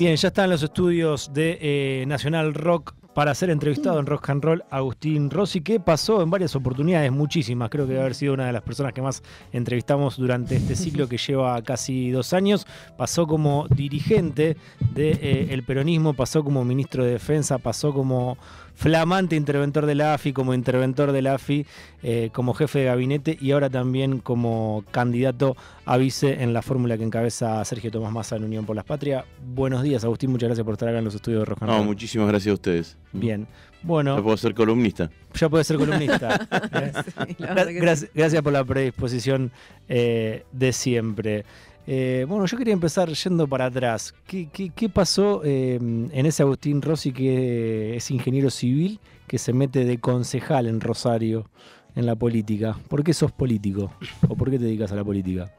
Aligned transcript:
Bien, 0.00 0.14
ya 0.14 0.28
está 0.28 0.44
en 0.44 0.50
los 0.50 0.62
estudios 0.62 1.32
de 1.34 1.58
eh, 1.60 2.04
Nacional 2.06 2.54
Rock 2.54 2.94
para 3.16 3.34
ser 3.34 3.50
entrevistado 3.50 3.98
en 3.98 4.06
Rock 4.06 4.30
and 4.30 4.44
Roll 4.44 4.64
Agustín 4.70 5.28
Rossi, 5.28 5.60
que 5.60 5.80
pasó 5.80 6.22
en 6.22 6.30
varias 6.30 6.54
oportunidades, 6.54 7.10
muchísimas. 7.10 7.68
Creo 7.68 7.84
que 7.84 7.94
debe 7.94 8.02
haber 8.02 8.14
sido 8.14 8.34
una 8.34 8.46
de 8.46 8.52
las 8.52 8.62
personas 8.62 8.92
que 8.92 9.02
más 9.02 9.24
entrevistamos 9.50 10.16
durante 10.16 10.54
este 10.54 10.76
ciclo 10.76 11.08
que 11.08 11.18
lleva 11.18 11.60
casi 11.62 12.12
dos 12.12 12.32
años. 12.32 12.64
Pasó 12.96 13.26
como 13.26 13.66
dirigente 13.74 14.56
del 14.78 15.18
de, 15.18 15.50
eh, 15.50 15.62
peronismo, 15.66 16.14
pasó 16.14 16.44
como 16.44 16.64
ministro 16.64 17.02
de 17.02 17.10
Defensa, 17.10 17.58
pasó 17.58 17.92
como 17.92 18.38
flamante 18.78 19.34
interventor 19.34 19.86
de 19.86 19.96
la 19.96 20.14
AFI, 20.14 20.32
como 20.32 20.54
interventor 20.54 21.10
de 21.10 21.20
la 21.20 21.34
AFI, 21.34 21.66
eh, 22.04 22.30
como 22.32 22.54
jefe 22.54 22.78
de 22.78 22.84
gabinete 22.84 23.36
y 23.40 23.50
ahora 23.50 23.68
también 23.68 24.20
como 24.20 24.84
candidato 24.92 25.56
a 25.84 25.96
vice 25.96 26.44
en 26.44 26.52
la 26.52 26.62
fórmula 26.62 26.96
que 26.96 27.02
encabeza 27.02 27.64
Sergio 27.64 27.90
Tomás 27.90 28.12
Massa 28.12 28.36
en 28.36 28.44
Unión 28.44 28.64
por 28.64 28.76
las 28.76 28.84
Patrias. 28.84 29.24
Buenos 29.44 29.82
días, 29.82 30.04
Agustín, 30.04 30.30
muchas 30.30 30.46
gracias 30.50 30.64
por 30.64 30.74
estar 30.74 30.88
acá 30.88 30.98
en 30.98 31.04
los 31.04 31.14
estudios 31.16 31.40
de 31.40 31.46
Roja. 31.46 31.66
No, 31.66 31.82
muchísimas 31.82 32.28
gracias 32.28 32.52
a 32.52 32.54
ustedes. 32.54 32.96
Bien. 33.12 33.48
Bueno. 33.82 34.16
Ya 34.16 34.22
puedo 34.22 34.36
ser 34.36 34.54
columnista. 34.54 35.10
Ya 35.34 35.48
puedo 35.48 35.64
ser 35.64 35.76
columnista. 35.76 36.38
sí, 37.26 37.36
gracias, 37.38 38.10
gracias, 38.14 38.42
por 38.42 38.52
la 38.52 38.64
predisposición 38.64 39.50
eh, 39.88 40.44
de 40.52 40.72
siempre. 40.72 41.44
Eh, 41.90 42.26
bueno, 42.28 42.44
yo 42.44 42.58
quería 42.58 42.74
empezar 42.74 43.08
yendo 43.08 43.48
para 43.48 43.64
atrás. 43.64 44.14
¿Qué, 44.26 44.50
qué, 44.52 44.68
qué 44.68 44.90
pasó 44.90 45.40
eh, 45.42 45.76
en 45.76 46.26
ese 46.26 46.42
Agustín 46.42 46.82
Rossi 46.82 47.12
que 47.12 47.96
es 47.96 48.10
ingeniero 48.10 48.50
civil 48.50 49.00
que 49.26 49.38
se 49.38 49.54
mete 49.54 49.86
de 49.86 49.96
concejal 49.96 50.66
en 50.66 50.82
Rosario 50.82 51.48
en 51.94 52.04
la 52.04 52.14
política? 52.14 52.76
¿Por 52.88 53.02
qué 53.02 53.14
sos 53.14 53.32
político? 53.32 53.90
¿O 54.28 54.36
por 54.36 54.50
qué 54.50 54.58
te 54.58 54.66
dedicas 54.66 54.92
a 54.92 54.96
la 54.96 55.04
política? 55.04 55.50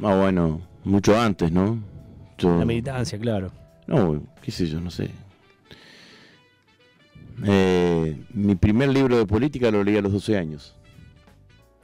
Ah, 0.00 0.14
bueno, 0.14 0.60
mucho 0.84 1.18
antes, 1.18 1.50
¿no? 1.50 1.82
Yo... 2.38 2.56
La 2.56 2.64
militancia, 2.64 3.18
claro. 3.18 3.50
No, 3.88 4.22
qué 4.40 4.52
sé 4.52 4.68
yo, 4.68 4.80
no 4.80 4.92
sé. 4.92 5.10
Eh, 7.44 8.16
mi 8.32 8.54
primer 8.54 8.90
libro 8.90 9.18
de 9.18 9.26
política 9.26 9.72
lo 9.72 9.82
leí 9.82 9.96
a 9.96 10.02
los 10.02 10.12
12 10.12 10.38
años. 10.38 10.76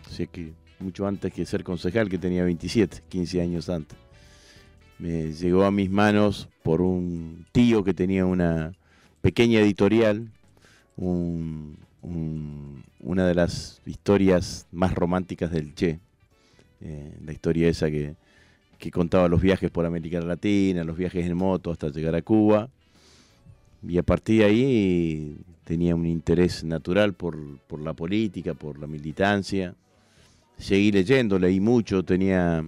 Así 0.06 0.28
que 0.28 0.52
mucho 0.84 1.06
antes 1.06 1.32
que 1.32 1.46
ser 1.46 1.64
concejal, 1.64 2.08
que 2.08 2.18
tenía 2.18 2.44
27, 2.44 3.02
15 3.08 3.40
años 3.40 3.68
antes. 3.68 3.98
Me 4.98 5.32
llegó 5.32 5.64
a 5.64 5.70
mis 5.70 5.90
manos 5.90 6.48
por 6.62 6.80
un 6.80 7.46
tío 7.50 7.82
que 7.82 7.94
tenía 7.94 8.26
una 8.26 8.72
pequeña 9.20 9.60
editorial, 9.60 10.30
un, 10.96 11.78
un, 12.02 12.84
una 13.00 13.26
de 13.26 13.34
las 13.34 13.80
historias 13.86 14.66
más 14.70 14.94
románticas 14.94 15.50
del 15.50 15.74
Che, 15.74 15.98
eh, 16.80 17.18
la 17.24 17.32
historia 17.32 17.68
esa 17.68 17.90
que, 17.90 18.14
que 18.78 18.90
contaba 18.90 19.28
los 19.28 19.40
viajes 19.40 19.70
por 19.70 19.86
América 19.86 20.20
Latina, 20.20 20.84
los 20.84 20.96
viajes 20.96 21.24
en 21.26 21.36
moto 21.36 21.72
hasta 21.72 21.88
llegar 21.88 22.14
a 22.14 22.22
Cuba. 22.22 22.68
Y 23.86 23.98
a 23.98 24.02
partir 24.02 24.40
de 24.40 24.44
ahí 24.44 25.36
tenía 25.64 25.94
un 25.94 26.06
interés 26.06 26.62
natural 26.62 27.14
por, 27.14 27.58
por 27.66 27.80
la 27.80 27.94
política, 27.94 28.54
por 28.54 28.78
la 28.78 28.86
militancia 28.86 29.74
seguí 30.58 30.92
leyendo, 30.92 31.38
leí 31.38 31.60
mucho, 31.60 32.04
tenía 32.04 32.64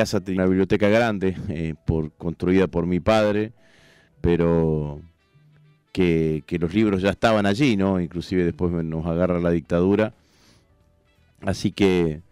casa 0.00 0.20
tenía 0.20 0.42
una 0.42 0.48
biblioteca 0.48 0.88
grande, 0.88 1.36
eh, 1.48 1.74
por, 1.84 2.12
construida 2.12 2.66
por 2.68 2.86
mi 2.86 3.00
padre, 3.00 3.52
pero 4.20 5.00
que, 5.92 6.42
los 6.58 6.72
libros 6.74 7.02
ya 7.02 7.10
estaban 7.10 7.46
allí, 7.46 7.76
¿no? 7.76 8.00
Inclusive 8.00 8.44
después 8.44 8.72
nos 8.72 9.06
agarra 9.06 9.40
la 9.40 9.50
dictadura. 9.50 10.14
Así 11.42 11.72
que 11.72 12.22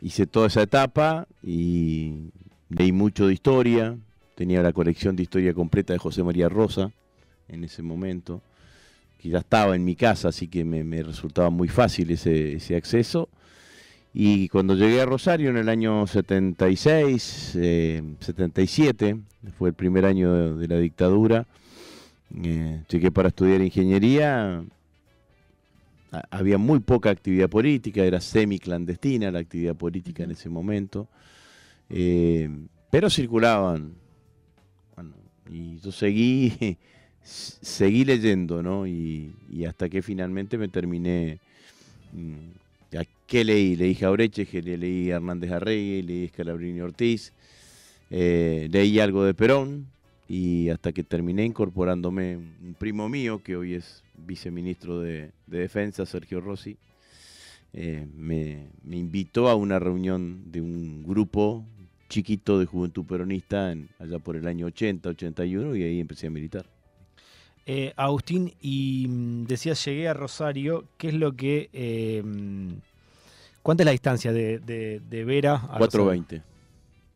hice 0.00 0.26
toda 0.26 0.46
esa 0.46 0.62
etapa 0.62 1.26
y 1.42 2.30
leí 2.68 2.92
mucho 2.92 3.26
de 3.26 3.34
historia, 3.34 3.96
tenía 4.34 4.62
la 4.62 4.72
colección 4.72 5.16
de 5.16 5.22
historia 5.22 5.52
completa 5.54 5.92
de 5.92 5.98
José 5.98 6.22
María 6.22 6.48
Rosa 6.48 6.90
en 7.48 7.64
ese 7.64 7.82
momento, 7.82 8.40
que 9.18 9.28
ya 9.28 9.38
estaba 9.38 9.76
en 9.76 9.84
mi 9.84 9.96
casa, 9.96 10.28
así 10.28 10.48
que 10.48 10.64
me, 10.64 11.02
resultaba 11.02 11.50
muy 11.50 11.68
fácil 11.68 12.10
ese 12.10 12.76
acceso. 12.76 13.28
Y 14.12 14.48
cuando 14.48 14.74
llegué 14.74 15.00
a 15.00 15.06
Rosario 15.06 15.50
en 15.50 15.56
el 15.56 15.68
año 15.68 16.06
76, 16.06 17.22
77, 18.20 19.08
eh, 19.08 19.16
fue 19.56 19.68
el 19.68 19.74
primer 19.74 20.04
año 20.04 20.56
de, 20.56 20.66
la 20.66 20.78
dictadura, 20.78 21.46
eh, 22.42 22.82
llegué 22.88 23.12
para 23.12 23.28
estudiar 23.28 23.60
ingeniería. 23.60 24.64
había 26.30 26.58
muy 26.58 26.80
poca 26.80 27.10
actividad 27.10 27.48
política, 27.48 28.02
era 28.02 28.20
semi-clandestina 28.20 29.30
la 29.30 29.38
actividad 29.38 29.76
política 29.76 30.24
en 30.24 30.32
ese 30.32 30.48
momento, 30.48 31.08
eh, 31.88 32.50
pero 32.90 33.08
circulaban. 33.10 33.94
y 35.48 35.78
yo 35.78 35.92
seguí, 35.92 36.78
seguí 37.22 38.04
leyendo, 38.04 38.60
¿no? 38.60 38.88
Y, 38.88 39.32
y, 39.48 39.64
hasta 39.66 39.88
que 39.88 40.02
finalmente 40.02 40.58
me 40.58 40.68
terminé 40.68 41.38
mm, 42.12 42.59
¿Qué 43.30 43.44
leí? 43.44 43.76
Leí 43.76 43.94
Jaureche, 43.94 44.44
leí 44.60 45.10
Hernández 45.10 45.52
Arregui, 45.52 46.02
leí 46.02 46.26
Scalabrini 46.26 46.80
Ortiz, 46.80 47.32
eh, 48.10 48.66
leí 48.72 48.98
algo 48.98 49.22
de 49.22 49.34
Perón 49.34 49.86
y 50.28 50.68
hasta 50.68 50.90
que 50.90 51.04
terminé 51.04 51.44
incorporándome 51.44 52.36
un 52.36 52.74
primo 52.76 53.08
mío 53.08 53.40
que 53.40 53.54
hoy 53.54 53.74
es 53.74 54.02
viceministro 54.16 54.98
de, 54.98 55.30
Defensa, 55.46 56.06
Sergio 56.06 56.40
Rossi, 56.40 56.76
eh, 57.72 58.04
me, 58.16 58.66
invitó 58.90 59.48
a 59.48 59.54
una 59.54 59.78
reunión 59.78 60.50
de 60.50 60.60
un 60.60 61.04
grupo 61.04 61.64
chiquito 62.08 62.58
de 62.58 62.66
juventud 62.66 63.04
peronista 63.04 63.72
allá 64.00 64.18
por 64.18 64.34
el 64.34 64.48
año 64.48 64.66
80, 64.66 65.08
81 65.08 65.76
y 65.76 65.84
ahí 65.84 66.00
empecé 66.00 66.26
a 66.26 66.30
militar. 66.30 66.66
Eh, 67.66 67.92
Agustín, 67.96 68.52
y 68.60 69.06
mm, 69.08 69.44
decías, 69.44 69.84
llegué 69.84 70.08
a 70.08 70.14
Rosario, 70.14 70.84
¿qué 70.96 71.08
es 71.08 71.14
lo 71.14 71.34
que... 71.34 71.68
Eh, 71.72 72.22
¿Cuánta 73.62 73.82
es 73.82 73.84
la 73.84 73.92
distancia 73.92 74.32
de, 74.32 74.58
de, 74.58 75.24
Vera 75.24 75.56
a 75.56 75.76
420, 75.76 76.42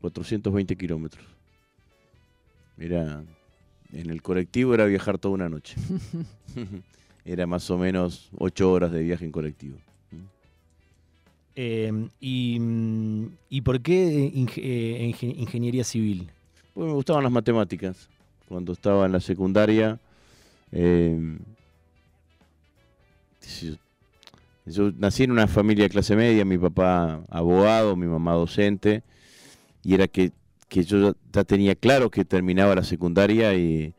420 0.02 0.76
kilómetros. 0.76 1.24
Era, 2.76 3.24
en 3.92 4.10
el 4.10 4.20
colectivo 4.20 4.74
era 4.74 4.84
viajar 4.84 5.18
toda 5.18 5.34
una 5.34 5.48
noche. 5.48 5.76
era 7.24 7.46
más 7.46 7.70
o 7.70 7.78
menos 7.78 8.28
8 8.36 8.70
horas 8.70 8.92
de 8.92 9.02
viaje 9.02 9.24
en 9.24 9.32
colectivo. 9.32 9.78
Eh, 11.56 11.90
mm, 11.92 13.26
y, 13.48 13.60
por 13.60 13.80
qué 13.80 14.30
ingeniería 14.34 15.84
civil? 15.84 16.28
Pues 16.74 16.86
me 16.86 16.92
gustaban 16.92 17.22
las 17.22 17.32
matemáticas. 17.32 18.08
Cuando 18.48 18.72
estaba 18.72 19.06
en 19.06 19.12
la 19.12 19.20
secundaria 19.20 19.98
eh, 20.74 21.38
yo. 24.66 24.92
Nací 24.96 25.24
en 25.24 25.30
una 25.30 25.46
familia 25.46 25.84
de 25.84 25.90
clase 25.90 26.16
media, 26.16 26.44
mi 26.44 26.58
papá 26.58 27.22
abogado, 27.28 27.96
mi 27.96 28.06
mamá 28.06 28.32
docente, 28.32 29.02
y 29.82 29.94
era 29.94 30.08
que, 30.08 30.32
yo 30.70 31.14
ya 31.32 31.44
tenía 31.44 31.74
claro 31.74 32.10
que 32.10 32.24
terminaba 32.24 32.74
la 32.74 32.82
secundaria 32.82 33.54
y, 33.54 33.94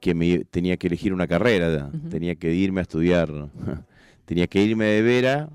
que 0.00 0.14
me 0.14 0.44
tenía 0.44 0.76
que 0.76 0.86
elegir 0.86 1.12
una 1.12 1.26
carrera, 1.26 1.90
tenía 2.10 2.34
que 2.34 2.54
irme 2.54 2.80
a 2.80 2.82
estudiar, 2.82 3.48
tenía 4.24 4.46
que 4.46 4.62
irme 4.62 4.84
de 4.84 5.02
Vera 5.02 5.48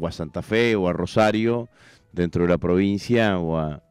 o 0.00 0.06
a 0.06 0.12
Santa 0.12 0.42
Fe 0.42 0.76
o 0.76 0.88
a 0.88 0.92
Rosario, 0.92 1.68
dentro 2.12 2.42
de 2.42 2.48
la 2.48 2.58
provincia, 2.58 3.38
o 3.38 3.58
a 3.58 3.82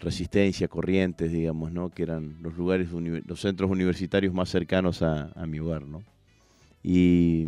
Resistencia, 0.00 0.68
Corrientes, 0.68 1.32
digamos, 1.32 1.72
¿no? 1.72 1.90
que 1.90 2.02
eran 2.02 2.36
los 2.42 2.56
lugares, 2.56 2.88
los 2.92 3.40
centros 3.40 3.70
universitarios 3.70 4.34
más 4.34 4.48
cercanos 4.48 5.02
a, 5.02 5.30
mi 5.46 5.58
hogar. 5.58 5.82
¿no? 5.82 6.02
Y, 6.82 7.46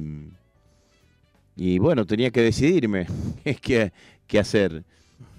y 1.57 1.79
bueno, 1.79 2.07
tenía 2.07 2.31
que 2.31 2.43
decidirme 2.43 3.07
qué, 3.63 3.93
qué 4.27 4.39
hacer. 4.39 4.85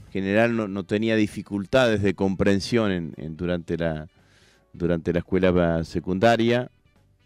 En 0.07 0.11
general 0.11 0.55
no, 0.55 0.67
no, 0.67 0.83
tenía 0.83 1.15
dificultades 1.15 2.01
de 2.01 2.13
comprensión 2.15 3.13
en, 3.15 3.37
durante, 3.37 3.77
la, 3.77 4.07
durante 4.73 5.13
la 5.13 5.19
escuela 5.19 5.83
secundaria. 5.83 6.71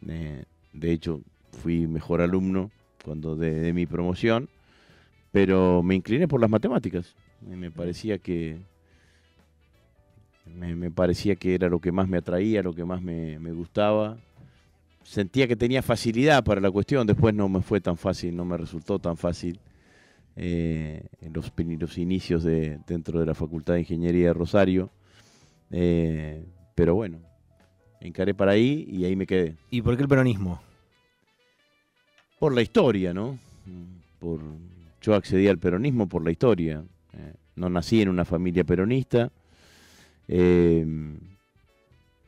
Eh, 0.08 0.44
de 0.74 0.92
hecho, 0.92 1.22
fui 1.62 1.88
mejor 1.88 2.22
alumno 2.22 2.72
cuando 3.04 3.36
de, 3.36 3.72
mi 3.74 3.86
promoción, 3.86 4.50
pero 5.32 5.84
me 5.84 5.96
incliné 5.96 6.28
por 6.28 6.42
las 6.42 6.50
matemáticas. 6.50 7.16
Me 7.42 7.72
parecía 7.72 8.18
que, 8.18 8.58
me, 10.46 10.92
parecía 10.92 11.36
que 11.36 11.56
era 11.56 11.70
lo 11.70 11.80
que 11.80 11.92
más 11.92 12.08
me 12.08 12.18
atraía, 12.18 12.62
lo 12.64 12.74
que 12.74 12.86
más 12.86 13.02
me, 13.02 13.38
gustaba. 13.54 14.18
Sentía 15.04 15.48
que 15.48 15.56
tenía 15.56 15.82
facilidad 15.82 16.44
para 16.44 16.62
la 16.62 16.72
cuestión, 16.72 17.06
después 17.06 17.34
no 17.34 17.50
me 17.50 17.62
fue 17.62 17.82
tan 17.82 17.98
fácil, 17.98 18.36
no 18.36 18.46
me 18.46 18.58
resultó 18.58 19.00
tan 19.00 19.18
fácil 19.18 19.60
eh, 20.36 21.06
en 21.22 21.34
los, 21.34 21.52
los, 21.58 21.98
inicios 21.98 22.44
de, 22.44 22.80
dentro 22.88 23.20
de 23.20 23.26
la 23.26 23.34
Facultad 23.34 23.74
de 23.74 23.82
Ingeniería 23.82 24.28
de 24.28 24.34
Rosario. 24.34 24.90
Eh, 25.72 26.46
pero 26.76 26.96
bueno, 26.96 27.20
encaré 28.00 28.34
para 28.34 28.52
ahí 28.52 28.88
y 28.90 29.06
ahí 29.06 29.16
me 29.16 29.28
quedé. 29.28 29.56
¿Y 29.70 29.82
por 29.82 29.96
qué 29.96 30.04
el 30.04 30.10
peronismo? 30.10 30.62
Por 32.40 32.54
la 32.54 32.62
historia, 32.62 33.14
¿no? 33.14 33.38
Por, 34.20 34.40
yo 35.02 35.16
accedí 35.16 35.48
al 35.48 35.58
peronismo 35.58 36.08
por 36.08 36.24
la 36.24 36.32
historia. 36.32 36.84
Eh, 37.14 37.34
no 37.56 37.70
nací 37.70 38.02
en 38.02 38.10
una 38.10 38.26
familia 38.26 38.64
peronista. 38.64 39.32
Eh, 40.28 40.86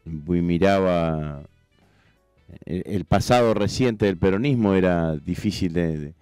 miraba 0.05 1.43
el, 2.65 3.05
pasado 3.05 3.53
reciente 3.53 4.05
del 4.05 4.17
peronismo 4.17 4.73
era 4.73 5.15
difícil 5.15 5.73
de, 5.73 6.13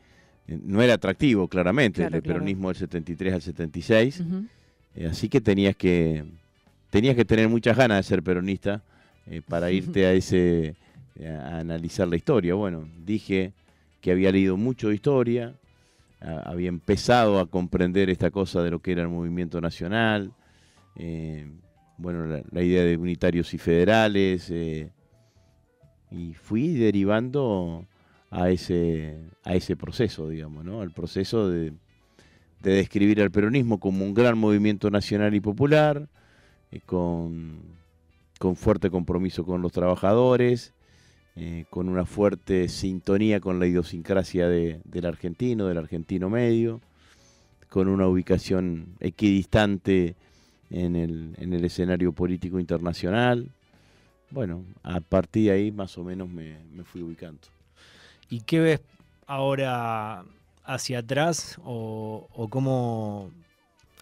no 0.47 0.81
era 0.81 0.93
atractivo 0.93 1.47
claramente 1.47 2.03
el 2.03 2.21
peronismo 2.21 2.69
del 2.69 2.77
73 2.77 3.33
al 3.33 3.41
76 3.41 4.23
eh, 4.95 5.07
así 5.07 5.29
que 5.29 5.41
tenías 5.41 5.75
que 5.75 6.23
tenías 6.91 7.15
que 7.15 7.25
tener 7.25 7.49
muchas 7.49 7.75
ganas 7.75 7.97
de 7.97 8.03
ser 8.03 8.21
peronista 8.23 8.83
eh, 9.25 9.41
para 9.47 9.71
irte 9.71 10.05
a 10.05 10.13
ese 10.13 10.75
a 11.23 11.59
analizar 11.59 12.07
la 12.07 12.15
historia. 12.15 12.53
Bueno 12.55 12.87
dije 13.05 13.51
que 14.01 14.11
había 14.11 14.31
leído 14.31 14.57
mucho 14.57 14.89
de 14.89 14.95
historia 14.95 15.53
había 16.45 16.69
empezado 16.69 17.39
a 17.39 17.47
comprender 17.47 18.09
esta 18.09 18.31
cosa 18.31 18.63
de 18.63 18.71
lo 18.71 18.79
que 18.79 18.93
era 18.93 19.01
el 19.01 19.09
movimiento 19.09 19.59
nacional 19.59 20.31
bueno, 21.97 22.43
la, 22.51 22.61
idea 22.61 22.83
de 22.83 22.97
unitarios 22.97 23.53
y 23.53 23.57
federales, 23.57 24.49
eh, 24.49 24.89
y 26.11 26.33
fui 26.33 26.73
derivando 26.73 27.85
a 28.29 28.49
ese, 28.49 29.17
a 29.43 29.55
ese 29.55 29.75
proceso, 29.75 30.29
digamos, 30.29 30.65
¿no? 30.65 30.81
Al 30.81 30.91
proceso 30.91 31.49
de, 31.49 31.73
describir 32.61 33.21
al 33.21 33.31
peronismo 33.31 33.79
como 33.79 34.05
un 34.05 34.13
gran 34.13 34.37
movimiento 34.37 34.89
nacional 34.89 35.35
y 35.35 35.39
popular, 35.39 36.07
eh, 36.71 36.79
con, 36.85 37.59
con, 38.39 38.55
fuerte 38.55 38.89
compromiso 38.89 39.45
con 39.45 39.61
los 39.61 39.71
trabajadores, 39.71 40.73
eh, 41.35 41.65
con 41.69 41.89
una 41.89 42.05
fuerte 42.05 42.69
sintonía 42.69 43.39
con 43.39 43.59
la 43.59 43.67
idiosincrasia 43.67 44.47
del 44.47 45.05
argentino, 45.05 45.67
del 45.67 45.77
argentino 45.77 46.29
medio, 46.29 46.79
con 47.69 47.87
una 47.87 48.07
ubicación 48.07 48.95
equidistante 48.99 50.15
en 50.69 50.95
el, 50.95 51.35
en 51.37 51.53
el 51.53 51.65
escenario 51.65 52.11
político 52.11 52.59
internacional. 52.59 53.49
Bueno, 54.29 54.63
a 54.81 54.99
partir 54.99 55.45
de 55.45 55.51
ahí 55.51 55.71
más 55.71 55.97
o 55.97 56.03
menos 56.03 56.29
me, 56.29 56.57
fui 56.83 57.01
ubicando. 57.01 57.41
¿Y 58.29 58.41
qué 58.41 58.59
ves 58.59 58.81
ahora 59.27 60.25
hacia 60.63 60.99
atrás 60.99 61.59
o, 61.63 62.47
cómo 62.49 63.31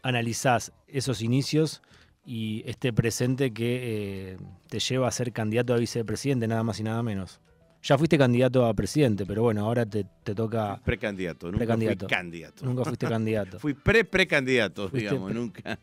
analizás 0.04 0.72
esos 0.88 1.22
inicios 1.22 1.82
y 2.26 2.64
este 2.66 2.94
presente 2.94 3.52
que 3.52 4.34
eh, 4.34 4.38
te 4.70 4.80
lleva 4.80 5.08
a 5.08 5.12
ser 5.12 5.34
candidato 5.34 5.74
a 5.74 5.78
vicepresidente, 5.78 6.48
nada 6.48 6.64
más 6.64 6.80
y 6.80 6.84
nada 6.84 7.04
menos? 7.04 7.42
Ya 7.84 7.98
fuiste 7.98 8.18
candidato 8.18 8.66
a 8.66 8.74
presidente, 8.76 9.26
pero 9.26 9.42
bueno, 9.42 9.66
ahora 9.66 9.88
te, 9.88 10.06
toca. 10.36 10.80
Precandidato, 10.86 11.52
nunca 11.52 11.76
fui 11.76 11.96
candidato. 12.08 12.66
Nunca 12.66 12.84
fuiste 12.86 13.08
candidato. 13.08 13.60
fui 13.60 13.74
pre-precandidato, 13.74 14.88
digamos, 14.90 15.34
nunca, 15.34 15.80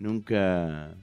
nunca... 0.00 0.94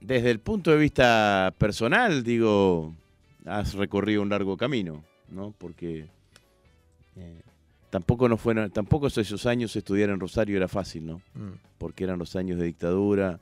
Desde 0.00 0.30
el 0.30 0.38
punto 0.38 0.70
de 0.70 0.76
vista 0.76 1.52
personal, 1.58 2.22
digo, 2.22 2.94
has 3.44 3.74
recorrido 3.74 4.22
un 4.22 4.28
largo 4.28 4.56
camino, 4.56 5.02
¿no? 5.28 5.52
Porque 5.58 6.06
eh, 7.16 7.40
tampoco 7.90 8.28
no 8.28 8.36
fueron, 8.36 8.70
tampoco 8.70 9.08
esos 9.08 9.46
años 9.46 9.74
estudiar 9.74 10.10
en 10.10 10.20
Rosario 10.20 10.56
era 10.56 10.68
fácil, 10.68 11.04
¿no? 11.06 11.16
Mm. 11.34 11.58
Porque 11.78 12.04
eran 12.04 12.18
los 12.18 12.36
años 12.36 12.60
de 12.60 12.66
dictadura. 12.66 13.40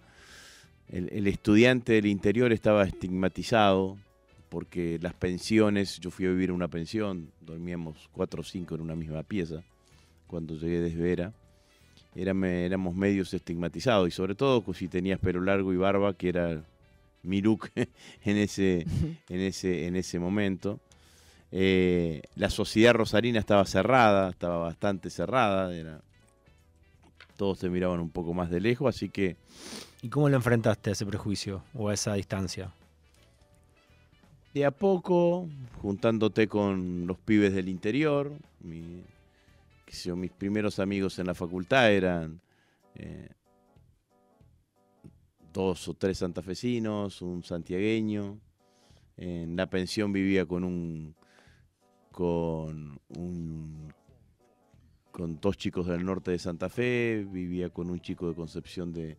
El, 0.88 1.26
estudiante 1.26 1.94
del 1.94 2.06
interior 2.06 2.52
estaba 2.52 2.84
estigmatizado 2.84 3.98
porque 4.48 4.98
las 5.02 5.12
pensiones, 5.12 5.98
yo 5.98 6.10
fui 6.10 6.24
a 6.24 6.30
vivir 6.30 6.50
en 6.50 6.54
una 6.54 6.68
pensión, 6.68 7.32
dormíamos 7.40 8.08
cuatro 8.12 8.40
o 8.40 8.44
cinco 8.44 8.76
en 8.76 8.80
una 8.80 8.94
misma 8.94 9.22
pieza 9.24 9.62
cuando 10.26 10.54
llegué 10.54 10.80
desde 10.80 11.02
Vera 11.02 11.32
éramos 12.16 12.94
medios 12.94 13.32
estigmatizados 13.34 14.08
y 14.08 14.10
sobre 14.10 14.34
todo 14.34 14.64
si 14.74 14.88
tenías 14.88 15.20
pelo 15.20 15.40
largo 15.40 15.72
y 15.72 15.76
barba, 15.76 16.14
que 16.14 16.28
era 16.30 16.62
mi 17.22 17.42
look 17.42 17.70
en 18.24 18.36
ese, 18.36 18.86
en 19.28 19.40
ese, 19.40 19.86
en 19.86 19.96
ese 19.96 20.18
momento. 20.18 20.80
Eh, 21.52 22.22
la 22.34 22.50
sociedad 22.50 22.94
rosarina 22.94 23.38
estaba 23.38 23.64
cerrada, 23.66 24.30
estaba 24.30 24.58
bastante 24.58 25.10
cerrada, 25.10 25.74
era, 25.74 26.00
todos 27.36 27.58
se 27.58 27.68
miraban 27.68 28.00
un 28.00 28.10
poco 28.10 28.34
más 28.34 28.50
de 28.50 28.60
lejos, 28.60 28.94
así 28.94 29.08
que... 29.08 29.36
¿Y 30.02 30.08
cómo 30.08 30.28
lo 30.28 30.36
enfrentaste 30.36 30.90
a 30.90 30.92
ese 30.92 31.06
prejuicio 31.06 31.62
o 31.74 31.88
a 31.88 31.94
esa 31.94 32.14
distancia? 32.14 32.72
De 34.54 34.64
a 34.64 34.70
poco, 34.70 35.48
juntándote 35.82 36.48
con 36.48 37.06
los 37.06 37.18
pibes 37.18 37.54
del 37.54 37.68
interior, 37.68 38.32
mi, 38.60 39.02
mis 40.17 40.33
primeros 40.33 40.79
amigos 40.79 41.19
en 41.19 41.27
la 41.27 41.35
facultad 41.35 41.93
eran 41.93 42.41
eh, 42.94 43.29
dos 45.53 45.88
o 45.88 45.94
tres 45.94 46.19
santafesinos, 46.19 47.23
un 47.23 47.43
santiagueño. 47.43 48.38
En 49.17 49.56
la 49.56 49.69
pensión 49.71 50.12
vivía 50.12 50.44
con 50.44 50.65
un 50.65 51.15
con 52.11 52.99
un 53.17 53.93
con 55.11 55.41
dos 55.41 55.56
chicos 55.56 55.87
del 55.87 56.05
norte 56.05 56.31
de 56.31 56.38
Santa 56.38 56.69
Fe, 56.69 57.27
vivía 57.31 57.71
con 57.71 57.88
un 57.88 58.00
chico 58.00 58.29
de 58.29 58.35
Concepción 58.35 58.93
de 58.93 59.17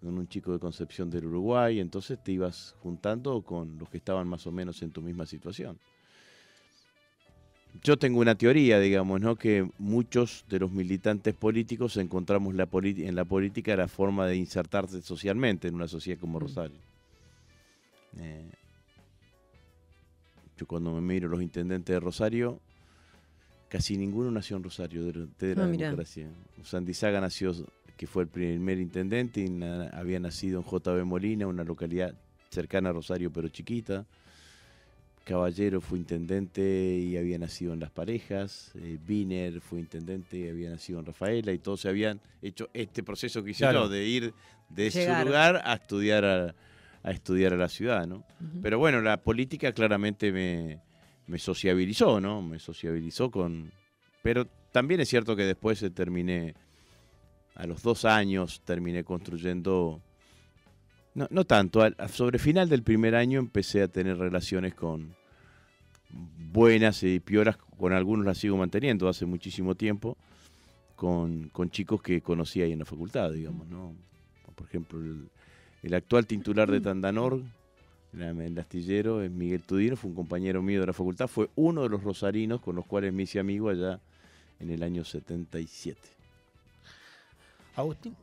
con 0.00 0.16
un 0.16 0.28
chico 0.28 0.52
de 0.52 0.60
Concepción 0.60 1.10
del 1.10 1.26
Uruguay, 1.26 1.80
entonces 1.80 2.22
te 2.22 2.32
ibas 2.32 2.74
juntando 2.80 3.42
con 3.42 3.76
los 3.78 3.90
que 3.90 3.98
estaban 3.98 4.28
más 4.28 4.46
o 4.46 4.52
menos 4.52 4.80
en 4.82 4.92
tu 4.92 5.02
misma 5.02 5.26
situación 5.26 5.78
yo 7.82 7.98
tengo 7.98 8.20
una 8.20 8.34
teoría, 8.34 8.78
digamos, 8.78 9.20
¿no? 9.20 9.36
que 9.36 9.68
muchos 9.78 10.44
de 10.48 10.58
los 10.58 10.70
militantes 10.70 11.34
políticos 11.34 11.96
encontramos 11.96 12.54
la 12.54 12.68
en 12.72 13.14
la 13.14 13.24
política 13.24 13.76
la 13.76 13.88
forma 13.88 14.26
de 14.26 14.36
insertarse 14.36 15.02
socialmente 15.02 15.68
en 15.68 15.74
una 15.74 15.88
sociedad 15.88 16.18
como 16.18 16.38
mm. 16.38 16.42
Rosario. 16.42 16.78
Eh, 18.18 18.50
yo 20.56 20.66
cuando 20.66 20.92
me 20.92 21.00
miro 21.00 21.28
los 21.28 21.40
intendentes 21.40 21.94
de 21.94 22.00
Rosario, 22.00 22.60
casi 23.68 23.96
ninguno 23.96 24.30
nació 24.30 24.56
en 24.58 24.64
Rosario 24.64 25.04
de, 25.04 25.54
la 25.54 25.64
ah, 25.64 25.66
democracia. 25.66 26.28
Sandizaga 26.62 27.20
nació, 27.20 27.52
que 27.96 28.06
fue 28.06 28.24
el 28.24 28.28
primer 28.28 28.78
intendente, 28.78 29.40
y 29.40 29.62
había 29.92 30.20
nacido 30.20 30.60
en 30.60 30.66
JB 30.66 31.04
Molina, 31.06 31.46
una 31.46 31.64
localidad 31.64 32.14
cercana 32.50 32.90
a 32.90 32.92
Rosario 32.92 33.32
pero 33.32 33.48
chiquita. 33.48 34.04
Caballero 35.30 35.80
fue 35.80 35.96
intendente 35.96 36.60
y 36.60 37.16
había 37.16 37.38
nacido 37.38 37.72
en 37.72 37.78
Las 37.78 37.92
Parejas, 37.92 38.72
eh, 38.74 38.98
Wiener 39.08 39.60
fue 39.60 39.78
intendente 39.78 40.36
y 40.36 40.48
había 40.48 40.70
nacido 40.70 40.98
en 40.98 41.06
Rafaela, 41.06 41.52
y 41.52 41.58
todos 41.58 41.82
se 41.82 41.88
habían 41.88 42.20
hecho 42.42 42.68
este 42.74 43.04
proceso 43.04 43.44
que 43.44 43.52
hice 43.52 43.72
yo, 43.72 43.88
de 43.88 44.04
ir 44.04 44.34
de 44.68 44.90
su 44.90 44.98
lugar 45.24 45.62
a 45.64 45.74
estudiar 45.74 46.24
a, 46.24 47.10
estudiar 47.12 47.52
a 47.52 47.56
la 47.56 47.68
ciudad, 47.68 48.08
¿no? 48.08 48.24
Pero 48.60 48.80
bueno, 48.80 49.00
la 49.02 49.22
política 49.22 49.70
claramente 49.72 50.32
me, 50.32 50.80
me 51.28 51.38
sociabilizó, 51.38 52.20
¿no? 52.20 52.42
Me 52.42 52.58
sociabilizó 52.58 53.30
con... 53.30 53.70
Pero 54.22 54.48
también 54.72 55.00
es 55.00 55.08
cierto 55.10 55.36
que 55.36 55.44
después 55.44 55.84
terminé, 55.94 56.54
a 57.54 57.66
los 57.68 57.84
dos 57.84 58.04
años, 58.04 58.62
terminé 58.64 59.04
construyendo 59.04 60.02
no, 61.14 61.28
no 61.30 61.44
tanto. 61.44 61.82
sobre 62.08 62.40
final 62.40 62.68
del 62.68 62.82
primer 62.82 63.14
año 63.14 63.38
empecé 63.38 63.82
a 63.82 63.88
tener 63.88 64.18
relaciones 64.18 64.74
con 64.74 65.19
buenas 66.12 67.02
y 67.02 67.20
pioras, 67.20 67.56
con 67.56 67.92
algunos 67.92 68.26
las 68.26 68.38
sigo 68.38 68.56
manteniendo 68.56 69.08
hace 69.08 69.26
muchísimo 69.26 69.74
tiempo, 69.74 70.16
con, 70.96 71.50
chicos 71.70 72.02
que 72.02 72.20
conocí 72.20 72.60
ahí 72.60 72.72
en 72.72 72.80
la 72.80 72.84
facultad, 72.84 73.32
digamos, 73.32 73.66
¿no? 73.68 73.94
Por 74.54 74.66
ejemplo, 74.66 74.98
el, 75.82 75.94
actual 75.94 76.26
titular 76.26 76.70
de 76.70 76.80
Tandanor, 76.80 77.40
el 78.12 78.58
astillero, 78.58 79.22
es 79.22 79.30
Miguel 79.30 79.62
Tudino, 79.62 79.96
fue 79.96 80.10
un 80.10 80.16
compañero 80.16 80.60
mío 80.60 80.80
de 80.80 80.86
la 80.86 80.92
facultad, 80.92 81.28
fue 81.28 81.48
uno 81.56 81.82
de 81.82 81.88
los 81.88 82.02
rosarinos 82.02 82.60
con 82.60 82.76
los 82.76 82.84
cuales 82.84 83.12
me 83.12 83.22
hice 83.22 83.38
amigo 83.38 83.70
allá 83.70 84.00
en 84.58 84.70
el 84.70 84.82
año 84.82 85.04
77. 85.04 85.98
Agustín. 87.76 88.14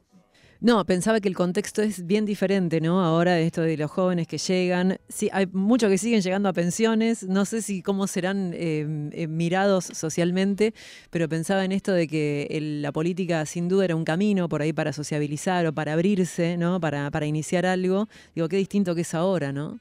No, 0.60 0.84
pensaba 0.86 1.20
que 1.20 1.28
el 1.30 1.36
contexto 1.36 1.84
es 1.84 2.08
bien 2.08 2.26
diferente, 2.26 2.82
¿no? 2.82 3.04
Ahora 3.04 3.40
esto 3.40 3.62
de 3.62 3.78
los 3.78 3.92
jóvenes 3.92 4.28
que 4.28 4.40
llegan, 4.40 4.98
sí, 5.08 5.30
hay 5.32 5.46
muchos 5.52 5.90
que 5.90 6.00
siguen 6.00 6.22
llegando 6.22 6.50
a 6.50 6.54
pensiones, 6.54 7.24
no 7.24 7.46
sé 7.46 7.62
si 7.62 7.84
cómo 7.84 8.08
serán 8.08 8.54
em, 8.56 9.12
em, 9.14 9.30
mirados 9.30 9.86
socialmente, 9.86 10.74
pero 11.12 11.30
pensaba 11.30 11.64
en 11.64 11.72
esto 11.72 11.92
de 11.92 12.08
que 12.08 12.58
la 12.82 12.92
política 12.92 13.46
sin 13.46 13.68
duda 13.68 13.86
era 13.86 13.96
un 13.96 14.04
camino 14.04 14.50
por 14.50 14.64
ahí 14.64 14.74
para 14.74 14.94
sociabilizar 14.94 15.68
o 15.68 15.74
para 15.74 15.94
abrirse, 15.94 16.58
¿no? 16.58 16.80
Para, 16.80 17.12
para 17.12 17.28
iniciar 17.28 17.68
algo. 17.68 18.10
Digo, 18.34 18.50
qué 18.50 18.58
distinto 18.58 18.96
que 18.96 19.02
es 19.02 19.14
ahora, 19.14 19.52
¿no? 19.52 19.80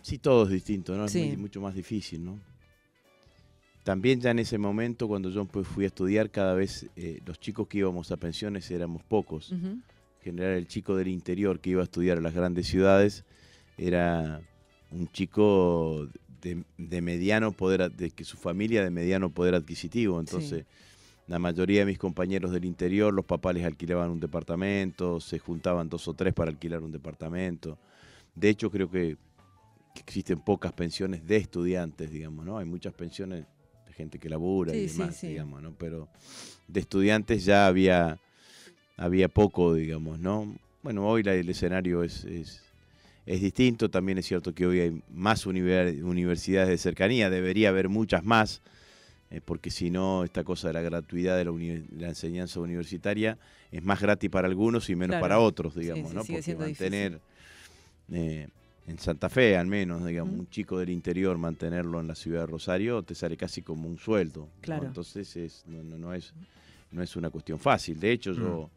Sí, 0.00 0.16
todo 0.16 0.44
es 0.44 0.50
distinto, 0.50 0.96
¿no? 0.96 1.04
Es 1.04 1.38
mucho 1.38 1.60
más 1.60 1.74
difícil, 1.74 2.24
¿no? 2.24 2.38
También 3.88 4.20
ya 4.20 4.32
en 4.32 4.38
ese 4.38 4.58
momento, 4.58 5.08
cuando 5.08 5.30
yo 5.30 5.46
pues, 5.46 5.66
fui 5.66 5.84
a 5.84 5.86
estudiar, 5.86 6.30
cada 6.30 6.52
vez 6.52 6.90
eh, 6.94 7.22
los 7.24 7.40
chicos 7.40 7.68
que 7.68 7.78
íbamos 7.78 8.12
a 8.12 8.18
pensiones 8.18 8.70
éramos 8.70 9.02
pocos. 9.02 9.50
En 9.50 9.82
general, 10.20 10.58
el 10.58 10.68
chico 10.68 10.94
del 10.94 11.08
interior 11.08 11.58
que 11.58 11.70
iba 11.70 11.80
a 11.80 11.84
estudiar 11.84 12.18
a 12.18 12.20
las 12.20 12.34
grandes 12.34 12.66
ciudades 12.66 13.24
era 13.78 14.42
un 14.90 15.08
chico 15.08 16.06
de, 16.42 17.00
mediano 17.00 17.52
poder, 17.52 17.90
de 17.90 18.10
que 18.10 18.24
su 18.24 18.36
familia 18.36 18.84
de 18.84 18.90
mediano 18.90 19.30
poder 19.30 19.54
adquisitivo. 19.54 20.20
Entonces, 20.20 20.66
la 21.26 21.38
mayoría 21.38 21.80
de 21.80 21.86
mis 21.86 21.98
compañeros 21.98 22.50
del 22.50 22.66
interior, 22.66 23.14
los 23.14 23.24
papás 23.24 23.54
les 23.54 23.64
alquilaban 23.64 24.10
un 24.10 24.20
departamento, 24.20 25.18
se 25.18 25.38
juntaban 25.38 25.88
dos 25.88 26.06
o 26.08 26.12
tres 26.12 26.34
para 26.34 26.50
alquilar 26.50 26.82
un 26.82 26.92
departamento. 26.92 27.78
De 28.34 28.50
hecho, 28.50 28.70
creo 28.70 28.90
que 28.90 29.16
existen 29.96 30.40
pocas 30.40 30.74
pensiones 30.74 31.26
de 31.26 31.38
estudiantes, 31.38 32.10
digamos, 32.10 32.44
¿no? 32.44 32.58
Hay 32.58 32.66
muchas 32.66 32.92
pensiones 32.92 33.38
de 33.40 33.57
gente 33.98 34.20
que 34.20 34.28
labura 34.28 34.74
y 34.74 34.86
demás, 34.86 35.20
digamos, 35.20 35.60
¿no? 35.60 35.72
Pero 35.72 36.08
de 36.68 36.80
estudiantes 36.80 37.44
ya 37.44 37.66
había, 37.66 38.18
había 38.96 39.28
poco, 39.28 39.74
digamos, 39.74 40.20
¿no? 40.20 40.56
Bueno, 40.84 41.06
hoy 41.06 41.22
el 41.26 41.48
escenario 41.50 42.04
es, 42.04 42.24
es, 42.24 42.62
distinto, 43.26 43.90
también 43.90 44.16
es 44.18 44.26
cierto 44.26 44.54
que 44.54 44.66
hoy 44.66 44.80
hay 44.80 45.02
más 45.12 45.46
universidades 45.46 46.68
de 46.68 46.78
cercanía, 46.78 47.28
debería 47.28 47.70
haber 47.70 47.88
muchas 47.88 48.24
más, 48.24 48.62
eh, 49.30 49.40
porque 49.44 49.70
si 49.70 49.90
no, 49.90 50.22
esta 50.24 50.44
cosa 50.44 50.68
de 50.68 50.74
la 50.74 50.80
gratuidad 50.80 51.36
de 51.36 51.44
la, 51.44 52.08
enseñanza 52.08 52.60
universitaria 52.60 53.36
es 53.72 53.82
más 53.82 54.00
gratis 54.00 54.30
para 54.30 54.46
algunos 54.46 54.88
y 54.88 54.94
menos 54.94 55.20
para 55.20 55.40
otros, 55.40 55.74
digamos, 55.74 56.14
¿no? 56.14 56.24
Porque 56.24 56.54
mantener... 56.54 57.20
Eh, 58.10 58.46
en 58.88 58.98
Santa 58.98 59.28
Fe 59.28 59.56
al 59.56 59.66
menos, 59.66 60.04
digamos, 60.04 60.38
un 60.38 60.48
chico 60.48 60.78
del 60.78 60.88
interior 60.90 61.36
mantenerlo 61.36 62.00
en 62.00 62.08
la 62.08 62.14
ciudad 62.14 62.40
de 62.40 62.46
Rosario 62.46 63.02
te 63.02 63.14
sale 63.14 63.36
casi 63.36 63.62
como 63.62 63.86
un 63.86 63.98
sueldo. 63.98 64.48
Claro. 64.62 64.86
Entonces 64.86 65.36
es, 65.36 65.64
no, 65.66 65.82
no, 65.82 66.14
es, 66.14 66.32
no 66.90 67.02
es 67.02 67.14
una 67.14 67.30
cuestión 67.30 67.58
fácil. 67.58 68.00
De 68.00 68.10
hecho, 68.12 68.32
yo 68.32 68.70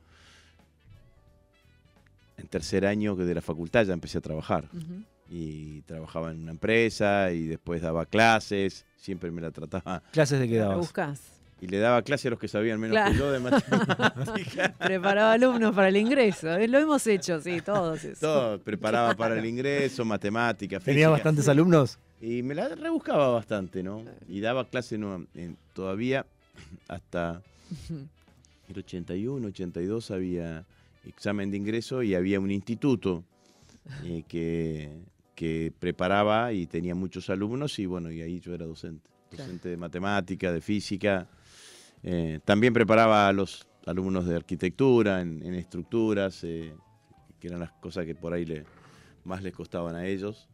en 2.38 2.48
tercer 2.48 2.86
año 2.86 3.16
de 3.16 3.34
la 3.34 3.42
facultad 3.42 3.86
ya 3.86 3.94
empecé 3.94 4.18
a 4.18 4.22
trabajar. 4.22 4.68
Y 5.30 5.82
trabajaba 5.84 6.32
en 6.32 6.42
una 6.42 6.52
empresa 6.52 7.32
y 7.32 7.48
después 7.48 7.82
daba 7.82 8.06
clases, 8.06 8.86
siempre 8.98 9.32
me 9.32 9.42
la 9.42 9.52
trataba. 9.52 10.04
¿Clases 10.12 10.42
de 10.42 10.50
qué 10.50 10.58
dabas? 10.58 10.78
buscas? 10.78 11.41
Y 11.62 11.68
le 11.68 11.78
daba 11.78 12.02
clase 12.02 12.28
a 12.28 12.32
los 12.32 12.40
que 12.40 12.48
sabían 12.48 12.80
menos 12.80 12.98
que 13.08 13.18
yo 13.18 13.32
de 13.32 13.40
matemáticas. 13.40 14.72
Preparaba 14.80 15.34
alumnos 15.34 15.76
para 15.76 15.90
el 15.90 15.98
ingreso. 15.98 16.58
¿eh? 16.58 16.68
Lo 16.68 16.80
hemos 16.80 17.06
hecho, 17.06 17.40
sí, 17.40 17.62
todos 17.62 18.04
eso. 18.04 18.20
Todo, 18.20 18.60
preparaba 18.60 19.14
para 19.14 19.38
el 19.38 19.46
ingreso, 19.46 20.04
matemáticas, 20.04 20.84
¿Tenía 20.84 21.10
bastantes 21.10 21.48
alumnos? 21.48 22.00
Y 22.20 22.42
me 22.42 22.56
la 22.56 22.68
rebuscaba 22.70 23.30
bastante, 23.30 23.84
¿no? 23.84 24.04
Y 24.28 24.42
daba 24.42 24.66
clase 24.66 25.00
todavía 25.74 26.26
hasta 26.88 27.44
el 28.70 28.78
81, 28.80 29.48
82 29.48 30.12
había 30.12 30.66
examen 31.06 31.52
de 31.52 31.58
ingreso 31.58 32.02
y 32.02 32.16
había 32.16 32.40
un 32.40 32.50
instituto 32.50 33.24
eh, 34.04 34.24
que, 34.28 34.90
que 35.36 35.72
preparaba 35.80 36.54
y 36.54 36.66
tenía 36.66 36.96
muchos 36.96 37.30
alumnos 37.30 37.78
y 37.78 37.86
bueno, 37.86 38.12
y 38.12 38.22
ahí 38.22 38.40
yo 38.40 38.56
era 38.56 38.66
docente. 38.66 39.08
Docente 39.32 39.70
de 39.70 39.78
matemática, 39.78 40.52
de 40.52 40.60
física, 40.60 41.28
eh, 42.04 42.40
también 42.46 42.74
preparaba 42.74 43.28
a 43.28 43.34
los 43.34 43.68
alumnos 43.86 44.26
de 44.26 44.36
arquitectura 44.36 45.22
en, 45.22 45.54
estructuras, 45.54 46.44
eh, 46.44 46.74
que 47.40 47.48
eran 47.48 47.60
las 47.60 47.72
cosas 47.74 48.06
que 48.06 48.16
por 48.16 48.34
ahí 48.34 48.46
le, 48.46 48.66
más 49.24 49.44
les 49.44 49.54
costaban 49.54 49.96
a 49.96 50.06
ellos. 50.06 50.48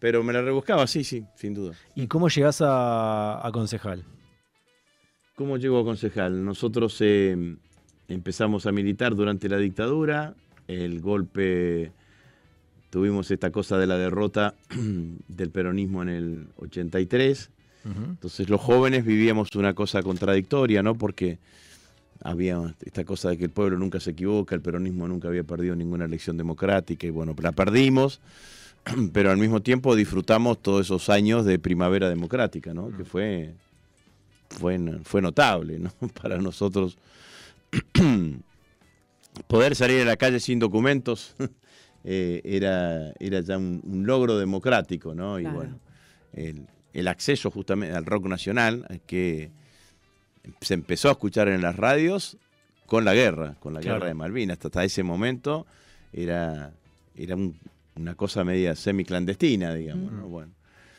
Pero 0.00 0.22
me 0.22 0.32
la 0.32 0.42
rebuscaba, 0.42 0.86
sí, 0.86 1.02
sí, 1.02 1.24
sin 1.34 1.54
duda. 1.54 1.74
¿Y 1.94 2.06
cómo 2.06 2.28
llegás 2.28 2.62
a, 2.64 3.48
concejal? 3.52 4.04
¿Cómo 5.34 5.56
llego 5.56 5.80
a 5.80 5.84
concejal? 5.84 6.44
Nosotros 6.44 6.96
eh, 7.00 7.56
empezamos 8.06 8.66
a 8.66 8.72
militar 8.72 9.14
durante 9.14 9.48
la 9.48 9.58
dictadura, 9.58 10.34
el 10.68 11.00
golpe, 11.00 11.92
tuvimos 12.90 13.30
esta 13.30 13.50
cosa 13.50 13.76
de 13.78 13.86
la 13.86 13.98
derrota 13.98 14.54
del 15.28 15.50
peronismo 15.50 16.02
en 16.02 16.08
el 16.08 16.48
83, 16.56 17.50
entonces 17.84 18.48
los 18.48 18.60
jóvenes 18.60 19.04
vivíamos 19.04 19.54
una 19.54 19.74
cosa 19.74 20.02
contradictoria, 20.02 20.82
¿no? 20.82 20.94
Porque 20.94 21.38
había 22.22 22.74
esta 22.84 23.04
cosa 23.04 23.30
de 23.30 23.38
que 23.38 23.44
el 23.44 23.50
pueblo 23.50 23.78
nunca 23.78 24.00
se 24.00 24.10
equivoca, 24.10 24.54
el 24.54 24.60
peronismo 24.60 25.06
nunca 25.06 25.28
había 25.28 25.44
perdido 25.44 25.76
ninguna 25.76 26.04
elección 26.04 26.36
democrática 26.36 27.06
y 27.06 27.10
bueno, 27.10 27.34
la 27.40 27.52
perdimos, 27.52 28.20
pero 29.12 29.30
al 29.30 29.38
mismo 29.38 29.62
tiempo 29.62 29.94
disfrutamos 29.94 30.60
todos 30.60 30.86
esos 30.86 31.08
años 31.08 31.44
de 31.44 31.58
primavera 31.58 32.08
democrática, 32.08 32.74
¿no? 32.74 32.94
Que 32.96 33.04
fue, 33.04 33.54
fue, 34.50 34.78
fue 35.04 35.22
notable, 35.22 35.78
¿no? 35.78 35.90
Para 36.22 36.38
nosotros 36.38 36.98
poder 39.46 39.76
salir 39.76 40.02
a 40.02 40.04
la 40.04 40.16
calle 40.16 40.40
sin 40.40 40.58
documentos 40.58 41.34
eh, 42.04 42.40
era, 42.44 43.12
era 43.20 43.40
ya 43.40 43.58
un, 43.58 43.82
logro 44.04 44.38
democrático, 44.38 45.14
¿no? 45.14 45.38
Y 45.38 45.44
bueno, 45.44 45.78
el, 46.32 46.66
el 46.92 47.08
acceso 47.08 47.50
justamente 47.50 47.94
al 47.94 48.06
rock 48.06 48.26
nacional, 48.26 48.86
que 49.06 49.50
se 50.60 50.74
empezó 50.74 51.08
a 51.08 51.12
escuchar 51.12 51.48
en 51.48 51.62
las 51.62 51.76
radios 51.76 52.36
con 52.86 53.04
la 53.04 53.14
guerra, 53.14 53.56
con 53.60 53.74
la 53.74 53.80
guerra 53.80 54.06
de 54.06 54.14
Malvinas. 54.14 54.58
Hasta, 54.62 54.84
ese 54.84 55.02
momento 55.02 55.66
era, 56.12 56.72
era 57.16 57.36
una 57.96 58.14
cosa 58.14 58.44
media 58.44 58.74
semiclandestina, 58.74 59.74
digamos. 59.74 60.28
bueno, 60.28 60.52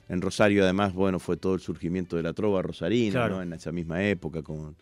en 0.08 0.22
Rosario 0.22 0.63
además, 0.63 0.93
bueno, 0.93 1.19
fue 1.19 1.38
todo 1.38 1.55
el 1.55 1.62
surgimiento 1.62 2.15
de 2.15 2.24
la 2.24 2.34
trova 2.34 2.62
rosarina, 2.62 3.41
en 3.41 3.53
esa 3.53 3.72
misma 3.72 4.03
época, 4.03 4.41
con, 4.41 4.75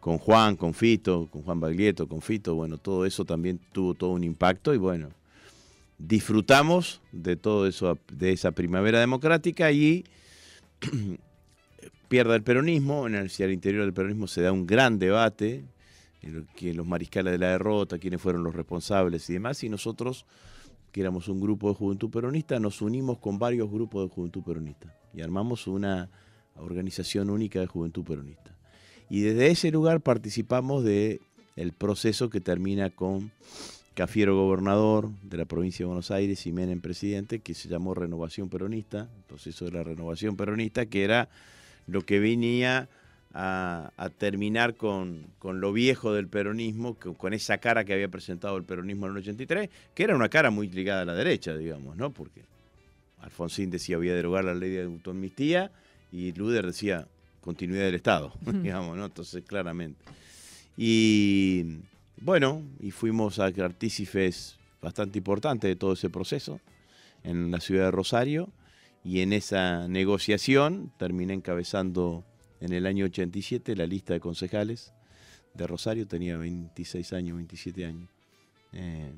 con 0.00 0.18
Juan, 0.18 0.56
con 0.56 0.74
Fito, 0.74 1.28
con 1.30 1.42
Juan 1.42 1.60
Baglietto, 1.60 2.08
con 2.08 2.20
Fito, 2.20 2.54
bueno, 2.54 2.78
todo 2.78 3.06
eso 3.06 3.24
también 3.24 3.60
tuvo 3.72 3.94
todo 3.94 4.10
un 4.10 4.24
impacto 4.24 4.74
y 4.74 4.78
bueno, 4.78 5.10
disfrutamos 5.98 7.00
de 7.12 7.36
todo 7.36 7.66
eso, 7.66 7.98
de 8.10 8.32
esa 8.32 8.50
primavera 8.50 8.98
democrática 8.98 9.70
y 9.70 10.04
pierda 12.08 12.34
el 12.34 12.42
peronismo, 12.42 13.06
en 13.06 13.14
el, 13.14 13.52
interior 13.52 13.84
del 13.84 13.94
peronismo 13.94 14.26
se 14.26 14.42
da 14.42 14.52
un 14.52 14.66
gran 14.66 14.98
debate, 14.98 15.64
que 16.54 16.72
los 16.74 16.86
mariscales 16.86 17.32
de 17.32 17.38
la 17.38 17.48
derrota, 17.48 17.98
quiénes 17.98 18.20
fueron 18.20 18.44
los 18.44 18.54
responsables 18.54 19.28
y 19.30 19.34
demás, 19.34 19.62
y 19.64 19.68
nosotros, 19.68 20.26
que 20.92 21.00
éramos 21.00 21.28
un 21.28 21.40
grupo 21.40 21.68
de 21.68 21.74
juventud 21.74 22.10
peronista, 22.10 22.60
nos 22.60 22.82
unimos 22.82 23.18
con 23.18 23.38
varios 23.38 23.70
grupos 23.70 24.08
de 24.08 24.14
juventud 24.14 24.42
peronista 24.42 24.94
y 25.14 25.22
armamos 25.22 25.66
una 25.66 26.10
organización 26.56 27.30
única 27.30 27.60
de 27.60 27.66
juventud 27.66 28.04
peronista. 28.04 28.56
Y 29.08 29.22
desde 29.22 29.48
ese 29.48 29.70
lugar 29.70 30.00
participamos 30.00 30.84
de 30.84 31.20
el 31.56 31.72
proceso 31.72 32.30
que 32.30 32.40
termina 32.40 32.90
con 32.90 33.32
Cafiero 33.94 34.34
gobernador 34.34 35.10
de 35.22 35.36
la 35.36 35.44
provincia 35.44 35.84
de 35.84 35.88
Buenos 35.88 36.10
Aires 36.10 36.46
y 36.46 36.52
Menem 36.52 36.80
presidente, 36.80 37.40
que 37.40 37.52
se 37.52 37.68
llamó 37.68 37.92
Renovación 37.92 38.48
Peronista, 38.48 39.00
el 39.00 39.22
proceso 39.28 39.66
de 39.66 39.72
la 39.72 39.82
Renovación 39.82 40.34
Peronista, 40.34 40.86
que 40.86 41.04
era 41.04 41.28
lo 41.86 42.00
que 42.00 42.18
venía 42.18 42.88
a, 43.34 44.10
terminar 44.18 44.76
con, 44.76 45.26
lo 45.42 45.72
viejo 45.72 46.14
del 46.14 46.28
peronismo, 46.28 46.94
con 46.94 47.34
esa 47.34 47.58
cara 47.58 47.84
que 47.84 47.92
había 47.92 48.08
presentado 48.08 48.56
el 48.56 48.64
peronismo 48.64 49.06
en 49.06 49.12
el 49.12 49.18
83, 49.18 49.68
que 49.94 50.04
era 50.04 50.16
una 50.16 50.28
cara 50.28 50.50
muy 50.50 50.68
ligada 50.68 51.02
a 51.02 51.04
la 51.04 51.14
derecha, 51.14 51.54
digamos, 51.54 51.96
¿no? 51.96 52.10
Porque 52.12 52.42
Alfonsín 53.20 53.70
decía 53.70 53.98
voy 53.98 54.08
a 54.08 54.14
derogar 54.14 54.44
la 54.44 54.54
ley 54.54 54.70
de 54.70 54.84
autoamnistía 54.84 55.70
y 56.10 56.32
Luder 56.32 56.66
decía 56.66 57.06
continuidad 57.42 57.84
del 57.84 57.94
Estado, 57.94 58.32
digamos, 58.62 58.96
¿no? 58.96 59.06
Entonces, 59.06 59.44
claramente. 59.46 60.02
Y 60.76 61.80
bueno, 62.24 62.62
y 62.78 62.92
fuimos 62.92 63.40
a 63.40 63.46
artícifes 63.46 64.56
bastante 64.80 65.18
importantes 65.18 65.68
de 65.68 65.76
todo 65.76 65.94
ese 65.94 66.08
proceso 66.08 66.60
en 67.24 67.50
la 67.50 67.58
ciudad 67.60 67.86
de 67.86 67.90
Rosario 67.90 68.48
y 69.04 69.20
en 69.20 69.32
esa 69.32 69.88
negociación 69.88 70.92
terminé 70.98 71.34
encabezando 71.34 72.24
en 72.60 72.72
el 72.72 72.86
año 72.86 73.06
87 73.06 73.74
la 73.74 73.86
lista 73.86 74.14
de 74.14 74.20
concejales 74.20 74.92
de 75.54 75.66
Rosario, 75.66 76.06
tenía 76.06 76.36
26 76.36 77.12
años, 77.12 77.36
27 77.36 77.84
años. 77.86 78.08
Eh, 78.72 79.12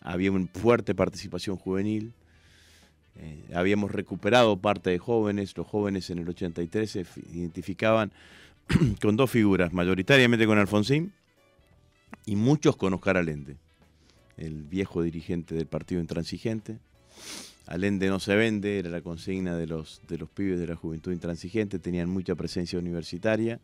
había 0.00 0.32
una 0.32 0.48
fuerte 0.54 0.94
participación 0.94 1.56
juvenil, 1.56 2.14
eh, 3.16 3.44
habíamos 3.54 3.92
recuperado 3.92 4.56
parte 4.56 4.88
de 4.90 4.98
jóvenes, 4.98 5.56
los 5.56 5.66
jóvenes 5.66 6.08
en 6.08 6.20
el 6.20 6.28
83 6.28 6.90
se 6.90 7.06
identificaban 7.34 8.12
con 9.02 9.16
dos 9.16 9.30
figuras, 9.30 9.74
mayoritariamente 9.74 10.46
con 10.46 10.58
Alfonsín 10.58 11.12
y 12.26 12.36
muchos 12.36 12.76
con 12.76 12.94
Oscar 12.94 13.16
Allende, 13.16 13.56
el 14.36 14.62
viejo 14.62 15.02
dirigente 15.02 15.54
del 15.54 15.66
partido 15.66 16.00
intransigente. 16.00 16.78
Allende 17.66 18.08
no 18.08 18.20
se 18.20 18.34
vende, 18.34 18.78
era 18.78 18.90
la 18.90 19.00
consigna 19.00 19.56
de 19.56 19.66
los, 19.66 20.02
de 20.08 20.18
los 20.18 20.28
pibes 20.28 20.58
de 20.58 20.66
la 20.66 20.76
juventud 20.76 21.12
intransigente, 21.12 21.78
tenían 21.78 22.10
mucha 22.10 22.34
presencia 22.34 22.78
universitaria. 22.78 23.60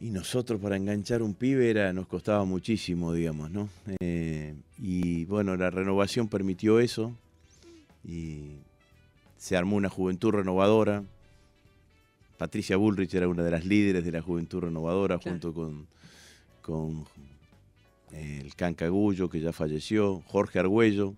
Y 0.00 0.10
nosotros 0.10 0.60
para 0.60 0.76
enganchar 0.76 1.22
un 1.22 1.34
pibe 1.34 1.70
era, 1.70 1.92
nos 1.92 2.06
costaba 2.06 2.44
muchísimo, 2.44 3.12
digamos, 3.12 3.50
¿no? 3.50 3.68
Eh, 4.00 4.54
y 4.78 5.24
bueno, 5.24 5.56
la 5.56 5.70
renovación 5.70 6.28
permitió 6.28 6.78
eso 6.78 7.12
y 8.04 8.58
se 9.36 9.56
armó 9.56 9.76
una 9.76 9.88
juventud 9.88 10.30
renovadora. 10.30 11.02
Patricia 12.36 12.76
Bullrich 12.76 13.12
era 13.14 13.26
una 13.26 13.42
de 13.42 13.50
las 13.50 13.64
líderes 13.64 14.04
de 14.04 14.12
la 14.12 14.22
juventud 14.22 14.60
renovadora 14.60 15.18
junto 15.18 15.52
con 15.52 15.88
con 16.68 17.06
el 18.12 18.54
Cancagullo, 18.54 19.30
que 19.30 19.40
ya 19.40 19.54
falleció, 19.54 20.20
Jorge 20.26 20.58
Argüello. 20.58 21.14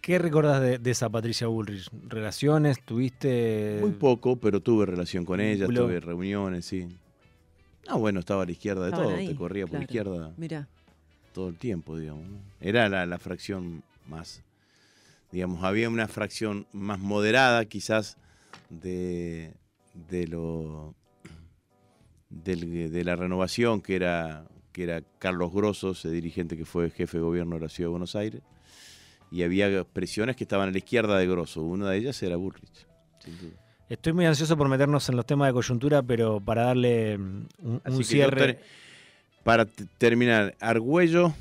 ¿Qué 0.00 0.18
recordás 0.18 0.62
de, 0.62 0.90
esa 0.90 1.10
Patricia 1.10 1.46
Bullrich? 1.46 1.90
¿Relaciones? 2.08 2.82
¿Tuviste...? 2.82 3.76
Muy 3.82 3.92
poco, 3.92 4.36
pero 4.36 4.60
tuve 4.60 4.86
relación 4.86 5.26
con 5.26 5.40
ella, 5.40 5.66
tuve 5.66 6.00
reuniones, 6.00 6.64
sí. 6.64 6.88
Ah, 7.86 7.96
bueno, 7.96 8.20
estaba 8.20 8.44
a 8.44 8.46
la 8.46 8.52
izquierda 8.52 8.82
de 8.84 8.88
Estaban 8.88 9.08
todo, 9.08 9.16
ahí, 9.18 9.26
te 9.26 9.34
corría 9.34 9.66
por 9.66 9.76
la 9.78 9.84
izquierda 9.84 10.32
Mira, 10.38 10.68
todo 11.34 11.50
el 11.50 11.58
tiempo, 11.58 11.98
digamos. 11.98 12.24
Era 12.60 12.88
la, 12.88 13.04
la 13.04 13.18
fracción 13.18 13.82
más, 14.08 14.42
digamos, 15.30 15.62
había 15.64 15.90
una 15.90 16.08
fracción 16.08 16.66
más 16.72 16.98
moderada 16.98 17.66
quizás 17.66 18.16
de, 18.70 19.52
de 20.08 20.26
lo 20.28 20.94
del- 22.30 22.90
de 22.90 23.04
la 23.04 23.14
renovación, 23.16 23.82
que 23.82 23.96
era, 23.96 24.46
que 24.72 24.84
era 24.84 25.02
Carlos 25.18 25.52
Grosos, 25.52 26.04
el 26.04 26.12
dirigente 26.12 26.56
que 26.56 26.64
fue 26.64 26.90
jefe 26.90 27.18
de 27.18 27.22
gobierno 27.22 27.56
de 27.56 27.62
la 27.62 27.68
Ciudad 27.68 27.88
de 27.88 27.92
Buenos 27.92 28.16
Aires, 28.16 28.42
y 29.30 29.42
había 29.42 29.84
presiones 29.84 30.36
que 30.36 30.44
estaban 30.44 30.68
a 30.68 30.72
la 30.72 30.78
izquierda 30.78 31.18
de 31.18 31.26
Grosso. 31.26 31.62
Una 31.62 31.90
de 31.90 31.98
ellas 31.98 32.22
era 32.22 32.36
Bullrich, 32.36 32.86
sin 33.24 33.38
duda. 33.38 33.52
Estoy 33.88 34.12
muy 34.14 34.24
ansioso 34.24 34.56
por 34.56 34.68
meternos 34.68 35.06
en 35.10 35.16
los 35.16 35.26
temas 35.26 35.48
de 35.48 35.52
coyuntura, 35.52 36.02
pero 36.02 36.40
para 36.40 36.62
darle 36.64 37.18
mm, 37.18 37.46
un, 37.86 38.04
cierre. 38.04 38.36
ter- 38.54 38.60
para 39.44 39.66
terminar, 39.66 40.54
Argüello 40.60 41.34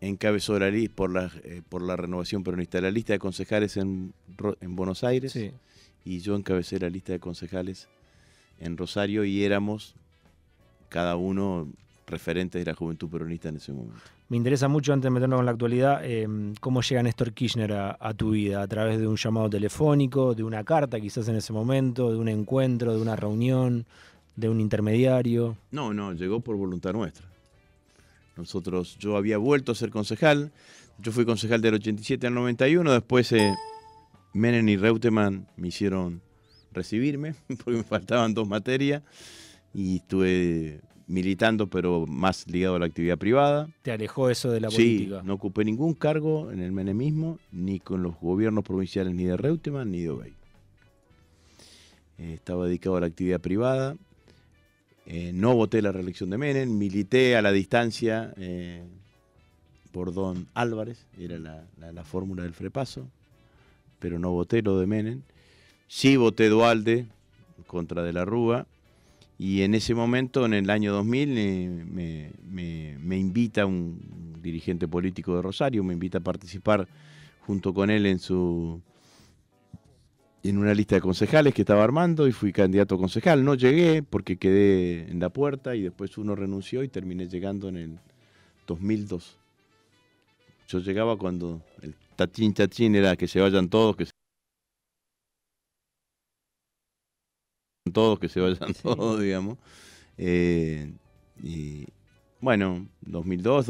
encabezó 0.00 0.58
la 0.58 0.70
li- 0.70 0.88
por 0.88 1.12
la, 1.12 1.30
eh, 1.42 1.62
por 1.68 1.82
la 1.82 1.96
renovación 1.96 2.44
peronista 2.44 2.80
la 2.80 2.90
lista 2.90 3.12
de 3.12 3.18
concejales 3.18 3.76
en, 3.76 4.14
en 4.60 4.76
Buenos 4.76 5.02
Aires 5.04 5.32
Sí. 5.32 5.50
y 6.04 6.20
yo 6.20 6.36
encabecé 6.36 6.78
la 6.78 6.88
lista 6.88 7.12
de 7.12 7.18
concejales 7.18 7.88
en 8.60 8.76
Rosario 8.76 9.24
y 9.24 9.42
éramos 9.44 9.94
cada 10.88 11.16
uno 11.16 11.68
referentes 12.08 12.64
de 12.64 12.70
la 12.70 12.76
juventud 12.76 13.08
peronista 13.08 13.48
en 13.48 13.56
ese 13.56 13.72
momento. 13.72 14.00
Me 14.28 14.36
interesa 14.36 14.66
mucho, 14.68 14.92
antes 14.92 15.04
de 15.04 15.10
meternos 15.10 15.38
con 15.38 15.46
la 15.46 15.52
actualidad, 15.52 16.00
eh, 16.02 16.26
cómo 16.60 16.82
llega 16.82 17.02
Néstor 17.02 17.32
Kirchner 17.32 17.72
a, 17.72 17.96
a 18.00 18.14
tu 18.14 18.30
vida, 18.30 18.62
a 18.62 18.66
través 18.66 18.98
de 18.98 19.06
un 19.06 19.16
llamado 19.16 19.48
telefónico, 19.50 20.34
de 20.34 20.42
una 20.42 20.64
carta 20.64 21.00
quizás 21.00 21.28
en 21.28 21.36
ese 21.36 21.52
momento, 21.52 22.10
de 22.10 22.18
un 22.18 22.28
encuentro, 22.28 22.94
de 22.94 23.00
una 23.00 23.14
reunión, 23.14 23.86
de 24.38 24.48
un 24.48 24.60
intermediario. 24.60 25.56
No, 25.72 25.92
no, 25.92 26.12
llegó 26.12 26.40
por 26.40 26.56
voluntad 26.56 26.92
nuestra. 26.92 27.26
Nosotros, 28.36 28.96
yo 28.98 29.16
había 29.16 29.36
vuelto 29.36 29.72
a 29.72 29.74
ser 29.74 29.90
concejal, 29.90 30.52
yo 30.98 31.10
fui 31.10 31.24
concejal 31.24 31.60
del 31.60 31.74
87 31.74 32.28
al 32.28 32.34
91, 32.34 32.92
después 32.92 33.32
eh, 33.32 33.52
Menem 34.32 34.68
y 34.68 34.76
Reutemann 34.76 35.48
me 35.56 35.68
hicieron 35.68 36.22
recibirme, 36.72 37.34
porque 37.64 37.78
me 37.78 37.82
faltaban 37.82 38.34
dos 38.34 38.46
materias, 38.46 39.02
y 39.74 39.96
estuve 39.96 40.80
militando, 41.08 41.66
pero 41.68 42.06
más 42.06 42.46
ligado 42.46 42.76
a 42.76 42.78
la 42.78 42.86
actividad 42.86 43.18
privada. 43.18 43.68
¿Te 43.82 43.90
alejó 43.92 44.30
eso 44.30 44.50
de 44.50 44.60
la 44.60 44.70
Sí, 44.70 44.76
política? 44.76 45.22
no 45.24 45.34
ocupé 45.34 45.64
ningún 45.64 45.94
cargo 45.94 46.50
en 46.52 46.60
el 46.60 46.70
menemismo, 46.72 47.38
ni 47.50 47.80
con 47.80 48.02
los 48.02 48.14
gobiernos 48.20 48.62
provinciales, 48.64 49.14
ni 49.14 49.24
de 49.24 49.36
Reutemann, 49.36 49.90
ni 49.90 50.02
de 50.02 50.10
Obey. 50.10 50.32
Eh, 52.18 52.34
estaba 52.34 52.66
dedicado 52.66 52.96
a 52.96 53.00
la 53.00 53.06
actividad 53.06 53.40
privada. 53.40 53.96
Eh, 55.06 55.32
no 55.32 55.54
voté 55.54 55.80
la 55.80 55.92
reelección 55.92 56.28
de 56.30 56.36
Menem, 56.38 56.76
milité 56.76 57.36
a 57.36 57.42
la 57.42 57.50
distancia 57.52 58.34
eh, 58.36 58.82
por 59.92 60.12
Don 60.12 60.46
Álvarez, 60.52 61.06
era 61.18 61.38
la, 61.38 61.64
la- 61.80 61.92
la 61.92 62.04
fórmula 62.04 62.42
del 62.42 62.52
frepaso, 62.52 63.08
pero 63.98 64.18
no 64.18 64.30
voté 64.32 64.60
lo 64.60 64.78
de 64.78 64.86
Menem. 64.86 65.22
Sí 65.86 66.16
voté 66.16 66.50
Dualde 66.50 67.06
contra 67.66 68.02
De 68.02 68.12
la 68.12 68.26
Rúa, 68.26 68.66
y 69.38 69.62
en 69.62 69.74
ese 69.74 69.94
momento, 69.94 70.44
en 70.46 70.54
el 70.54 70.68
año 70.70 70.92
2000, 70.92 71.38
eh, 71.38 71.84
me, 71.86 72.32
me- 72.44 72.98
me 72.98 73.16
invita 73.18 73.66
un 73.66 74.36
dirigente 74.42 74.88
político 74.88 75.36
de 75.36 75.42
Rosario, 75.42 75.84
me 75.84 75.92
invita 75.94 76.18
a 76.18 76.20
participar 76.22 76.88
junto 77.40 77.72
con 77.72 77.90
él 77.90 78.06
en 78.06 78.18
su 78.18 78.80
en 80.42 80.56
una 80.56 80.72
lista 80.72 80.94
de 80.94 81.00
concejales 81.00 81.52
que 81.52 81.62
estaba 81.62 81.82
armando 81.84 82.26
y 82.28 82.32
fui 82.32 82.52
candidato 82.52 82.94
a 82.94 82.98
concejal. 82.98 83.44
No 83.44 83.54
llegué 83.54 84.02
porque 84.02 84.36
quedé 84.36 85.10
en 85.10 85.18
la 85.20 85.28
puerta 85.30 85.74
y 85.74 85.82
después 85.82 86.16
uno 86.16 86.34
renunció 86.36 86.82
y 86.82 86.88
terminé 86.88 87.28
llegando 87.28 87.68
en 87.68 87.76
el 87.76 87.98
2002. 88.66 89.36
Yo 90.68 90.78
llegaba 90.78 91.16
cuando 91.16 91.60
el 91.82 91.94
tachín 92.16 92.54
tachín 92.54 92.94
era 92.94 93.16
que 93.16 93.26
se 93.26 93.40
vayan 93.40 93.68
todos, 93.68 93.96
que 93.96 94.06
se 94.06 94.12
todos, 97.92 98.18
que 98.18 98.28
se 98.28 98.40
vayan 98.40 98.74
Sí. 98.74 98.82
todos, 98.82 99.20
digamos. 99.20 99.58
Eh, 100.18 100.92
y 101.42 101.86
bueno, 102.40 102.86
2002. 103.02 103.68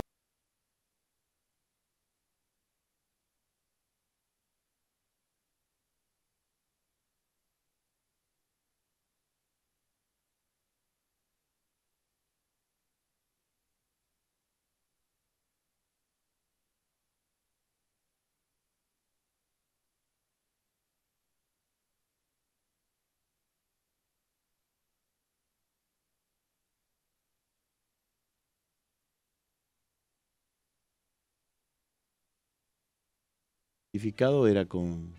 Identificado 33.99 34.47
era 34.47 34.65
con, 34.65 35.13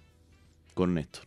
con 0.73 0.93
Néstor. 0.93 1.25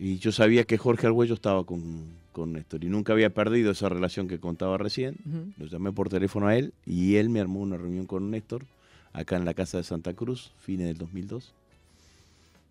Y 0.00 0.18
yo 0.18 0.30
sabía 0.30 0.62
que 0.62 0.78
Jorge 0.78 1.08
Arguello 1.08 1.34
estaba 1.34 1.64
con, 1.64 2.04
con 2.32 2.52
Néstor 2.52 2.84
y 2.84 2.88
nunca 2.88 3.12
había 3.12 3.34
perdido 3.34 3.72
esa 3.72 3.88
relación 3.88 4.28
que 4.28 4.38
contaba 4.38 4.78
recién. 4.78 5.16
Lo 5.58 5.66
llamé 5.66 5.90
por 5.90 6.08
teléfono 6.08 6.46
a 6.46 6.56
él 6.56 6.72
y 6.86 7.16
él 7.16 7.28
me 7.28 7.40
armó 7.40 7.58
una 7.60 7.76
reunión 7.76 8.06
con 8.06 8.30
Néstor 8.30 8.64
acá 9.12 9.36
en 9.36 9.44
la 9.44 9.54
casa 9.54 9.78
de 9.78 9.82
Santa 9.82 10.14
Cruz, 10.14 10.52
fines 10.60 10.86
del 10.86 10.98
2002. 10.98 11.52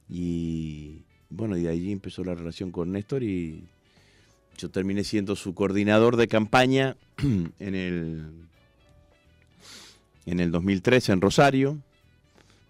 Y 0.09 1.01
bueno, 1.29 1.57
y 1.57 1.63
de 1.63 1.69
allí 1.69 1.91
empezó 1.91 2.23
la 2.23 2.33
relación 2.33 2.71
con 2.71 2.93
Néstor 2.93 3.23
y 3.23 3.65
yo 4.57 4.69
terminé 4.69 5.03
siendo 5.03 5.35
su 5.35 5.53
coordinador 5.53 6.17
de 6.17 6.27
campaña 6.27 6.95
en 7.17 7.75
el, 7.75 8.25
en 10.25 10.39
el 10.39 10.51
2013 10.51 11.13
en 11.13 11.21
Rosario. 11.21 11.77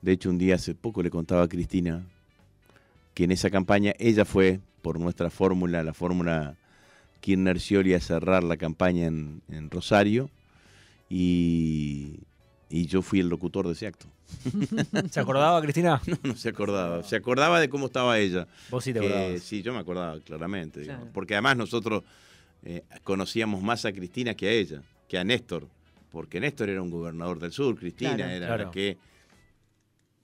De 0.01 0.11
hecho, 0.11 0.29
un 0.29 0.37
día 0.37 0.55
hace 0.55 0.75
poco 0.75 1.01
le 1.01 1.09
contaba 1.09 1.43
a 1.43 1.47
Cristina 1.47 2.05
que 3.13 3.23
en 3.23 3.31
esa 3.31 3.49
campaña 3.49 3.93
ella 3.97 4.25
fue 4.25 4.59
por 4.81 4.99
nuestra 4.99 5.29
fórmula, 5.29 5.81
la 5.81 5.93
fórmula 5.93 6.55
Kirchner 7.21 7.59
Scioli 7.59 7.93
a 7.93 7.99
cerrar 7.99 8.43
la 8.43 8.57
campaña 8.57 9.07
en, 9.07 9.41
en 9.49 9.71
Rosario 9.71 10.29
y, 11.09 12.19
y 12.69 12.85
yo 12.85 13.01
fui 13.01 13.19
el 13.19 13.29
locutor 13.29 13.65
de 13.67 13.73
ese 13.73 13.87
acto. 13.87 14.07
¿Se 15.11 15.19
acordaba, 15.19 15.61
Cristina? 15.61 16.01
No, 16.07 16.17
no 16.23 16.35
se 16.35 16.49
acordaba. 16.49 17.03
Se 17.03 17.15
acordaba 17.15 17.59
de 17.59 17.69
cómo 17.69 17.85
estaba 17.87 18.19
ella. 18.19 18.47
Vos 18.69 18.83
sí 18.83 18.93
te 18.93 18.99
Que 18.99 19.07
acordabas. 19.07 19.41
sí, 19.43 19.61
yo 19.61 19.73
me 19.73 19.79
acordaba 19.79 20.19
claramente. 20.21 20.81
digamos. 20.81 21.09
Porque 21.13 21.33
además 21.35 21.57
nosotros 21.57 22.03
eh, 22.63 22.83
conocíamos 23.03 23.61
más 23.61 23.85
a 23.85 23.93
Cristina 23.93 24.33
que 24.35 24.47
a 24.47 24.51
ella, 24.51 24.81
que 25.07 25.17
a 25.17 25.23
Néstor. 25.23 25.67
Porque 26.11 26.39
Néstor 26.39 26.69
era 26.69 26.81
un 26.81 26.89
gobernador 26.89 27.39
del 27.39 27.51
sur, 27.51 27.75
Cristina 27.77 28.15
Claro. 28.15 28.31
era 28.31 28.47
Claro. 28.47 28.63
la 28.65 28.71
que 28.71 28.97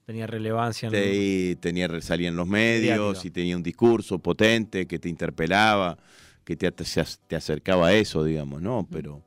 Tenía 0.06 0.26
relevancia. 0.26 0.86
en- 0.88 0.92
te- 0.92 1.56
tenía, 1.60 1.88
salía 2.02 2.28
en 2.28 2.36
los 2.36 2.46
medios 2.46 3.24
y 3.24 3.30
tenía 3.30 3.56
un 3.56 3.62
discurso 3.62 4.18
potente 4.18 4.86
que 4.86 4.98
te 4.98 5.08
interpelaba, 5.08 5.96
que 6.44 6.56
te, 6.56 6.70
te, 6.72 6.84
te 7.26 7.36
acercaba 7.36 7.86
a 7.88 7.94
eso, 7.94 8.22
digamos, 8.22 8.60
¿no? 8.60 8.86
Pero, 8.90 9.22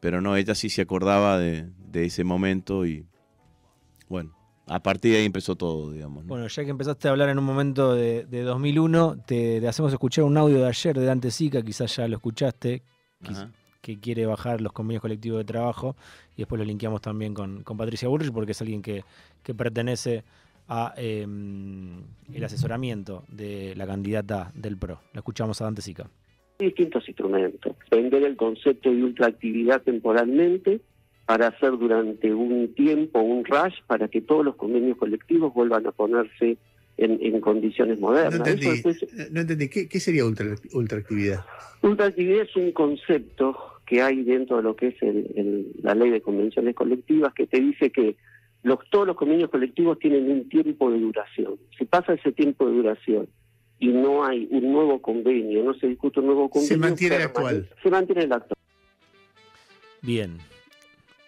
pero 0.00 0.20
no, 0.20 0.36
ella 0.36 0.54
sí 0.54 0.68
se 0.68 0.82
acordaba 0.82 1.38
de, 1.38 1.66
de 1.92 2.06
ese 2.06 2.24
momento 2.24 2.86
y 2.86 3.04
bueno, 4.08 4.34
a 4.66 4.82
partir 4.82 5.12
de 5.12 5.18
ahí 5.18 5.24
empezó 5.26 5.54
todo, 5.56 5.92
digamos. 5.92 6.24
¿no? 6.24 6.28
Bueno, 6.28 6.46
ya 6.46 6.64
que 6.64 6.70
empezaste 6.70 7.08
a 7.08 7.10
hablar 7.10 7.28
en 7.28 7.38
un 7.38 7.44
momento 7.44 7.94
de, 7.94 8.24
de 8.24 8.42
2001, 8.42 9.18
te, 9.26 9.60
te 9.60 9.68
hacemos 9.68 9.92
escuchar 9.92 10.24
un 10.24 10.36
audio 10.36 10.58
de 10.58 10.66
ayer 10.68 10.98
de 10.98 11.04
Dante 11.04 11.30
Sica, 11.30 11.62
quizás 11.62 11.94
ya 11.96 12.08
lo 12.08 12.16
escuchaste, 12.16 12.82
Ajá. 13.24 13.50
que 13.80 13.98
quiere 13.98 14.26
bajar 14.26 14.60
los 14.60 14.72
convenios 14.72 15.02
colectivos 15.02 15.38
de 15.38 15.44
trabajo, 15.44 15.96
y 16.36 16.38
después 16.42 16.58
lo 16.58 16.64
linkeamos 16.64 17.00
también 17.00 17.34
con, 17.34 17.62
con 17.62 17.76
Patricia 17.76 18.08
Bullrich, 18.08 18.32
porque 18.32 18.52
es 18.52 18.60
alguien 18.60 18.82
que, 18.82 19.04
que 19.42 19.54
pertenece 19.54 20.24
a 20.68 20.94
eh, 20.96 21.26
el 22.32 22.44
asesoramiento 22.44 23.24
de 23.28 23.74
la 23.76 23.86
candidata 23.86 24.52
del 24.54 24.76
PRO. 24.78 25.00
La 25.12 25.20
escuchamos 25.20 25.60
a 25.60 25.64
Dante 25.64 25.82
Sica. 25.82 26.08
distintos 26.58 27.06
instrumentos. 27.08 27.74
Vender 27.90 28.22
el 28.22 28.36
concepto 28.36 28.90
de 28.90 29.02
ultraactividad 29.02 29.82
temporalmente 29.82 30.80
para 31.26 31.48
hacer 31.48 31.70
durante 31.78 32.34
un 32.34 32.74
tiempo 32.74 33.20
un 33.20 33.44
rush 33.44 33.74
para 33.86 34.08
que 34.08 34.20
todos 34.20 34.44
los 34.44 34.56
convenios 34.56 34.98
colectivos 34.98 35.54
vuelvan 35.54 35.86
a 35.86 35.92
ponerse 35.92 36.58
en, 36.96 37.18
en 37.22 37.40
condiciones 37.40 37.98
No 38.00 38.08
modernas. 38.08 38.34
entendí, 38.34 38.66
Eso 38.66 38.88
después- 38.88 39.30
no 39.32 39.40
entendí. 39.40 39.68
¿Qué, 39.68 39.88
qué 39.88 40.00
sería 40.00 40.24
ultra, 40.24 40.46
ultraactividad? 40.72 41.44
ultraactividad 41.82 42.42
es 42.42 42.56
un 42.56 42.72
concepto 42.72 43.56
que 43.86 44.02
hay 44.02 44.22
dentro 44.22 44.56
de 44.58 44.62
lo 44.62 44.76
que 44.76 44.88
es 44.88 45.02
el- 45.02 45.26
el- 45.36 45.72
la 45.82 45.94
ley 45.94 46.10
de 46.10 46.20
convenciones 46.20 46.74
colectivas 46.74 47.32
que 47.34 47.46
te 47.46 47.60
dice 47.60 47.90
que 47.90 48.16
los, 48.62 48.78
todos 48.90 49.06
los 49.06 49.16
convenios 49.16 49.50
colectivos 49.50 49.98
tienen 49.98 50.30
un 50.30 50.48
tiempo 50.48 50.90
de 50.90 51.00
duración. 51.00 51.56
Si 51.78 51.84
pasa 51.84 52.14
ese 52.14 52.30
tiempo 52.32 52.66
de 52.66 52.74
duración 52.76 53.28
y 53.80 53.88
no 53.88 54.24
hay 54.24 54.46
un 54.52 54.70
nuevo 54.72 55.02
convenio, 55.02 55.64
no 55.64 55.74
se 55.74 55.88
discute 55.88 56.20
un 56.20 56.26
nuevo 56.26 56.48
convenio, 56.48 56.68
Se 56.74 56.78
mantiene 56.78 57.16
el 57.16 57.22
actual. 57.22 57.68
Se 57.82 57.90
mantiene 57.90 58.22
el 58.24 58.32
actual. 58.32 58.56
Bien. 60.02 60.38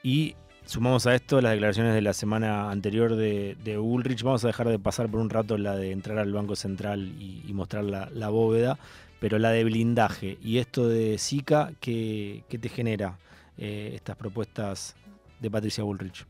Y 0.05 0.37
sumamos 0.67 1.07
a 1.07 1.15
esto 1.15 1.41
las 1.41 1.53
declaraciones 1.53 1.95
de 1.95 2.03
la 2.03 2.13
semana 2.13 2.71
anterior 2.71 3.17
de, 3.17 3.57
de 3.65 3.79
Ulrich. 3.79 4.23
Vamos 4.23 4.45
a 4.45 4.49
dejar 4.49 4.69
de 4.69 4.79
pasar 4.79 5.09
por 5.09 5.19
un 5.19 5.31
rato 5.31 5.57
la 5.57 5.75
de 5.77 5.93
entrar 5.93 6.19
al 6.19 6.31
Banco 6.31 6.55
Central 6.57 7.15
y, 7.19 7.51
mostrar 7.55 7.85
la, 7.85 8.29
bóveda, 8.29 8.79
pero 9.19 9.39
la 9.39 9.51
de 9.51 9.65
blindaje. 9.65 10.37
Y 10.43 10.59
esto 10.59 10.87
de 10.89 11.17
SICA, 11.17 11.73
¿qué, 11.81 12.45
qué 12.51 12.59
te 12.59 12.69
genera 12.69 13.19
eh, 13.57 13.93
estas 13.95 14.17
propuestas 14.17 14.95
de 15.41 15.51
Patricia 15.51 15.83
Bullrich? 15.85 16.27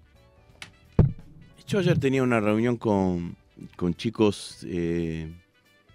Yo 1.66 1.80
ayer 1.80 1.98
tenía 1.98 2.22
una 2.22 2.38
reunión 2.38 2.76
con, 2.76 3.34
con 3.74 3.92
chicos, 3.94 4.64
eh, 4.68 5.32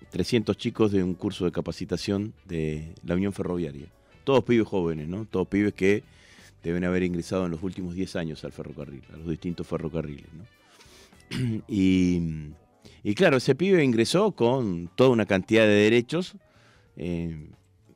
300 0.10 0.58
chicos 0.58 0.92
de 0.92 1.02
un 1.02 1.14
curso 1.14 1.46
de 1.46 1.54
capacitación 1.54 2.34
de 2.44 2.94
la 3.06 3.16
Unión 3.16 3.32
Ferroviaria. 3.32 3.88
Todos 4.26 4.44
pibes 4.44 4.68
jóvenes, 4.68 5.08
¿no? 5.08 5.24
Todos 5.24 5.48
pibes 5.48 5.74
que 5.74 6.04
deben 6.64 6.84
haber 6.84 7.04
ingresado 7.04 7.46
en 7.46 7.52
los 7.52 7.64
últimos 7.64 7.96
10 7.96 8.16
años 8.18 8.44
al 8.44 8.52
ferrocarril, 8.52 9.04
a 9.14 9.18
los 9.18 9.30
distintos 9.30 9.66
ferrocarriles, 9.68 10.26
¿no? 10.34 10.46
Y, 11.68 12.22
y 13.04 13.14
claro, 13.16 13.38
ese 13.38 13.56
pibe 13.56 13.84
ingresó 13.84 14.32
con 14.32 14.90
toda 14.96 15.10
una 15.12 15.26
cantidad 15.26 15.64
de 15.64 15.74
derechos 15.74 16.34
eh, 16.98 17.50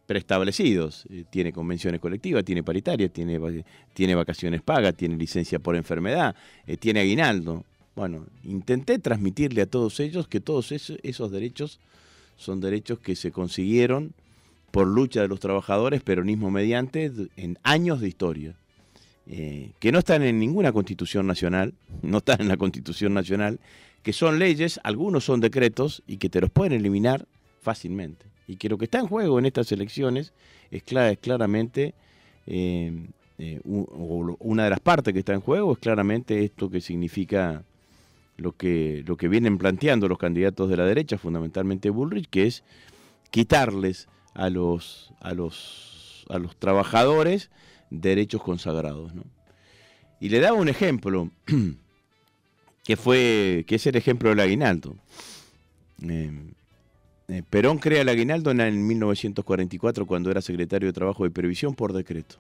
preestablecidos. 0.06 1.06
Eh, 1.10 1.26
tiene 1.30 1.52
convenciones 1.52 2.00
colectivas, 2.00 2.46
tiene 2.46 2.64
paritaria, 2.64 3.10
tiene, 3.10 3.64
tiene 3.94 4.16
vacaciones 4.16 4.62
pagas, 4.62 4.96
tiene 4.96 5.18
licencia 5.18 5.60
por 5.60 5.76
enfermedad, 5.76 6.36
eh, 6.68 6.78
tiene 6.78 7.00
aguinaldo. 7.02 7.64
Bueno, 7.96 8.26
intenté 8.44 9.00
transmitirle 9.00 9.62
a 9.62 9.66
todos 9.66 10.00
ellos 10.00 10.28
que 10.28 10.40
todos 10.40 10.72
eso- 10.72 10.96
esos 11.04 11.32
derechos 11.32 11.80
son 12.38 12.62
derechos 12.62 13.00
que 13.00 13.16
se 13.16 13.32
consiguieron 13.32 14.14
por 14.74 14.88
lucha 14.88 15.22
de 15.22 15.28
los 15.28 15.40
trabajadores, 15.40 16.02
peronismo 16.02 16.50
mediante, 16.50 17.12
en 17.38 17.60
años 17.62 18.02
de 18.02 18.08
historia. 18.08 18.56
Eh, 19.28 19.70
que 19.80 19.92
no 19.92 20.00
están 20.00 20.24
en 20.24 20.40
ninguna 20.40 20.72
constitución 20.74 21.28
nacional, 21.28 21.76
no 22.02 22.18
están 22.18 22.42
en 22.42 22.48
la 22.48 22.58
constitución 22.58 23.14
nacional, 23.14 23.60
que 24.02 24.14
son 24.14 24.40
leyes, 24.40 24.80
algunos 24.84 25.26
son 25.26 25.42
decretos 25.42 26.02
y 26.08 26.18
que 26.18 26.28
te 26.28 26.42
los 26.42 26.50
pueden 26.50 26.74
eliminar 26.74 27.28
fácilmente. 27.62 28.26
Y 28.48 28.56
que 28.56 28.68
lo 28.68 28.80
que 28.80 28.86
está 28.86 28.98
en 29.00 29.06
juego 29.06 29.38
en 29.38 29.46
estas 29.46 29.72
elecciones 29.72 30.34
es, 30.72 30.82
clara- 30.82 31.12
es 31.12 31.20
claramente, 31.20 31.94
eh, 32.48 33.06
eh, 33.38 33.62
una 33.64 34.64
de 34.64 34.70
las 34.72 34.80
partes 34.80 35.14
que 35.14 35.20
está 35.20 35.34
en 35.34 35.42
juego 35.42 35.74
es 35.74 35.78
claramente 35.78 36.44
esto 36.44 36.72
que 36.72 36.82
significa 36.82 37.64
lo 38.38 38.54
que, 38.54 39.04
lo 39.06 39.18
que 39.18 39.28
vienen 39.28 39.60
planteando 39.60 40.08
los 40.08 40.18
candidatos 40.18 40.68
de 40.68 40.78
la 40.78 40.86
derecha, 40.86 41.20
fundamentalmente 41.20 41.92
Bullrich, 41.92 42.28
que 42.28 42.48
es 42.48 42.64
quitarles 43.30 44.08
a 44.34 44.50
los, 44.50 45.14
a 45.20 45.34
los, 45.34 46.26
a 46.30 46.40
los 46.40 46.56
trabajadores 46.58 47.50
derechos 47.90 48.42
consagrados. 48.42 49.14
¿no? 49.14 49.24
Y 50.20 50.30
le 50.30 50.40
daba 50.40 50.58
un 50.58 50.70
ejemplo, 50.70 51.30
que, 52.84 52.98
fue, 52.98 53.66
que 53.68 53.76
es 53.76 53.88
el 53.88 53.96
ejemplo 53.96 54.30
del 54.30 54.40
aguinaldo. 54.40 54.96
Eh, 56.02 56.32
eh, 57.30 57.44
Perón 57.50 57.78
crea 57.78 58.02
el 58.02 58.10
aguinaldo 58.10 58.52
en, 58.52 58.62
en 58.62 58.86
1944 58.86 60.06
cuando 60.06 60.32
era 60.32 60.42
secretario 60.42 60.88
de 60.88 60.94
Trabajo 60.94 61.26
y 61.26 61.30
Previsión 61.30 61.76
por 61.76 61.94
decreto. 61.94 62.36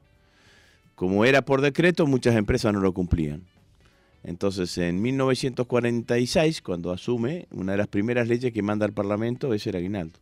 Como 0.95 1.25
era 1.25 1.43
por 1.43 1.62
decreto, 1.62 2.06
muchas 2.06 2.36
empresas 2.36 2.73
no 2.73 2.79
lo 2.79 2.93
cumplían. 2.93 3.43
Entonces, 4.23 4.77
en 4.77 5.01
1946, 5.01 6.62
cuando 6.62 6.91
asume, 6.91 7.47
una 7.51 7.73
de 7.73 7.79
las 7.79 7.88
primeras 7.88 8.27
leyes 8.27 8.53
que 8.53 8.62
manda 8.62 8.86
al 8.86 8.93
Parlamento 8.93 9.53
es 9.53 9.67
el 9.67 9.75
aguinaldo. 9.75 10.19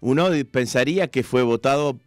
Uno 0.00 0.28
pensaría 0.50 1.08
que 1.08 1.22
fue 1.22 1.42
votado 1.42 1.98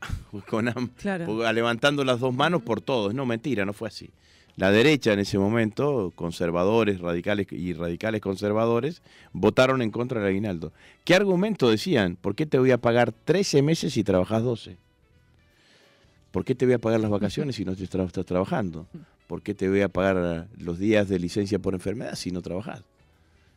con 0.48 0.66
Claro. 1.00 1.52
levantando 1.52 2.04
las 2.04 2.20
dos 2.20 2.34
manos 2.34 2.62
por 2.62 2.80
todos. 2.80 3.14
No, 3.14 3.26
mentira, 3.26 3.64
no 3.64 3.72
fue 3.72 3.88
así. 3.88 4.10
La 4.56 4.70
derecha 4.70 5.12
en 5.12 5.18
ese 5.18 5.38
momento, 5.38 6.12
conservadores, 6.14 7.00
radicales 7.00 7.46
y 7.50 7.74
radicales 7.74 8.22
conservadores, 8.22 9.02
votaron 9.34 9.82
en 9.82 9.90
contra 9.90 10.20
del 10.20 10.30
aguinaldo. 10.30 10.72
¿Qué 11.04 11.14
argumento 11.14 11.68
decían? 11.68 12.16
¿Por 12.16 12.34
qué 12.34 12.46
te 12.46 12.58
voy 12.58 12.70
a 12.70 12.78
pagar 12.78 13.12
13 13.12 13.60
meses 13.60 13.92
si 13.92 14.02
trabajas 14.02 14.42
12? 14.42 14.78
¿Por 16.30 16.44
qué 16.46 16.54
te 16.54 16.64
voy 16.64 16.74
a 16.74 16.78
pagar 16.78 17.00
las 17.00 17.10
vacaciones 17.10 17.56
si 17.56 17.66
no 17.66 17.76
te 17.76 17.84
estás 17.84 18.12
trabajando? 18.24 18.86
¿Por 19.26 19.42
qué 19.42 19.52
te 19.52 19.68
voy 19.68 19.82
a 19.82 19.88
pagar 19.88 20.16
eh, 20.18 20.44
los 20.58 20.78
días 20.78 21.08
de 21.08 21.18
licencia 21.18 21.58
por 21.58 21.74
enfermedad 21.74 22.14
si 22.14 22.30
no 22.30 22.40
trabajas? 22.40 22.82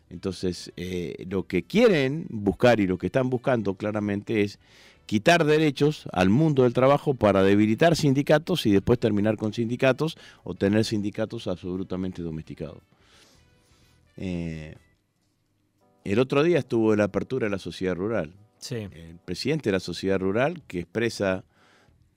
Entonces, 0.10 0.72
eh, 0.76 1.26
lo 1.30 1.46
que 1.48 1.64
quieren 1.64 2.26
buscar 2.30 2.80
y 2.80 2.88
lo 2.88 2.98
que 2.98 3.06
están 3.08 3.30
buscando 3.30 3.76
claramente 3.76 4.42
es 4.42 4.60
quitar 5.06 5.44
derechos 5.46 6.08
al 6.12 6.30
mundo 6.30 6.64
del 6.64 6.74
trabajo 6.74 7.14
para 7.14 7.44
debilitar 7.44 7.96
sindicatos 7.96 8.66
y 8.66 8.72
después 8.72 9.00
terminar 9.00 9.38
con 9.38 9.54
sindicatos 9.54 10.18
o 10.44 10.54
tener 10.56 10.86
sindicatos 10.86 11.48
absolutamente 11.48 12.22
domesticados. 12.22 12.82
Eh, 14.18 14.76
el 16.04 16.20
otro 16.20 16.44
día 16.44 16.60
estuvo 16.60 16.96
la 16.96 17.06
apertura 17.06 17.46
de 17.46 17.52
la 17.52 17.60
sociedad 17.60 17.96
rural. 17.96 18.34
Sí. 18.58 18.76
El 18.76 19.18
presidente 19.24 19.70
de 19.70 19.74
la 19.74 19.80
sociedad 19.80 20.20
rural 20.20 20.62
que 20.68 20.80
expresa 20.80 21.44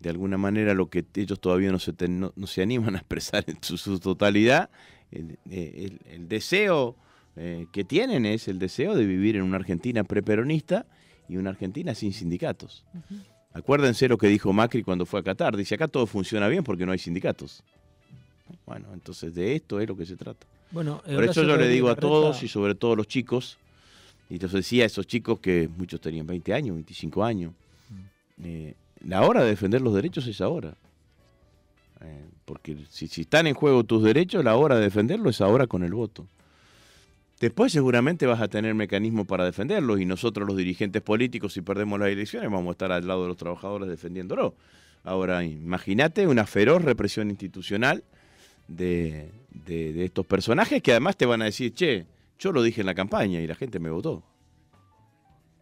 de 0.01 0.11
alguna 0.11 0.37
manera 0.37 0.75
lo 0.75 0.89
que 0.91 1.05
ellos 1.15 1.41
todavía 1.41 1.71
no 1.71 1.79
se, 1.79 1.93
ten- 1.93 2.19
no, 2.19 2.33
no 2.35 2.47
se 2.47 2.63
animan 2.63 2.95
a 2.97 2.99
expresar 2.99 3.45
en 3.47 3.59
su, 3.63 3.77
su 3.79 4.01
totalidad, 4.01 4.71
el, 5.11 5.39
el- 5.51 6.01
el 6.07 6.29
deseo 6.29 6.97
eh, 7.37 7.67
que 7.73 7.85
tienen 7.85 8.27
es 8.27 8.49
el 8.49 8.59
deseo 8.59 8.95
de 8.95 9.07
vivir 9.07 9.37
en 9.37 9.43
una 9.43 9.57
Argentina 9.57 10.05
preperonista 10.05 10.87
y 11.29 11.37
una 11.37 11.51
Argentina 11.51 11.95
sin 11.95 12.13
sindicatos. 12.13 12.85
Acuérdense 13.55 14.09
lo 14.09 14.19
que 14.19 14.29
dijo 14.29 14.53
Macri 14.53 14.83
cuando 14.83 15.07
fue 15.07 15.21
a 15.21 15.23
Qatar. 15.23 15.57
Dice, 15.57 15.75
acá 15.75 15.89
todo 15.89 16.07
funciona 16.07 16.49
bien 16.49 16.65
porque 16.65 16.85
no 16.85 16.93
hay 16.93 16.99
sindicatos. 16.99 17.63
Bueno, 18.67 18.89
entonces 18.93 19.35
de 19.35 19.55
esto 19.55 19.81
es 19.81 19.89
lo 19.89 19.97
que 19.97 20.07
se 20.07 20.17
trata. 20.17 20.47
Bueno, 20.71 21.03
Por 21.05 21.15
Horacio 21.15 21.43
eso 21.43 21.51
yo 21.51 21.57
le 21.57 21.69
digo 21.69 21.89
a 21.89 21.97
todos 21.97 22.43
y 22.43 22.49
sobre 22.49 22.75
todo 22.75 22.93
a 22.93 22.97
los 22.97 23.07
chicos, 23.07 23.59
y 24.31 24.39
les 24.39 24.53
decía 24.53 24.85
a 24.85 24.87
esos 24.87 25.07
chicos 25.07 25.39
que 25.41 25.69
muchos 25.77 26.01
tenían 26.01 26.27
20 26.27 26.55
años, 26.55 26.75
25 26.75 27.25
años, 27.25 27.53
eh, 28.43 28.75
la 29.05 29.23
hora 29.23 29.43
de 29.43 29.51
defender 29.51 29.81
los 29.83 29.95
derechos 29.95 30.27
es 30.27 30.41
ahora. 30.41 30.75
Eh, 32.01 32.25
porque 32.45 32.77
si, 32.91 33.09
si 33.09 33.23
están 33.23 33.47
en 33.47 33.55
juego 33.55 33.85
tus 33.85 34.03
derechos, 34.03 34.43
la 34.45 34.57
hora 34.57 34.77
de 34.77 34.83
defenderlo 34.83 35.29
es 35.31 35.41
ahora 35.41 35.67
con 35.67 35.85
el 35.85 35.93
voto. 35.93 36.27
Después 37.43 37.73
seguramente 37.73 38.25
vas 38.25 38.41
a 38.41 38.47
tener 38.47 38.73
mecanismos 38.73 39.27
para 39.27 39.45
defenderlos 39.45 40.01
y 40.01 40.05
nosotros 40.05 40.47
los 40.47 40.57
dirigentes 40.57 41.03
políticos, 41.03 41.53
si 41.53 41.61
perdemos 41.61 41.99
las 41.99 42.09
elecciones, 42.11 42.49
vamos 42.49 42.69
a 42.69 42.71
estar 42.71 42.93
al 42.93 43.05
lado 43.05 43.23
de 43.23 43.29
los 43.29 43.37
trabajadores 43.37 43.89
defendiéndolo. 43.89 44.55
Ahora, 45.03 45.43
imagínate 45.43 46.29
una 46.29 46.47
feroz 46.47 46.83
represión 46.85 47.31
institucional 47.31 48.05
de, 48.69 49.33
de- 49.67 49.93
de 49.93 50.05
estos 50.05 50.25
personajes 50.25 50.81
que 50.85 50.93
además 50.93 51.17
te 51.17 51.27
van 51.27 51.43
a 51.43 51.47
decir, 51.47 51.75
che, 51.75 52.07
yo 52.39 52.53
lo 52.53 52.63
dije 52.63 52.83
en 52.83 52.87
la 52.87 52.95
campaña 52.95 53.41
y 53.41 53.47
la 53.49 53.57
gente 53.57 53.81
me 53.81 53.91
votó. 53.91 54.23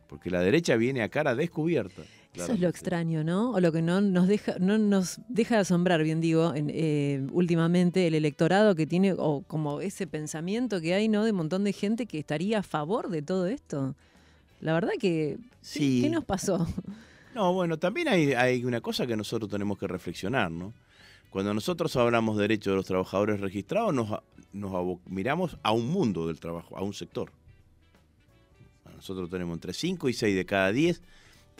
Porque 0.07 0.29
la 0.29 0.43
derecha 0.43 0.77
viene 0.77 1.01
a 1.01 1.09
cara 1.09 1.35
descubierta. 1.35 2.03
Eso 2.35 2.53
es 2.53 2.61
lo 2.61 2.69
extraño, 2.69 3.25
¿no? 3.25 3.51
O 3.51 3.61
lo 3.61 3.73
que 3.73 3.83
no 3.83 4.01
nos 4.01 4.29
deja, 4.29 4.55
no 4.61 4.79
nos 4.79 5.19
deja 5.29 5.57
de 5.57 5.63
asombrar, 5.63 6.03
bien 6.05 6.21
digo, 6.21 6.55
en, 6.55 6.71
eh, 6.73 7.27
últimamente 7.33 8.07
el 8.07 8.15
electorado 8.15 8.77
que 8.77 8.87
tiene, 8.87 9.15
o 9.19 9.43
como 9.47 9.81
ese 9.81 10.07
pensamiento 10.07 10.81
que 10.81 10.95
hay, 10.95 11.09
¿no? 11.09 11.25
De 11.25 11.33
un 11.33 11.39
montón 11.39 11.65
de 11.65 11.73
gente 11.73 12.07
que 12.07 12.19
estaría 12.21 12.61
a 12.61 12.63
favor 12.63 13.11
de 13.11 13.23
todo 13.23 13.47
esto. 13.49 13.97
La 14.61 14.73
verdad 14.75 14.93
que, 15.01 15.39
Sí. 15.61 16.01
¿qué 16.03 16.09
nos 16.11 16.25
pasó? 16.25 16.67
No, 17.35 17.53
bueno, 17.53 17.79
también 17.79 18.09
hay, 18.09 18.33
hay 18.33 18.65
una 18.65 18.81
cosa 18.81 19.07
que 19.07 19.17
nosotros 19.17 19.51
tenemos 19.51 19.79
que 19.79 19.87
reflexionar, 19.89 20.51
¿no? 20.51 20.73
Cuando 21.31 21.55
nosotros 21.55 21.95
hablamos 21.97 22.37
de 22.37 22.43
derechos 22.43 22.73
de 22.73 22.77
los 22.77 22.87
trabajadores 22.87 23.41
registrados, 23.41 23.95
nos, 23.95 24.21
nos 24.53 24.99
miramos 25.07 25.57
a 25.63 25.71
un 25.73 25.89
mundo 25.89 26.27
del 26.27 26.41
trabajo, 26.41 26.77
a 26.77 26.83
un 26.83 26.93
sector. 26.93 27.31
Nosotros 28.97 29.31
tenemos 29.31 29.55
entre 29.55 29.73
5 29.73 30.09
y 30.09 30.13
6 30.13 30.37
de 30.37 30.45
cada 30.45 30.73
10 30.73 31.01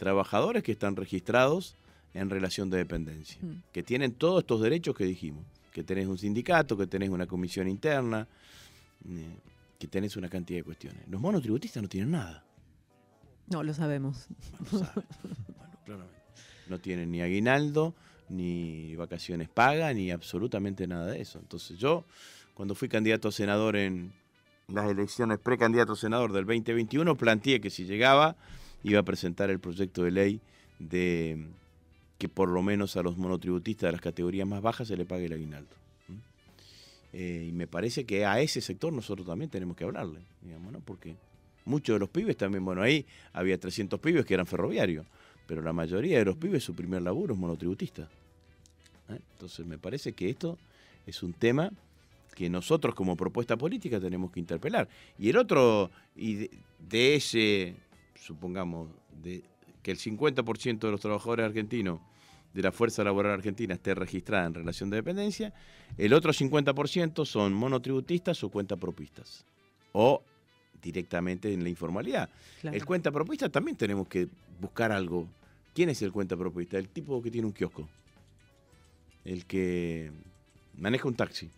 trabajadores 0.01 0.63
que 0.63 0.71
están 0.71 0.95
registrados 0.95 1.75
en 2.15 2.31
relación 2.31 2.71
de 2.71 2.77
dependencia, 2.79 3.37
Mm. 3.39 3.61
que 3.71 3.83
tienen 3.83 4.13
todos 4.13 4.39
estos 4.41 4.59
derechos 4.59 4.95
que 4.95 5.05
dijimos, 5.05 5.45
que 5.71 5.83
tenés 5.83 6.07
un 6.07 6.17
sindicato, 6.17 6.75
que 6.75 6.87
tenés 6.87 7.09
una 7.09 7.27
comisión 7.27 7.67
interna, 7.67 8.27
eh, 9.07 9.37
que 9.77 9.87
tenés 9.87 10.15
una 10.17 10.27
cantidad 10.27 10.57
de 10.59 10.63
cuestiones. 10.63 11.07
Los 11.07 11.21
monotributistas 11.21 11.83
no 11.83 11.87
tienen 11.87 12.09
nada. 12.11 12.43
No, 13.47 13.61
lo 13.61 13.73
sabemos. 13.75 14.27
Bueno, 14.71 14.89
claramente. 15.85 16.21
No 16.67 16.79
tienen 16.79 17.11
ni 17.11 17.21
aguinaldo, 17.21 17.93
ni 18.27 18.95
vacaciones 18.95 19.49
pagas, 19.49 19.93
ni 19.93 20.09
absolutamente 20.09 20.87
nada 20.87 21.11
de 21.11 21.21
eso. 21.21 21.37
Entonces 21.37 21.77
yo, 21.77 22.05
cuando 22.55 22.73
fui 22.73 22.89
candidato 22.89 23.27
a 23.27 23.31
senador 23.31 23.75
en 23.75 24.13
las 24.67 24.89
elecciones 24.89 25.37
precandidato 25.37 25.93
a 25.93 25.95
senador 25.95 26.31
del 26.33 26.45
2021, 26.45 27.15
planteé 27.17 27.61
que 27.61 27.69
si 27.69 27.85
llegaba 27.85 28.35
iba 28.83 28.99
a 28.99 29.03
presentar 29.03 29.49
el 29.49 29.59
proyecto 29.59 30.03
de 30.03 30.11
ley 30.11 30.41
de 30.79 31.47
que 32.17 32.29
por 32.29 32.49
lo 32.49 32.61
menos 32.61 32.97
a 32.97 33.03
los 33.03 33.17
monotributistas 33.17 33.87
de 33.87 33.91
las 33.93 34.01
categorías 34.01 34.47
más 34.47 34.61
bajas 34.61 34.87
se 34.87 34.97
le 34.97 35.05
pague 35.05 35.25
el 35.25 35.33
aguinaldo. 35.33 35.81
Eh, 37.13 37.47
y 37.49 37.51
me 37.51 37.67
parece 37.67 38.05
que 38.05 38.25
a 38.25 38.39
ese 38.39 38.61
sector 38.61 38.93
nosotros 38.93 39.27
también 39.27 39.49
tenemos 39.49 39.75
que 39.75 39.83
hablarle, 39.83 40.21
digamos, 40.41 40.71
¿no? 40.71 40.79
Porque 40.79 41.15
muchos 41.65 41.95
de 41.95 41.99
los 41.99 42.09
pibes 42.09 42.37
también, 42.37 42.63
bueno, 42.63 42.81
ahí 42.81 43.05
había 43.33 43.59
300 43.59 43.99
pibes 43.99 44.25
que 44.25 44.33
eran 44.33 44.45
ferroviarios, 44.45 45.05
pero 45.45 45.61
la 45.61 45.73
mayoría 45.73 46.19
de 46.19 46.25
los 46.25 46.37
pibes 46.37 46.63
su 46.63 46.73
primer 46.73 47.01
laburo 47.01 47.33
es 47.33 47.39
monotributista. 47.39 48.03
¿eh? 49.09 49.19
Entonces 49.33 49.65
me 49.65 49.77
parece 49.77 50.13
que 50.13 50.29
esto 50.29 50.57
es 51.05 51.21
un 51.23 51.33
tema 51.33 51.71
que 52.35 52.49
nosotros 52.49 52.95
como 52.95 53.17
propuesta 53.17 53.57
política 53.57 53.99
tenemos 53.99 54.31
que 54.31 54.39
interpelar. 54.39 54.87
Y 55.19 55.29
el 55.29 55.37
otro, 55.37 55.91
y 56.15 56.49
de 56.79 57.15
ese, 57.15 57.75
supongamos, 58.21 58.89
de, 59.21 59.43
que 59.81 59.91
el 59.91 59.97
50% 59.97 60.79
de 60.79 60.91
los 60.91 61.01
trabajadores 61.01 61.45
argentinos 61.45 61.99
de 62.53 62.61
la 62.61 62.71
fuerza 62.71 63.03
laboral 63.03 63.33
argentina 63.33 63.73
esté 63.73 63.95
registrada 63.95 64.45
en 64.45 64.53
relación 64.53 64.89
de 64.89 64.97
dependencia, 64.97 65.53
el 65.97 66.13
otro 66.13 66.31
50% 66.31 67.25
son 67.25 67.53
monotributistas 67.53 68.43
o 68.43 68.49
cuentapropistas. 68.49 69.45
O 69.93 70.23
directamente 70.81 71.53
en 71.53 71.63
la 71.63 71.69
informalidad. 71.69 72.29
Claro. 72.61 72.75
El 72.75 72.85
cuentapropista 72.85 73.49
también 73.49 73.77
tenemos 73.77 74.07
que 74.07 74.27
buscar 74.59 74.91
algo. 74.91 75.27
¿Quién 75.73 75.89
es 75.89 76.01
el 76.01 76.11
cuentapropista? 76.11 76.77
El 76.77 76.89
tipo 76.89 77.21
que 77.21 77.31
tiene 77.31 77.47
un 77.47 77.53
kiosco. 77.53 77.87
El 79.23 79.45
que 79.45 80.11
maneja 80.77 81.07
un 81.07 81.15
taxi. 81.15 81.49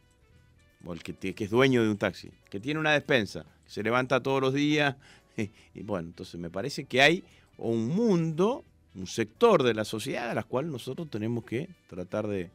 O 0.86 0.94
el 0.94 1.02
que, 1.02 1.14
que 1.14 1.44
es 1.44 1.50
dueño 1.50 1.84
de 1.84 1.90
un 1.90 1.98
taxi. 1.98 2.32
Que 2.50 2.60
tiene 2.60 2.80
una 2.80 2.92
despensa. 2.92 3.46
Que 3.66 3.72
se 3.72 3.84
levanta 3.84 4.22
todos 4.22 4.42
los 4.42 4.54
días. 4.54 4.96
Y 5.74 5.84
bueno, 5.84 6.10
entonces 6.10 6.40
me 6.40 6.50
parece 6.50 6.86
que 6.86 7.02
hay 7.02 7.24
un 7.58 7.88
mundo, 7.88 8.64
un 8.96 9.08
sector 9.08 9.64
de 9.64 9.74
la 9.74 9.86
sociedad 9.86 10.30
a 10.30 10.34
la 10.34 10.44
cual 10.44 10.72
nosotros 10.72 11.10
tenemos 11.10 11.44
que 11.46 11.70
tratar 11.88 12.28
de, 12.28 12.52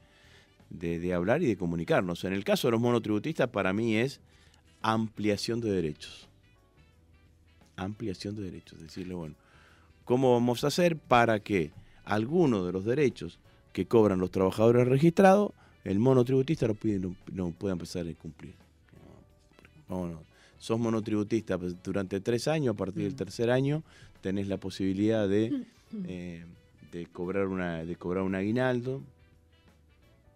de- 0.70 1.14
hablar 1.14 1.42
y 1.42 1.46
de 1.46 1.56
comunicarnos. 1.56 2.24
En 2.24 2.32
el 2.32 2.44
caso 2.44 2.68
de 2.68 2.72
los 2.72 2.80
monotributistas, 2.80 3.48
para 3.48 3.72
mí 3.72 3.96
es 3.96 4.20
ampliación 4.82 5.60
de 5.60 5.70
derechos. 5.70 6.28
Ampliación 7.76 8.34
de 8.34 8.42
derechos. 8.42 8.80
Decirle, 8.80 9.14
bueno, 9.14 9.34
¿cómo 10.04 10.32
vamos 10.32 10.64
a 10.64 10.68
hacer 10.68 10.96
para 10.96 11.40
que 11.40 11.70
algunos 12.04 12.66
de 12.66 12.72
los 12.72 12.84
derechos 12.84 13.38
que 13.72 13.86
cobran 13.86 14.18
los 14.18 14.30
trabajadores 14.30 14.88
registrados, 14.88 15.52
el 15.84 15.98
monotributista 15.98 16.66
no, 17.32 17.52
pueda 17.52 17.72
empezar 17.72 18.06
a 18.06 18.14
cumplir? 18.14 18.54
No, 19.88 20.06
no. 20.06 20.27
Sos 20.58 20.78
monotributista 20.78 21.56
pues, 21.58 21.76
durante 21.82 22.20
tres 22.20 22.48
años, 22.48 22.74
a 22.74 22.76
partir 22.76 23.04
del 23.04 23.12
Mm. 23.12 23.16
tercer 23.16 23.50
año 23.50 23.82
tenés 24.20 24.48
la 24.48 24.56
posibilidad 24.58 25.28
de, 25.28 25.64
eh, 26.06 26.44
de 26.92 27.06
cobrar 27.06 27.46
una 27.46 27.84
de 27.84 27.96
cobrar 27.96 28.24
un 28.24 28.34
aguinaldo. 28.34 29.02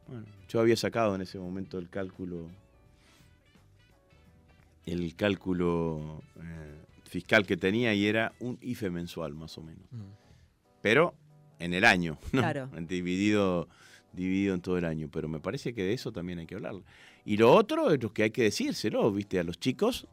Bueno, 0.08 0.24
yo 0.48 0.60
había 0.60 0.76
sacado 0.76 1.14
en 1.14 1.22
ese 1.22 1.38
momento 1.38 1.78
el 1.78 1.88
cálculo 1.88 2.46
el 4.86 5.14
cálculo 5.14 6.22
eh, 6.36 6.82
fiscal 7.04 7.46
que 7.46 7.56
tenía 7.56 7.94
y 7.94 8.06
era 8.06 8.32
un 8.40 8.58
IFE 8.60 8.90
mensual 8.90 9.34
más 9.34 9.56
o 9.58 9.62
menos. 9.62 9.84
Mm. 9.90 10.02
Pero 10.82 11.14
en 11.58 11.74
el 11.74 11.84
año, 11.84 12.18
¿no? 12.32 12.40
Claro. 12.40 12.68
dividido, 12.88 13.68
dividido 14.12 14.54
en 14.54 14.60
todo 14.60 14.78
el 14.78 14.84
año. 14.84 15.08
Pero 15.12 15.28
me 15.28 15.38
parece 15.38 15.72
que 15.72 15.84
de 15.84 15.92
eso 15.92 16.10
también 16.10 16.40
hay 16.40 16.46
que 16.46 16.56
hablar. 16.56 16.74
Y 17.24 17.36
lo 17.36 17.52
otro 17.54 17.90
es 17.92 18.02
lo 18.02 18.12
que 18.12 18.24
hay 18.24 18.30
que 18.30 18.42
decírselo, 18.42 19.10
viste, 19.12 19.38
a 19.38 19.44
los 19.44 19.58
chicos, 19.60 20.06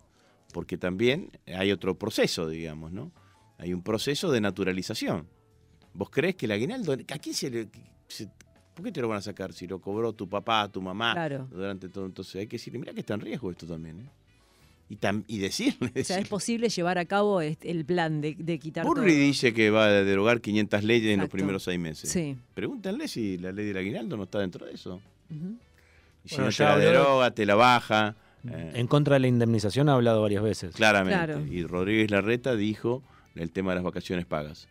porque 0.54 0.78
también 0.78 1.32
hay 1.48 1.72
otro 1.72 1.98
proceso, 1.98 2.48
digamos, 2.48 2.92
¿no? 2.92 3.12
Hay 3.58 3.74
un 3.74 3.82
proceso 3.82 4.32
de 4.32 4.42
naturalización. 4.42 5.28
¿Vos 5.94 6.10
crees 6.12 6.36
que 6.36 6.46
el 6.46 6.52
aguinaldo, 6.52 6.94
a 6.94 7.18
quién 7.20 7.36
se 7.36 7.50
le... 7.50 7.68
se- 8.08 8.30
¿Por 8.76 8.86
qué 8.86 8.92
te 8.94 9.02
lo 9.02 9.10
van 9.10 9.18
a 9.18 9.22
sacar 9.22 9.52
si 9.52 9.68
lo 9.68 9.82
cobró 9.82 10.14
tu 10.14 10.30
papá, 10.30 10.70
tu 10.72 10.82
mamá 10.82 11.12
Claro. 11.14 11.48
durante 11.52 11.90
todo? 11.90 12.06
Entonces 12.06 12.36
hay 12.36 12.48
que 12.48 12.56
decirle, 12.58 12.80
mira 12.80 12.94
que 12.94 13.02
está 13.02 13.16
en 13.16 13.20
riesgo 13.22 13.52
esto 13.52 13.66
también, 13.68 14.00
¿eh? 14.02 14.10
Y, 14.88 14.96
tam- 14.96 15.24
y 15.28 15.38
decirle, 15.40 15.92
O 16.00 16.04
sea, 16.04 16.18
es 16.20 16.28
posible 16.30 16.70
llevar 16.70 16.98
a 16.98 17.06
cabo 17.06 17.42
este- 17.42 17.70
el 17.70 17.84
plan 17.86 18.22
de, 18.22 18.36
de 18.40 18.58
quitar 18.58 18.86
Burri 18.86 19.12
todo. 19.12 19.22
dice 19.22 19.54
que 19.54 19.70
va 19.70 19.86
a 19.86 19.90
derogar 20.04 20.40
500 20.42 20.84
leyes 20.84 21.14
en 21.14 21.20
los 21.20 21.30
primeros 21.30 21.64
seis 21.64 21.78
meses. 21.80 22.10
Sí. 22.10 22.38
Pregúntenle 22.54 23.08
si 23.10 23.38
la 23.38 23.52
ley 23.52 23.66
del 23.66 23.78
aguinaldo 23.78 24.16
no 24.16 24.24
está 24.24 24.40
dentro 24.40 24.66
de 24.66 24.74
eso. 24.74 25.02
Ujú. 25.30 25.58
Y 26.24 26.30
si 26.30 26.36
Bueno, 26.36 26.52
no 26.52 26.56
te 26.58 26.64
la 26.64 26.78
deroga, 26.78 27.32
te 27.32 27.46
la 27.46 27.56
baja. 27.56 28.16
eh, 28.50 28.72
En 28.76 28.88
contra 28.88 29.16
de 29.16 29.20
la 29.22 29.28
indemnización 29.28 29.90
ha 29.90 29.94
hablado 29.94 30.22
varias 30.22 30.44
veces. 30.44 30.76
claramente. 30.76 31.26
Claro. 31.26 31.46
Y 31.46 31.64
Rodríguez 31.66 32.12
Larreta 32.12 32.56
dijo 32.56 33.02
el 33.36 33.52
tema 33.52 33.72
de 33.72 33.76
las 33.76 33.84
vacaciones 33.84 34.26
pagas. 34.26 34.68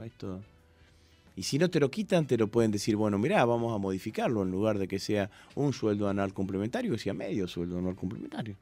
Ahí 0.00 0.10
todo. 0.10 0.42
Y 1.36 1.42
si 1.42 1.58
no 1.58 1.68
te 1.68 1.80
lo 1.80 1.90
quitan, 1.90 2.26
te 2.26 2.36
lo 2.36 2.48
pueden 2.48 2.70
decir, 2.70 2.94
bueno, 2.96 3.18
mirá, 3.18 3.44
vamos 3.44 3.74
a 3.74 3.78
modificarlo 3.78 4.42
en 4.42 4.50
lugar 4.52 4.78
de 4.78 4.86
que 4.86 4.98
sea 5.00 5.30
un 5.56 5.72
sueldo 5.72 6.08
anual 6.08 6.32
complementario, 6.32 6.92
que 6.92 6.98
sea 6.98 7.12
medio 7.14 7.48
sueldo 7.48 7.78
anual 7.78 7.96
complementario. 7.96 8.56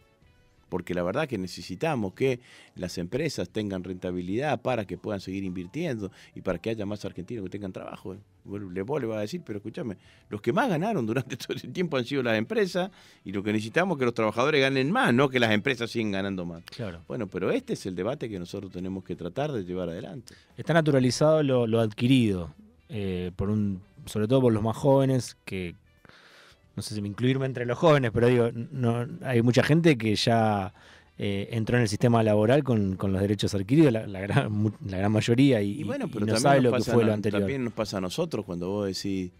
Porque 0.73 0.95
la 0.95 1.03
verdad 1.03 1.29
que 1.29 1.37
necesitamos 1.37 2.15
que 2.15 2.41
las 2.77 2.97
empresas 2.97 3.51
tengan 3.51 3.85
rentabilidad 3.85 4.63
para 4.63 4.87
que 4.87 4.97
puedan 4.97 5.21
seguir 5.21 5.45
invirtiendo 5.45 6.11
y 6.35 6.41
para 6.41 6.59
que 6.59 6.71
haya 6.71 6.87
más 6.87 7.05
argentinos 7.05 7.45
que 7.45 7.51
tengan 7.51 7.75
trabajo. 7.75 8.17
Le 8.47 8.81
vos 8.81 8.99
le 8.99 9.07
vas 9.07 9.19
a 9.19 9.21
decir, 9.21 9.43
pero 9.45 9.59
escúchame, 9.59 9.99
los 10.31 10.41
que 10.41 10.51
más 10.55 10.71
ganaron 10.71 11.05
durante 11.05 11.37
todo 11.37 11.55
ese 11.55 11.69
tiempo 11.69 11.99
han 11.99 12.07
sido 12.07 12.23
las 12.23 12.39
empresas 12.39 12.91
y 13.23 13.33
lo 13.33 13.43
que 13.43 13.53
necesitamos 13.53 13.97
es 13.97 13.99
que 13.99 14.05
los 14.07 14.15
trabajadores 14.15 14.63
ganen 14.63 14.91
más, 14.91 15.13
no 15.13 15.29
que 15.29 15.39
las 15.39 15.51
empresas 15.51 15.91
sigan 15.91 16.13
ganando 16.13 16.47
más. 16.47 16.65
Claro. 16.65 17.03
Bueno, 17.07 17.27
pero 17.27 17.51
este 17.51 17.75
es 17.75 17.85
el 17.85 17.95
debate 17.95 18.31
que 18.31 18.39
nosotros 18.39 18.73
tenemos 18.73 19.05
que 19.05 19.15
tratar 19.15 19.53
de 19.53 19.65
llevar 19.65 19.91
adelante. 19.91 20.35
Está 20.57 20.73
naturalizado 20.73 21.43
lo, 21.43 21.67
lo 21.67 21.81
adquirido, 21.81 22.55
eh, 22.89 23.31
por 23.37 23.51
un, 23.51 23.83
sobre 24.07 24.27
todo 24.27 24.41
por 24.41 24.55
los 24.55 24.63
más 24.63 24.79
jóvenes, 24.79 25.37
que 25.45 25.75
no 26.77 26.83
sé 26.83 26.95
si 26.95 27.03
me 27.03 27.09
incluirme 27.09 27.47
entre 27.47 27.67
los 27.67 27.79
jóvenes, 27.79 28.11
pero 28.13 28.29
digo, 28.29 28.51
no, 28.53 29.07
hay 29.23 29.43
mucha 29.43 29.63
gente 29.63 29.97
que 29.99 30.15
ya 30.17 30.73
eh, 31.19 31.49
entró 31.53 31.77
en 31.77 31.83
el 31.83 31.89
sistema 31.89 32.23
laboral 32.23 32.65
con, 32.65 32.97
con 32.97 33.13
los 33.13 33.21
derechos 33.21 33.55
adquiridos, 33.55 33.93
la, 33.93 34.07
la 34.07 34.21
gran, 34.21 34.73
la 34.87 34.97
gran 34.99 35.13
mayoría, 35.13 35.61
y, 35.63 35.81
Y 35.81 35.85
bueno, 35.85 36.07
y 36.09 36.13
pero 36.13 36.27
no 36.27 36.37
sabe 36.39 36.61
lo 36.63 36.73
que 36.73 36.83
fue 36.85 37.05
lo 37.05 37.13
anterior. 37.13 37.43
también 37.43 37.65
nos 37.65 37.73
pasa 37.75 37.99
a 37.99 38.01
nosotros 38.01 38.45
cuando 38.47 38.69
vos 38.71 38.87
decís, 38.87 39.31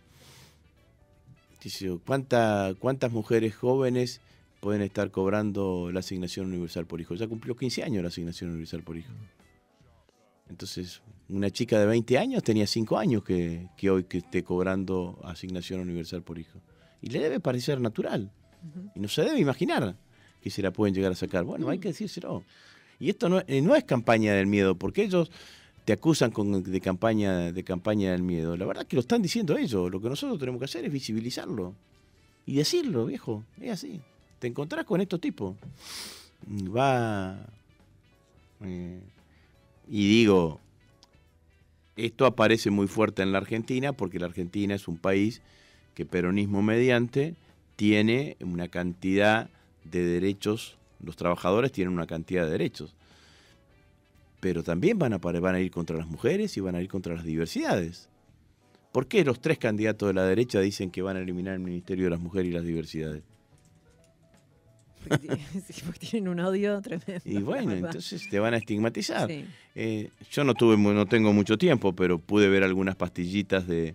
¿cuánta- 2.05 2.75
¿cuántas 2.79 3.13
mujeres 3.13 3.55
jóvenes 3.57 4.21
pueden 4.61 4.83
estar 4.83 5.11
cobrando 5.11 5.91
la 5.93 6.01
asignación 6.01 6.47
universal 6.47 6.87
por 6.87 7.01
hijo? 7.01 7.15
Ya 7.15 7.27
cumplió 7.27 7.57
15 7.57 7.83
años 7.83 8.03
la 8.03 8.09
asignación 8.09 8.51
universal 8.51 8.83
por 8.83 8.97
hijo. 8.97 9.13
Entonces, 10.49 11.01
una 11.29 11.51
chica 11.51 11.79
de 11.81 11.87
20 11.87 12.19
años 12.19 12.43
tenía 12.43 12.67
5 12.67 12.99
años 12.99 13.25
que, 13.25 13.69
que 13.77 13.91
hoy 13.91 14.05
que 14.05 14.19
esté 14.19 14.45
cobrando 14.45 15.19
asignación 15.25 15.81
universal 15.81 16.23
por 16.23 16.39
hijo. 16.39 16.61
Y 17.03 17.11
le 17.11 17.19
debe 17.19 17.41
parecer 17.41 17.81
natural. 17.81 18.31
Y 18.95 19.01
no 19.01 19.09
se 19.09 19.23
debe 19.23 19.41
imaginar 19.41 19.97
que 20.41 20.51
se 20.51 20.63
la 20.63 20.73
pueden 20.73 20.95
llegar 20.95 21.13
a 21.13 21.15
sacar. 21.15 21.45
Bueno, 21.45 21.69
hay 21.69 21.79
que 21.79 21.89
decírselo. 21.89 22.45
Y 22.99 23.11
esto 23.11 23.29
no, 23.29 23.43
eh, 23.47 23.61
no 23.61 23.75
es 23.75 23.85
campaña 23.85 24.33
del 24.35 24.47
miedo, 24.47 24.77
porque 24.77 25.03
ellos 25.03 25.31
te 25.85 25.93
acusan 25.93 26.31
con, 26.31 26.63
de, 26.63 26.81
campaña, 26.81 27.53
de 27.53 27.65
campaña 27.65 28.13
del 28.13 28.23
miedo. 28.23 28.57
La 28.57 28.65
verdad 28.65 28.87
que 28.87 28.97
lo 28.97 29.01
están 29.01 29.21
diciendo 29.21 29.59
ellos. 29.59 29.91
Lo 29.91 30.01
que 30.01 30.09
nosotros 30.09 30.39
tenemos 30.39 30.61
que 30.61 30.67
hacer 30.67 30.85
es 30.85 30.93
visibilizarlo. 30.93 31.75
Y 32.47 32.55
decirlo, 32.55 33.07
viejo. 33.07 33.45
Es 33.61 33.73
así. 33.73 34.01
Te 34.39 34.47
encontrás 34.47 34.85
con 34.85 35.01
estos 35.01 35.21
tipos. 35.21 35.57
Va... 36.49 37.47
eh, 38.65 39.01
y 39.89 40.09
digo, 40.09 40.61
esto 41.97 42.27
aparece 42.27 42.71
muy 42.71 42.87
fuerte 42.87 43.23
en 43.23 43.33
la 43.33 43.39
Argentina 43.39 43.93
porque 43.93 44.19
la 44.19 44.27
Argentina 44.27 44.75
es 44.75 44.89
un 44.89 44.97
país 44.97 45.43
que 45.95 46.07
peronismo 46.07 46.63
mediante 46.63 47.35
tiene 47.77 48.37
una 48.41 48.69
cantidad 48.69 49.49
de 49.85 50.05
derechos, 50.05 50.77
los 51.05 51.17
trabajadores 51.17 51.73
tienen 51.73 51.93
una 51.95 52.07
cantidad 52.07 52.45
de 52.45 52.51
derechos, 52.53 52.95
pero 54.41 54.63
también 54.63 54.99
van 54.99 55.13
a, 55.13 55.19
van 55.19 55.55
a 55.55 55.61
ir 55.61 55.71
contra 55.71 55.97
las 55.97 56.07
mujeres 56.07 56.57
y 56.57 56.61
van 56.61 56.75
a 56.75 56.81
ir 56.83 56.89
contra 56.89 57.15
las 57.15 57.25
diversidades. 57.25 58.09
¿Por 58.93 59.07
qué 59.07 59.25
los 59.25 59.41
tres 59.41 59.59
candidatos 59.59 60.09
de 60.09 60.15
la 60.15 60.25
derecha 60.25 60.61
dicen 60.61 60.91
que 60.91 61.01
van 61.03 61.17
a 61.17 61.21
eliminar 61.21 61.55
el 61.55 61.61
Ministerio 61.61 62.05
de 62.05 62.11
las 62.11 62.21
Mujeres 62.21 62.51
y 62.51 62.55
las 62.55 62.65
diversidades? 62.65 63.23
Porque 65.09 65.29
ti- 65.29 65.61
sí, 65.73 65.83
porque 65.85 66.07
tienen 66.07 66.29
un 66.29 66.41
odio 66.41 66.81
tremendo. 66.83 67.23
Y 67.25 67.39
bueno, 67.43 67.73
entonces 67.73 68.29
te 68.29 68.39
van 68.39 68.55
a 68.55 68.59
estigmatizar. 68.59 69.29
Sí. 69.29 69.45
Eh, 69.75 70.11
yo 70.31 70.45
no 70.45 70.55
tuve, 70.55 70.77
no 70.77 71.07
tengo 71.07 71.33
mucho 71.33 71.57
tiempo, 71.59 71.93
pero 71.95 72.19
pude 72.19 72.49
ver 72.49 72.63
algunas 72.65 72.95
pastillitas 72.97 73.67
de, 73.67 73.95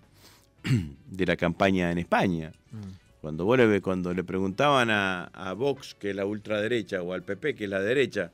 de 1.10 1.26
la 1.26 1.36
campaña 1.36 1.90
en 1.90 1.98
España. 1.98 2.52
Mm. 2.72 2.78
Cuando 3.20 3.44
vos 3.44 3.58
le, 3.58 3.66
ve- 3.66 3.80
cuando 3.82 4.14
le 4.14 4.22
preguntaban 4.24 4.90
a, 4.90 5.24
a 5.24 5.52
Vox, 5.52 5.94
que 5.94 6.10
es 6.10 6.16
la 6.16 6.24
ultraderecha, 6.24 7.02
o 7.02 7.12
al 7.12 7.22
PP, 7.22 7.54
que 7.56 7.64
es 7.64 7.70
la 7.70 7.80
derecha, 7.80 8.30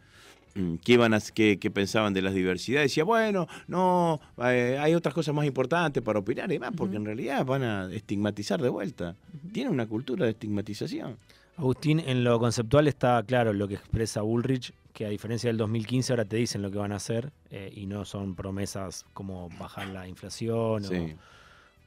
mm, 0.54 0.74
qué, 0.84 0.92
iban 0.92 1.14
a, 1.14 1.20
qué, 1.20 1.58
qué 1.58 1.70
pensaban 1.70 2.12
de 2.12 2.20
las 2.22 2.34
diversidades, 2.34 2.90
decía, 2.90 3.04
bueno, 3.04 3.46
no, 3.66 4.20
eh, 4.44 4.76
hay 4.78 4.94
otras 4.94 5.14
cosas 5.14 5.34
más 5.34 5.46
importantes 5.46 6.02
para 6.02 6.18
opinar 6.18 6.50
y 6.50 6.54
demás, 6.54 6.72
porque 6.76 6.96
en 6.96 7.04
realidad 7.06 7.44
van 7.46 7.62
a 7.62 7.92
estigmatizar 7.92 8.60
de 8.60 8.68
vuelta. 8.68 9.16
Tienen 9.52 9.72
una 9.72 9.87
cultura 9.87 10.26
de 10.26 10.32
estigmatización. 10.32 11.16
Agustín, 11.56 12.00
en 12.00 12.22
lo 12.24 12.38
conceptual 12.40 12.87
está 12.88 13.22
claro 13.26 13.52
lo 13.52 13.66
que 13.68 13.74
expresa 13.76 14.20
Bullrich, 14.22 14.72
que 14.92 15.06
a 15.06 15.08
diferencia 15.08 15.48
del 15.48 15.56
2015 15.56 16.12
ahora 16.12 16.24
te 16.24 16.37
dicen 16.37 16.62
lo 16.62 16.70
que 16.70 16.78
van 16.78 16.92
a 16.92 16.96
hacer 16.96 17.32
eh, 17.50 17.72
y 17.74 17.87
no 17.87 18.04
son 18.04 18.34
promesas 18.34 19.06
como 19.14 19.48
bajar 19.58 19.88
la 19.88 20.06
inflación 20.08 20.84
Sí. 20.84 20.94
o, 20.94 21.08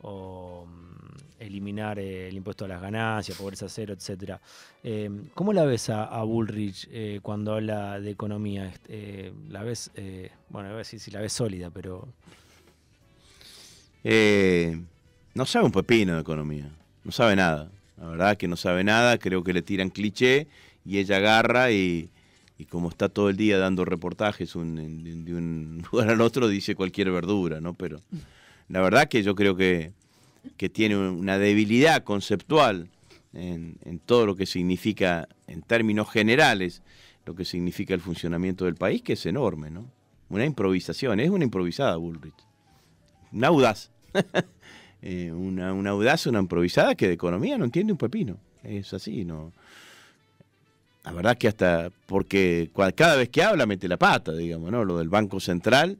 mm, 0.01 0.97
eliminar 1.39 1.99
eh, 1.99 2.27
el 2.27 2.35
impuesto 2.35 2.65
a 2.65 2.67
las 2.67 2.81
ganancias, 2.81 3.37
pobreza 3.37 3.67
cero, 3.69 3.93
etcétera. 3.93 4.39
Eh, 4.83 5.09
¿Cómo 5.33 5.53
la 5.53 5.65
ves 5.65 5.89
a, 5.89 6.21
Bullrich 6.23 6.87
eh, 6.91 7.19
cuando 7.21 7.53
habla 7.53 7.99
de 7.99 8.11
economía? 8.11 8.73
Eh, 8.87 9.33
¿La 9.49 9.63
ves, 9.63 9.91
bueno, 10.49 10.69
voy 10.69 10.75
a 10.75 10.79
decir 10.79 10.99
si 10.99 11.11
la 11.11 11.21
ves 11.21 11.33
sólida, 11.33 11.69
pero 11.69 12.07
no 15.33 15.45
sabe 15.45 15.65
un 15.65 15.71
pepino 15.71 16.15
de 16.15 16.21
economía, 16.21 16.69
no 17.03 17.11
sabe 17.11 17.35
nada. 17.35 17.69
La 17.97 18.07
verdad 18.07 18.37
que 18.37 18.47
no 18.47 18.55
sabe 18.55 18.83
nada, 18.83 19.17
creo 19.17 19.43
que 19.43 19.53
le 19.53 19.61
tiran 19.61 19.89
cliché 19.89 20.47
y 20.85 20.99
ella 20.99 21.17
agarra 21.17 21.71
y, 21.71 22.09
y 22.57 22.65
como 22.65 22.89
está 22.89 23.09
todo 23.09 23.29
el 23.29 23.37
día 23.37 23.57
dando 23.57 23.85
reportajes 23.85 24.53
de 24.53 24.59
un 24.59 25.83
lugar 25.91 26.09
al 26.09 26.21
otro, 26.21 26.47
dice 26.47 26.75
cualquier 26.75 27.11
verdura, 27.11 27.59
¿no? 27.59 27.73
Pero 27.73 28.01
la 28.69 28.81
verdad 28.81 29.07
que 29.07 29.23
yo 29.23 29.35
creo 29.35 29.55
que, 29.55 29.91
que 30.57 30.69
tiene 30.69 30.97
una 30.97 31.37
debilidad 31.37 32.03
conceptual 32.03 32.89
en, 33.33 33.99
todo 34.05 34.25
lo 34.25 34.35
que 34.35 34.45
significa, 34.45 35.27
en 35.47 35.61
términos 35.61 36.09
generales, 36.09 36.81
lo 37.25 37.35
que 37.35 37.45
significa 37.45 37.93
el 37.93 38.01
funcionamiento 38.01 38.65
del 38.65 38.75
país, 38.75 39.01
que 39.01 39.13
es 39.13 39.25
enorme, 39.25 39.69
¿no? 39.69 39.85
Una 40.29 40.45
improvisación, 40.45 41.19
es 41.19 41.29
una 41.29 41.43
improvisada 41.43 41.95
Bullrich. 41.97 42.33
Una 43.31 43.47
audaz. 43.47 43.91
Eh, 45.03 45.31
una, 45.31 45.69
audaz, 45.69 46.25
una 46.25 46.39
improvisada 46.39 46.95
que 46.95 47.07
de 47.07 47.13
economía 47.13 47.55
no 47.59 47.65
entiende 47.65 47.93
un 47.93 47.99
pepino. 47.99 48.39
Es 48.63 48.95
así, 48.95 49.25
¿no? 49.25 49.53
La 51.05 51.11
verdad 51.11 51.37
que 51.37 51.47
hasta, 51.47 51.91
porque 52.07 52.71
cada 52.95 53.15
vez 53.15 53.29
que 53.29 53.43
habla 53.43 53.67
mete 53.67 53.87
la 53.87 53.97
pata, 53.97 54.33
digamos, 54.33 54.71
¿no? 54.71 54.83
Lo 54.83 54.97
del 54.97 55.07
Banco 55.07 55.39
Central 55.39 55.99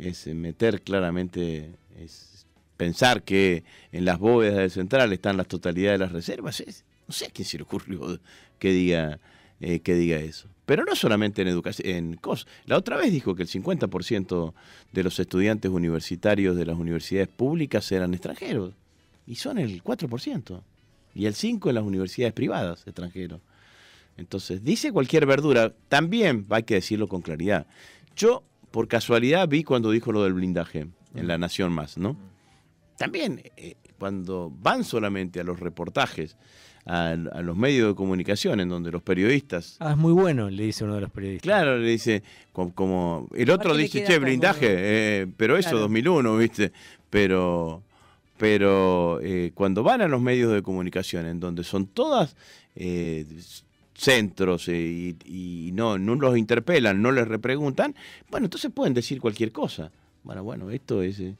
es 0.00 0.26
meter 0.28 0.82
claramente, 0.82 1.70
es 1.98 2.46
pensar 2.76 3.22
que 3.22 3.64
en 3.92 4.04
las 4.04 4.18
bóvedas 4.18 4.56
del 4.56 4.70
Central 4.70 5.12
están 5.12 5.36
las 5.36 5.48
totalidades 5.48 5.98
de 5.98 6.04
las 6.06 6.12
reservas. 6.12 6.60
es- 6.60 6.84
no 7.06 7.12
sé 7.12 7.26
a 7.26 7.30
quién 7.30 7.46
se 7.46 7.56
le 7.56 7.64
ocurrió 7.64 8.20
que 8.58 8.72
diga, 8.72 9.18
eh, 9.60 9.80
que 9.80 9.94
diga 9.94 10.18
eso. 10.18 10.48
Pero 10.64 10.84
no 10.84 10.94
solamente 10.94 11.42
en 11.42 11.48
educación, 11.48 11.88
en 11.88 12.16
cosas. 12.16 12.46
La 12.66 12.76
otra 12.76 12.96
vez 12.96 13.10
dijo 13.10 13.34
que 13.34 13.42
el 13.42 13.48
50% 13.48 14.54
de 14.92 15.02
los 15.02 15.18
estudiantes 15.18 15.70
universitarios 15.72 16.56
de 16.56 16.66
las 16.66 16.78
universidades 16.78 17.26
públicas 17.28 17.90
eran 17.90 18.14
extranjeros. 18.14 18.74
Y 19.26 19.34
son 19.34 19.58
el 19.58 19.82
4%. 19.82 20.62
Y 21.14 21.26
el 21.26 21.34
5% 21.34 21.68
en 21.70 21.74
las 21.74 21.84
universidades 21.84 22.32
privadas 22.32 22.86
extranjeros. 22.86 23.40
Entonces, 24.16 24.62
dice 24.62 24.92
cualquier 24.92 25.26
verdura, 25.26 25.72
también 25.88 26.46
hay 26.50 26.62
que 26.62 26.74
decirlo 26.74 27.08
con 27.08 27.22
claridad. 27.22 27.66
Yo, 28.14 28.44
por 28.70 28.88
casualidad, 28.88 29.48
vi 29.48 29.64
cuando 29.64 29.90
dijo 29.90 30.12
lo 30.12 30.22
del 30.24 30.32
blindaje 30.34 30.86
en 31.14 31.26
La 31.28 31.38
Nación 31.38 31.72
Más, 31.72 31.98
¿no? 31.98 32.16
También, 32.96 33.42
eh, 33.56 33.74
cuando 33.98 34.52
van 34.60 34.84
solamente 34.84 35.40
a 35.40 35.44
los 35.44 35.58
reportajes, 35.58 36.36
a, 36.86 37.08
a 37.10 37.42
los 37.42 37.56
medios 37.56 37.88
de 37.88 37.94
comunicación, 37.94 38.60
en 38.60 38.68
donde 38.68 38.90
los 38.90 39.02
periodistas 39.02 39.76
ah, 39.80 39.92
es 39.92 39.96
muy 39.96 40.12
bueno, 40.12 40.48
le 40.50 40.64
dice 40.64 40.84
uno 40.84 40.94
de 40.94 41.00
los 41.02 41.10
periodistas. 41.10 41.42
Claro, 41.42 41.78
le 41.78 41.88
dice, 41.88 42.22
co- 42.52 42.72
como, 42.74 43.28
el 43.34 43.50
otro 43.50 43.76
dice, 43.76 44.04
che, 44.04 44.18
blindaje, 44.18 44.66
eh, 44.70 45.26
pero 45.36 45.56
eso, 45.56 45.70
Claro. 45.70 45.80
2001, 45.82 46.36
¿viste? 46.36 46.72
Pero, 47.10 47.82
pero 48.38 49.20
eh, 49.22 49.52
cuando 49.54 49.82
van 49.82 50.00
a 50.00 50.08
los 50.08 50.20
medios 50.22 50.52
de 50.52 50.62
comunicación, 50.62 51.26
en 51.26 51.40
donde 51.40 51.64
son 51.64 51.86
todas 51.86 52.36
eh, 52.76 53.26
centros 54.00 54.68
eh, 54.68 55.14
y, 55.26 55.68
y 55.68 55.72
no, 55.72 55.98
no 55.98 56.14
los 56.14 56.36
interpelan, 56.36 57.02
no 57.02 57.12
les 57.12 57.28
repreguntan, 57.28 57.94
bueno, 58.30 58.46
entonces 58.46 58.70
pueden 58.72 58.94
decir 58.94 59.20
cualquier 59.20 59.52
cosa. 59.52 59.92
Bueno, 60.22 60.42
bueno, 60.42 60.70
esto 60.70 61.02
es, 61.02 61.20
eh, 61.20 61.36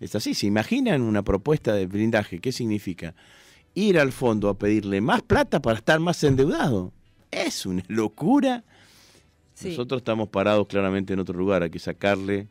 es 0.00 0.14
así. 0.14 0.34
¿Se 0.34 0.46
imaginan 0.46 1.02
una 1.02 1.22
propuesta 1.22 1.74
de 1.74 1.86
blindaje? 1.86 2.40
¿Qué 2.40 2.52
significa? 2.52 3.14
Ir 3.74 3.98
al 3.98 4.12
fondo 4.12 4.48
a 4.48 4.58
pedirle 4.58 5.00
más 5.00 5.22
plata 5.22 5.60
para 5.60 5.78
estar 5.78 6.00
más 6.00 6.22
endeudado. 6.24 6.92
Es 7.30 7.66
una 7.66 7.82
locura. 7.88 8.64
Sí. 9.54 9.70
Nosotros 9.70 10.00
estamos 10.00 10.28
parados 10.28 10.66
claramente 10.66 11.12
en 11.12 11.20
otro 11.20 11.36
lugar, 11.36 11.62
hay 11.62 11.70
que 11.70 11.78
sacarle, 11.78 12.46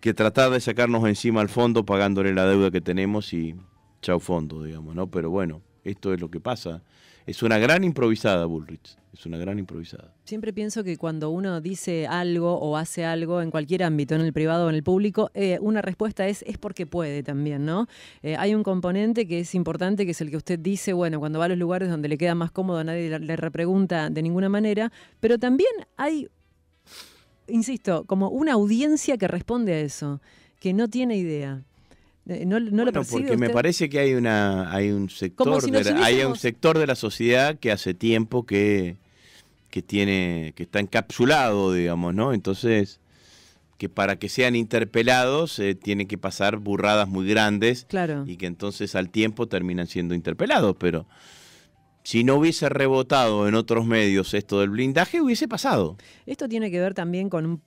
que 0.00 0.14
tratar 0.14 0.50
de 0.50 0.60
sacarnos 0.60 1.06
encima 1.06 1.40
al 1.42 1.48
fondo 1.48 1.84
pagándole 1.84 2.32
la 2.32 2.46
deuda 2.46 2.70
que 2.70 2.80
tenemos 2.80 3.32
y 3.34 3.54
chau 4.00 4.18
fondo, 4.18 4.62
digamos, 4.64 4.94
¿no? 4.94 5.08
Pero 5.08 5.30
bueno, 5.30 5.60
esto 5.84 6.14
es 6.14 6.20
lo 6.20 6.30
que 6.30 6.40
pasa. 6.40 6.82
Es 7.28 7.42
una 7.42 7.58
gran 7.58 7.84
improvisada, 7.84 8.46
Bullrich, 8.46 8.96
es 9.12 9.26
una 9.26 9.36
gran 9.36 9.58
improvisada. 9.58 10.14
Siempre 10.24 10.54
pienso 10.54 10.82
que 10.82 10.96
cuando 10.96 11.28
uno 11.28 11.60
dice 11.60 12.06
algo 12.06 12.58
o 12.58 12.74
hace 12.78 13.04
algo 13.04 13.42
en 13.42 13.50
cualquier 13.50 13.82
ámbito, 13.82 14.14
en 14.14 14.22
el 14.22 14.32
privado 14.32 14.64
o 14.64 14.68
en 14.70 14.74
el 14.74 14.82
público, 14.82 15.30
eh, 15.34 15.58
una 15.60 15.82
respuesta 15.82 16.26
es 16.26 16.42
es 16.46 16.56
porque 16.56 16.86
puede 16.86 17.22
también, 17.22 17.66
¿no? 17.66 17.86
Eh, 18.22 18.34
hay 18.36 18.54
un 18.54 18.62
componente 18.62 19.28
que 19.28 19.40
es 19.40 19.54
importante, 19.54 20.06
que 20.06 20.12
es 20.12 20.20
el 20.22 20.30
que 20.30 20.38
usted 20.38 20.58
dice, 20.58 20.94
bueno, 20.94 21.18
cuando 21.20 21.38
va 21.38 21.44
a 21.44 21.48
los 21.48 21.58
lugares 21.58 21.90
donde 21.90 22.08
le 22.08 22.16
queda 22.16 22.34
más 22.34 22.50
cómodo, 22.50 22.82
nadie 22.82 23.18
le- 23.18 23.36
repregunta 23.36 24.08
de 24.08 24.22
ninguna 24.22 24.48
manera, 24.48 24.90
pero 25.20 25.38
también 25.38 25.70
hay, 25.98 26.28
insisto, 27.46 28.04
como 28.06 28.30
una 28.30 28.54
audiencia 28.54 29.18
que 29.18 29.28
responde 29.28 29.74
a 29.74 29.80
eso, 29.80 30.22
que 30.60 30.72
no 30.72 30.88
tiene 30.88 31.16
idea. 31.18 31.62
Eh, 32.28 32.44
¿No, 32.44 32.60
lo 32.60 32.92
percibe 32.92 33.22
porque 33.22 33.36
me 33.38 33.48
parece 33.48 33.88
que 33.88 33.98
hay 33.98 34.12
una 34.12 34.70
hay 34.70 34.90
un 34.90 35.08
sector 35.08 35.62
si 35.62 35.70
de 35.70 35.82
la, 35.82 36.04
hay 36.04 36.22
un 36.24 36.36
sector 36.36 36.78
de 36.78 36.86
la 36.86 36.94
sociedad 36.94 37.58
que 37.58 37.72
hace 37.72 37.94
tiempo 37.94 38.44
que, 38.44 38.96
que 39.70 39.80
tiene 39.80 40.52
que 40.54 40.64
está 40.64 40.78
encapsulado, 40.78 41.72
digamos, 41.72 42.14
¿no? 42.14 42.34
Entonces 42.34 43.00
que 43.78 43.88
para 43.88 44.18
que 44.18 44.28
sean 44.28 44.56
interpelados 44.56 45.58
eh, 45.58 45.74
tienen 45.74 46.06
que 46.06 46.18
pasar 46.18 46.58
burradas 46.58 47.08
muy 47.08 47.26
grandes 47.26 47.86
Claro. 47.88 48.24
y 48.26 48.36
que 48.36 48.46
entonces 48.46 48.94
al 48.94 49.08
tiempo 49.08 49.46
terminan 49.46 49.86
siendo 49.86 50.14
interpelados, 50.14 50.76
pero 50.78 51.06
si 52.02 52.24
no 52.24 52.34
hubiese 52.36 52.68
rebotado 52.68 53.48
en 53.48 53.54
otros 53.54 53.86
medios 53.86 54.34
esto 54.34 54.60
del 54.60 54.70
blindaje, 54.70 55.20
hubiese 55.20 55.48
pasado. 55.48 55.96
Esto 56.26 56.48
tiene 56.48 56.70
que 56.70 56.80
ver 56.80 56.92
también 56.92 57.30
con 57.30 57.46
un, 57.46 57.62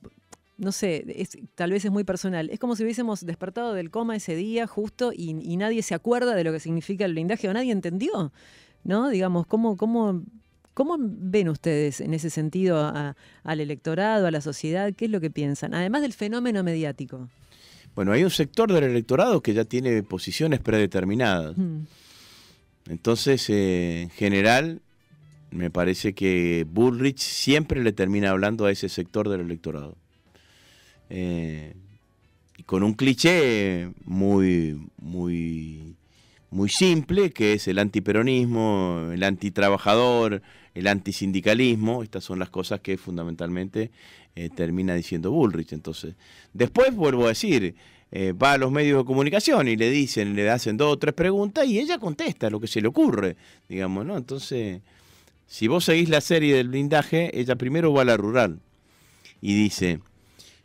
no 0.58 0.72
sé, 0.72 1.04
es- 1.08 1.38
tal 1.56 1.72
vez 1.72 1.84
es 1.86 1.92
muy 1.92 2.04
personal. 2.04 2.50
Es 2.50 2.60
como 2.60 2.76
si 2.76 2.84
hubiésemos 2.84 3.26
despertado 3.26 3.74
del 3.74 3.90
coma 3.90 4.16
ese 4.16 4.36
día 4.36 4.68
justo 4.68 5.12
y, 5.16 5.36
y 5.42 5.58
nadie 5.58 5.82
se 5.82 5.96
acuerda 5.96 6.36
de 6.36 6.44
lo 6.44 6.52
que 6.52 6.60
significa 6.60 7.06
el 7.06 7.14
blindaje 7.14 7.48
o 7.50 7.54
nadie 7.54 7.72
entendió, 7.72 8.32
¿no? 8.84 9.10
Digamos, 9.10 9.48
¿cómo, 9.48 9.76
cómo, 9.78 10.24
cómo 10.74 10.98
ven 11.00 11.50
ustedes 11.50 12.00
en 12.02 12.14
ese 12.14 12.30
sentido 12.30 12.78
a- 12.80 13.16
al 13.44 13.60
electorado, 13.60 14.28
a 14.28 14.32
la 14.32 14.42
sociedad? 14.42 14.94
¿Qué 14.94 15.06
es 15.06 15.12
lo 15.12 15.20
que 15.20 15.32
piensan? 15.32 15.74
Además 15.74 16.02
del 16.04 16.14
fenómeno 16.14 16.64
mediático. 16.64 17.30
Bueno, 17.96 18.12
hay 18.14 18.24
un 18.24 18.30
sector 18.30 18.72
del 18.72 18.86
electorado 18.86 19.42
que 19.42 19.54
ya 19.54 19.66
tiene 19.66 20.02
posiciones 20.04 20.60
predeterminadas. 20.62 21.58
Mm. 21.58 21.80
Entonces, 22.90 23.50
eh, 23.50 24.04
en 24.04 24.10
general, 24.12 24.82
me 25.52 25.70
parece 25.70 26.14
que 26.14 26.66
Bullrich 26.70 27.20
siempre 27.20 27.84
le 27.84 27.92
termina 27.92 28.32
hablando 28.32 28.66
a 28.66 28.72
ese 28.72 28.90
sector 28.90 29.28
del 29.30 29.42
electorado. 29.42 29.98
Eh, 31.14 31.74
y 32.58 32.64
con 32.64 32.84
un 32.84 32.94
cliché 32.94 33.90
muy, 34.06 34.80
muy, 34.98 35.96
muy 36.50 36.70
simple, 36.70 37.32
que 37.32 37.54
es 37.54 37.68
el 37.68 37.80
antiperonismo, 37.80 39.10
el 39.14 39.22
antitrabajador, 39.24 40.42
el 40.74 40.88
antisindicalismo. 40.88 42.02
Estas 42.02 42.24
son 42.24 42.40
las 42.40 42.50
cosas 42.50 42.80
que 42.80 42.98
fundamentalmente 42.98 43.92
eh, 44.36 44.50
termina 44.56 44.96
diciendo 44.96 45.32
Bullrich. 45.32 45.74
Entonces, 45.74 46.16
después 46.54 46.96
vuelvo 46.96 47.26
a 47.26 47.30
decir, 47.30 47.76
eh, 48.14 48.32
va 48.32 48.54
a 48.54 48.58
los 48.58 48.72
medios 48.72 49.00
de 49.00 49.06
comunicación 49.06 49.68
y 49.68 49.76
le 49.76 49.90
dicen, 49.90 50.34
le 50.34 50.50
hacen 50.50 50.78
dos 50.78 50.94
o 50.94 50.98
tres 50.98 51.14
preguntas 51.14 51.68
y 51.68 51.78
ella 51.78 51.98
contesta 51.98 52.50
lo 52.50 52.62
que 52.62 52.68
se 52.68 52.82
le 52.82 52.88
ocurre, 52.88 53.36
digamos, 53.68 54.06
¿no? 54.06 54.16
Entonces, 54.16 54.82
si 55.46 55.68
vos 55.68 55.84
seguís 55.84 56.08
la 56.08 56.22
serie 56.22 56.56
del 56.56 56.70
blindaje, 56.70 57.38
ella 57.38 57.58
primero 57.58 57.92
va 57.92 58.04
a 58.04 58.06
la 58.06 58.16
rural 58.16 58.60
y 59.42 59.56
dice, 59.56 60.00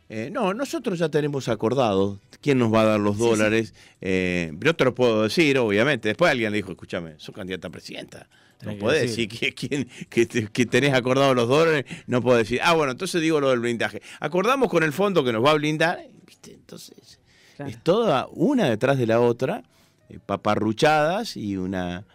eh, 0.09 0.29
no, 0.31 0.53
nosotros 0.53 0.99
ya 0.99 1.09
tenemos 1.09 1.47
acordado 1.49 2.19
quién 2.41 2.59
nos 2.59 2.73
va 2.73 2.81
a 2.81 2.85
dar 2.85 2.99
los 2.99 3.15
Sí, 3.17 3.23
sí. 3.23 3.29
dólares. 3.29 3.73
Eh, 4.01 4.53
yo 4.59 4.75
te 4.75 4.85
lo 4.85 4.95
puedo 4.95 5.23
decir, 5.23 5.57
obviamente. 5.57 6.09
Después 6.09 6.31
alguien 6.31 6.51
le 6.51 6.57
dijo, 6.57 6.71
escúchame, 6.71 7.15
sos 7.17 7.35
candidata 7.35 7.67
a 7.67 7.71
presidenta. 7.71 8.27
No 8.61 8.69
Tenés 8.69 8.79
podés 8.79 9.01
decir. 9.01 9.29
decir 9.29 9.39
que, 9.39 9.53
quién- 9.53 9.89
que, 10.09 10.27
que 10.49 10.65
tenés 10.65 10.93
acordado 10.93 11.33
los 11.33 11.47
dólares, 11.47 11.85
no 12.07 12.21
puedo 12.21 12.37
decir, 12.37 12.59
ah, 12.63 12.73
bueno, 12.73 12.91
entonces 12.93 13.21
digo 13.21 13.39
lo 13.39 13.49
del 13.49 13.59
blindaje. 13.59 14.01
Acordamos 14.19 14.69
con 14.69 14.81
el 14.83 14.93
fondo 14.93 15.23
que 15.23 15.31
nos 15.33 15.43
va 15.45 15.51
a 15.51 15.55
blindar, 15.55 15.99
¿viste? 16.25 16.53
Entonces, 16.53 17.19
Claro. 17.55 17.69
es 17.71 17.83
toda 17.83 18.27
una 18.31 18.69
detrás 18.69 18.97
de 18.97 19.07
la 19.07 19.19
otra, 19.19 19.63
eh, 20.09 20.19
paparruchadas 20.25 21.35
y 21.37 21.57
una, 21.57 22.05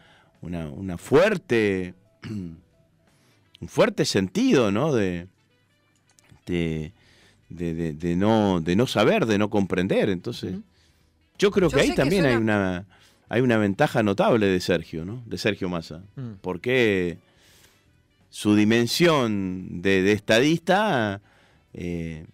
una, 0.40 0.68
una 0.68 0.99
fuerte, 0.99 1.95
un 2.30 3.68
fuerte 3.68 4.05
sentido, 4.05 4.72
¿no? 4.72 4.93
De, 4.93 5.28
de, 6.47 6.93
de, 7.53 7.74
de- 7.74 7.92
de 7.92 8.16
no, 8.16 8.61
de 8.61 8.76
no 8.76 8.86
saber, 8.86 9.26
de 9.26 9.38
no 9.38 9.50
comprender. 9.50 10.09
Entonces, 10.11 10.55
yo 11.38 11.50
creo 11.50 11.68
Yo 11.68 11.76
que 11.76 11.82
ahí 11.82 11.90
que 11.90 11.96
también 11.96 12.24
hay 12.26 12.36
una, 12.36 12.84
hay 13.28 13.40
una 13.40 13.57
ventaja 13.59 14.03
notable 14.03 14.46
de 14.46 14.61
Sergio, 14.61 15.05
¿no? 15.05 15.22
De 15.26 15.38
Sergio 15.38 15.68
Massa. 15.68 16.03
Mm. 16.16 16.32
Porque 16.40 17.18
su 18.30 18.55
dimensión 18.55 19.82
de, 19.82 20.03
de 20.03 20.12
estadista 20.12 21.20
eh, 21.74 22.24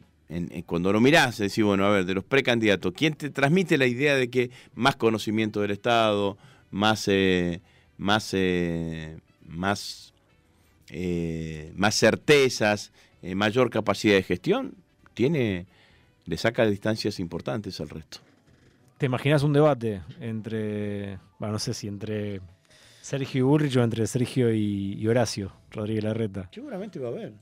cuando 0.66 0.93
lo 0.93 1.01
mirás, 1.01 1.39
decís, 1.39 1.64
bueno, 1.64 1.87
a 1.87 1.91
ver, 1.91 2.05
de 2.05 2.14
los 2.14 2.25
precandidatos, 2.25 2.93
¿quién 2.95 3.14
te 3.14 3.31
transmite 3.31 3.79
la 3.79 3.87
idea 3.87 4.14
de 4.14 4.29
que 4.29 4.51
más 4.75 4.95
conocimiento 4.97 5.61
del 5.62 5.71
Estado, 5.71 6.37
más, 6.71 7.07
eh, 7.09 7.61
más, 7.97 8.31
eh, 8.35 9.16
más, 9.47 10.12
eh, 10.91 11.73
más 11.77 11.95
certezas, 11.99 12.93
mayor 13.35 13.71
capacidad 13.71 14.14
de 14.16 14.23
gestión? 14.23 14.75
Tiene, 15.19 15.66
le 16.27 16.37
saca 16.37 16.64
distancias 16.64 17.19
importantes 17.19 17.81
al 17.81 17.89
resto. 17.89 18.19
¿Te 18.99 19.07
imaginas 19.07 19.43
un 19.43 19.53
debate 19.53 20.01
entre, 20.21 21.19
bueno, 21.41 21.55
no 21.55 21.59
sé 21.59 21.75
si 21.75 21.89
entre 21.89 22.41
Sergio 23.01 23.49
Burrich 23.49 23.77
o 23.79 23.83
entre 23.83 24.07
Sergio 24.07 24.55
y, 24.55 25.05
Horacio 25.09 25.51
Rodríguez 25.73 26.05
Larreta? 26.05 26.49
Seguramente 26.55 27.01
va 27.01 27.09
a 27.09 27.11
haber. 27.11 27.33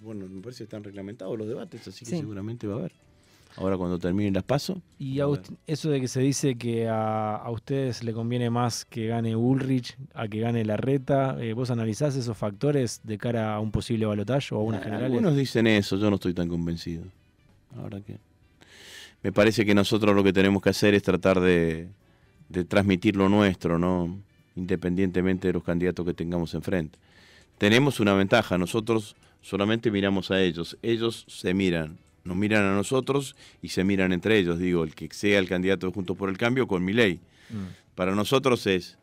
Bueno, 0.00 0.28
me 0.28 0.40
parece 0.40 0.58
que 0.58 0.64
están 0.64 0.84
reglamentados 0.84 1.36
los 1.36 1.48
debates, 1.48 1.88
así 1.88 2.04
que 2.04 2.12
seguramente 2.12 2.68
va 2.68 2.74
a 2.74 2.78
haber. 2.78 2.92
Ahora 3.56 3.78
cuando 3.78 3.98
terminen 3.98 4.34
las 4.34 4.42
pasos. 4.42 4.78
Y 4.98 5.18
eso 5.66 5.90
de 5.90 6.00
que 6.00 6.08
se 6.08 6.20
dice 6.20 6.56
que 6.56 6.88
a, 6.90 7.42
ustedes 7.50 8.04
le 8.04 8.12
conviene 8.12 8.50
más 8.50 8.84
que 8.84 9.06
gane 9.06 9.34
Ulrich 9.34 9.96
a 10.14 10.28
que 10.28 10.40
gane 10.40 10.64
Larreta, 10.64 11.36
eh, 11.40 11.54
¿vos 11.54 11.70
analizás 11.70 12.16
esos 12.16 12.36
factores 12.36 13.00
de 13.02 13.16
cara 13.16 13.54
a 13.54 13.60
un 13.60 13.70
posible 13.70 14.04
balotaje 14.04 14.54
o 14.54 14.58
a 14.58 14.62
una 14.62 14.78
ah, 14.78 14.82
general? 14.82 15.04
Algunos 15.04 15.36
dicen 15.36 15.66
eso, 15.66 15.96
yo 15.96 16.10
no 16.10 16.16
estoy 16.16 16.34
tan 16.34 16.48
convencido. 16.48 17.04
Ahora 17.78 18.00
que 18.00 18.18
me 19.22 19.32
parece 19.32 19.66
que 19.66 19.74
nosotros 19.74 20.14
lo 20.14 20.22
que 20.22 20.32
tenemos 20.32 20.62
que 20.62 20.70
hacer 20.70 20.94
es 20.94 21.02
tratar 21.02 21.40
de, 21.40 21.88
transmitir 22.68 23.16
lo 23.16 23.28
nuestro, 23.28 23.78
¿no? 23.78 24.18
independientemente 24.54 25.48
de 25.48 25.54
los 25.54 25.64
candidatos 25.64 26.06
que 26.06 26.14
tengamos 26.14 26.54
enfrente. 26.54 26.96
Tenemos 27.58 28.00
una 28.00 28.14
ventaja, 28.14 28.56
nosotros 28.56 29.16
solamente 29.42 29.90
miramos 29.90 30.30
a 30.30 30.40
ellos, 30.40 30.78
ellos 30.80 31.24
se 31.26 31.54
miran, 31.54 31.98
nos 32.26 32.36
miran 32.36 32.64
a 32.64 32.74
nosotros 32.74 33.36
y 33.62 33.68
se 33.68 33.84
miran 33.84 34.12
entre 34.12 34.38
ellos, 34.38 34.58
digo, 34.58 34.84
el 34.84 34.94
que 34.94 35.08
sea 35.12 35.38
el 35.38 35.48
candidato 35.48 35.86
de 35.86 35.92
Juntos 35.92 36.16
por 36.16 36.28
el 36.28 36.36
Cambio 36.36 36.66
con 36.66 36.84
mi 36.84 36.92
ley. 36.92 37.20
Mm. 37.50 37.94
Para 37.94 38.14
nosotros 38.14 38.66
es 38.66 38.98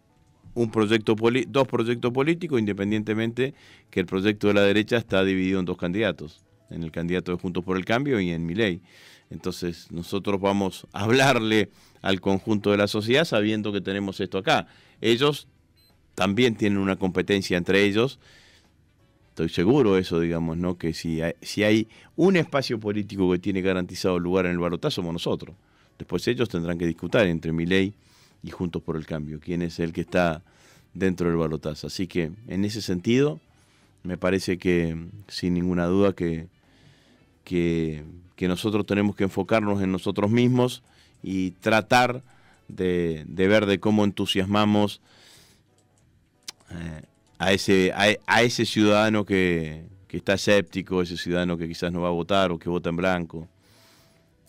un 0.53 0.69
proyecto 0.69 1.15
dos 1.47 1.67
proyectos 1.67 2.11
políticos, 2.11 2.59
independientemente 2.59 3.53
que 3.89 3.99
el 4.01 4.05
proyecto 4.05 4.47
de 4.47 4.53
la 4.53 4.61
derecha 4.61 4.97
está 4.97 5.24
dividido 5.24 5.59
en 5.59 5.65
dos 5.65 5.78
candidatos, 5.78 6.43
en 6.69 6.84
el 6.84 6.91
candidato 6.91 7.32
de 7.32 7.38
Juntos 7.38 7.63
por 7.63 7.78
el 7.78 7.86
Cambio 7.86 8.19
y 8.19 8.30
en 8.30 8.45
mi 8.45 8.53
ley. 8.53 8.82
Entonces 9.30 9.91
nosotros 9.91 10.39
vamos 10.39 10.86
a 10.93 11.03
hablarle 11.03 11.69
al 12.01 12.21
conjunto 12.21 12.71
de 12.71 12.78
la 12.78 12.88
sociedad 12.88 13.26
sabiendo 13.26 13.71
que 13.71 13.82
tenemos 13.82 14.19
esto 14.19 14.38
acá. 14.38 14.67
Ellos 15.01 15.47
también 16.15 16.55
tienen 16.55 16.78
una 16.78 16.97
competencia 16.97 17.57
entre 17.57 17.84
ellos. 17.84 18.19
Estoy 19.34 19.49
seguro 19.49 19.95
de 19.95 20.01
eso, 20.01 20.19
digamos, 20.19 20.57
¿no? 20.57 20.77
Que 20.77 20.93
si 20.93 21.21
hay, 21.21 21.34
si 21.41 21.63
hay 21.63 21.88
un 22.15 22.38
espacio 22.38 22.79
político 22.79 23.31
que 23.31 23.39
tiene 23.39 23.61
garantizado 23.61 24.19
lugar 24.19 24.45
en 24.45 24.51
el 24.53 24.59
balotaje, 24.59 24.95
somos 24.95 25.11
nosotros. 25.11 25.55
Después 25.97 26.27
ellos 26.27 26.49
tendrán 26.49 26.77
que 26.77 26.86
discutir 26.86 27.21
entre 27.21 27.51
mi 27.51 27.65
ley 27.65 27.93
y 28.43 28.51
Juntos 28.51 28.81
por 28.81 28.95
el 28.95 29.05
Cambio, 29.05 29.39
quién 29.39 29.61
es 29.61 29.79
el 29.79 29.93
que 29.93 30.01
está 30.01 30.43
dentro 30.93 31.27
del 31.27 31.38
balotaje. 31.38 31.88
Así 31.88 32.07
que 32.07 32.31
en 32.47 32.65
ese 32.65 32.81
sentido, 32.81 33.39
me 34.03 34.17
parece 34.17 34.57
que 34.57 34.95
sin 35.27 35.53
ninguna 35.53 35.86
duda 35.86 36.13
que, 36.13 36.47
que 37.43 38.03
que 38.36 38.47
nosotros 38.47 38.86
tenemos 38.86 39.15
que 39.15 39.23
enfocarnos 39.23 39.81
en 39.81 39.91
nosotros 39.91 40.29
mismos 40.31 40.84
y 41.21 41.51
tratar 41.51 42.23
de, 42.67 43.25
ver 43.27 43.65
de 43.65 43.79
cómo 43.79 44.03
entusiasmamos 44.03 45.01
eh, 46.71 47.03
a, 47.38 47.51
ese, 47.51 47.91
a, 47.93 48.41
ese 48.41 48.65
ciudadano 48.65 49.25
que, 49.25 49.86
está 50.09 50.34
escéptico, 50.34 51.01
ese 51.01 51.17
ciudadano 51.17 51.57
que 51.57 51.67
quizás 51.67 51.91
no 51.91 52.01
va 52.01 52.09
a 52.09 52.11
votar 52.11 52.51
o 52.51 52.59
que 52.59 52.69
vota 52.69 52.89
en 52.89 52.95
blanco. 52.95 53.47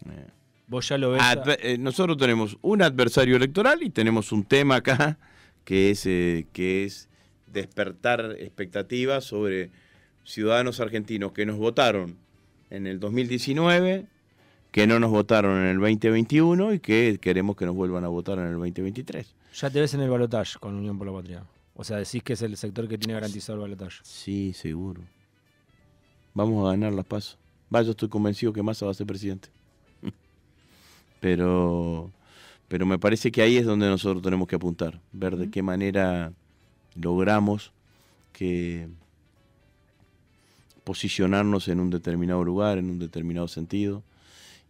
Eh, 0.07 0.27
Vos 0.67 0.89
ya 0.89 0.99
lo 0.99 1.13
ves. 1.13 1.23
Eh, 1.61 1.79
nosotros 1.79 2.17
tenemos 2.17 2.57
un 2.63 2.83
adversario 2.83 3.37
electoral 3.37 3.83
y 3.83 3.91
tenemos 3.91 4.33
un 4.33 4.45
tema 4.45 4.77
acá 4.77 5.19
que 5.65 5.91
es, 5.91 6.03
que 6.03 6.85
es 6.85 7.09
despertar 7.47 8.37
expectativas 8.39 9.25
sobre 9.25 9.71
ciudadanos 10.25 10.81
argentinos 10.81 11.33
que 11.33 11.47
nos 11.47 11.57
votaron 11.57 12.17
en 12.71 12.87
el 12.87 12.99
2019, 12.99 14.07
que 14.71 14.87
no 14.87 14.99
nos 14.99 15.11
votaron 15.11 15.59
en 15.59 15.67
el 15.67 15.79
2021 15.79 16.75
y 16.75 16.81
que 16.81 17.19
queremos 17.21 17.57
que 17.57 17.67
nos 17.67 17.75
vuelvan 17.75 18.05
a 18.05 18.09
votar 18.09 18.39
en 18.39 18.47
el 18.47 18.55
2023. 18.55 19.35
Ya 19.55 19.71
te 19.71 19.81
ves 19.81 19.95
en 19.95 20.01
el 20.01 20.11
balotaje 20.11 20.59
con 20.59 20.75
Unión 20.75 20.99
por 20.99 21.07
la 21.07 21.13
Patria. 21.13 21.45
O 21.75 21.85
sea, 21.85 21.97
decís 21.97 22.23
que 22.23 22.35
es 22.35 22.43
el 22.43 22.57
sector 22.57 22.89
que 22.89 22.99
tiene 22.99 23.15
garantizado 23.15 23.57
el 23.57 23.63
balotaje. 23.63 24.01
Sí, 24.05 24.53
seguro. 24.53 25.03
Vamos 26.33 26.67
a 26.67 26.71
ganar 26.71 26.93
las 26.93 27.05
pasos. 27.05 27.39
Va, 27.75 27.83
yo 27.83 27.93
estoy 27.93 28.09
convencido 28.09 28.53
que 28.53 28.63
Massa 28.63 28.87
va 28.87 28.93
a 28.93 28.95
ser 28.95 29.07
presidente. 29.07 29.49
pero, 31.21 32.11
pero 32.69 32.87
me 32.87 32.99
parece 32.99 33.33
que 33.33 33.43
ahí 33.43 33.57
es 33.57 33.67
donde 33.67 33.89
nosotros 33.89 34.23
tenemos 34.23 34.47
que 34.47 34.57
apuntar, 34.57 35.01
ver 35.13 35.37
de 35.37 35.51
qué 35.51 35.63
manera 35.63 36.33
logramos 36.95 37.73
que 38.33 38.89
posicionarnos 40.85 41.69
en 41.69 41.81
un 41.81 41.91
determinado 41.91 42.45
lugar, 42.45 42.79
en 42.79 42.91
un 42.91 42.99
determinado 42.99 43.49
sentido, 43.49 44.03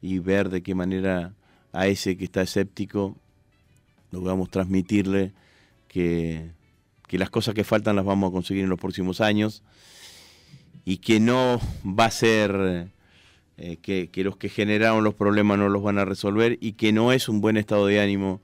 y 0.00 0.18
ver 0.20 0.48
de 0.48 0.62
qué 0.62 0.74
manera 0.74 1.34
a 1.72 1.86
ese 1.86 2.16
que 2.16 2.24
está 2.24 2.42
escéptico 2.42 3.16
logramos 4.12 4.48
transmitirle 4.48 5.32
que, 5.88 6.52
las 7.18 7.30
cosas 7.30 7.54
que 7.54 7.64
faltan 7.64 7.96
las 7.96 8.04
vamos 8.04 8.28
a 8.28 8.32
conseguir 8.32 8.64
en 8.64 8.70
los 8.70 8.78
próximos 8.78 9.20
años 9.20 9.62
y 10.84 10.98
que 10.98 11.20
no 11.20 11.60
va 11.84 12.06
a 12.06 12.10
ser 12.10 12.88
eh, 13.56 13.76
que, 13.80 14.10
que, 14.10 14.24
los 14.24 14.36
que 14.36 14.48
generaron 14.48 15.04
los 15.04 15.14
problemas 15.14 15.58
no 15.58 15.68
los 15.68 15.82
van 15.82 15.98
a 15.98 16.04
resolver 16.04 16.58
y 16.60 16.72
que 16.72 16.92
no 16.92 17.12
es 17.12 17.28
un 17.28 17.40
buen 17.40 17.56
estado 17.56 17.86
de 17.86 18.00
ánimo, 18.00 18.40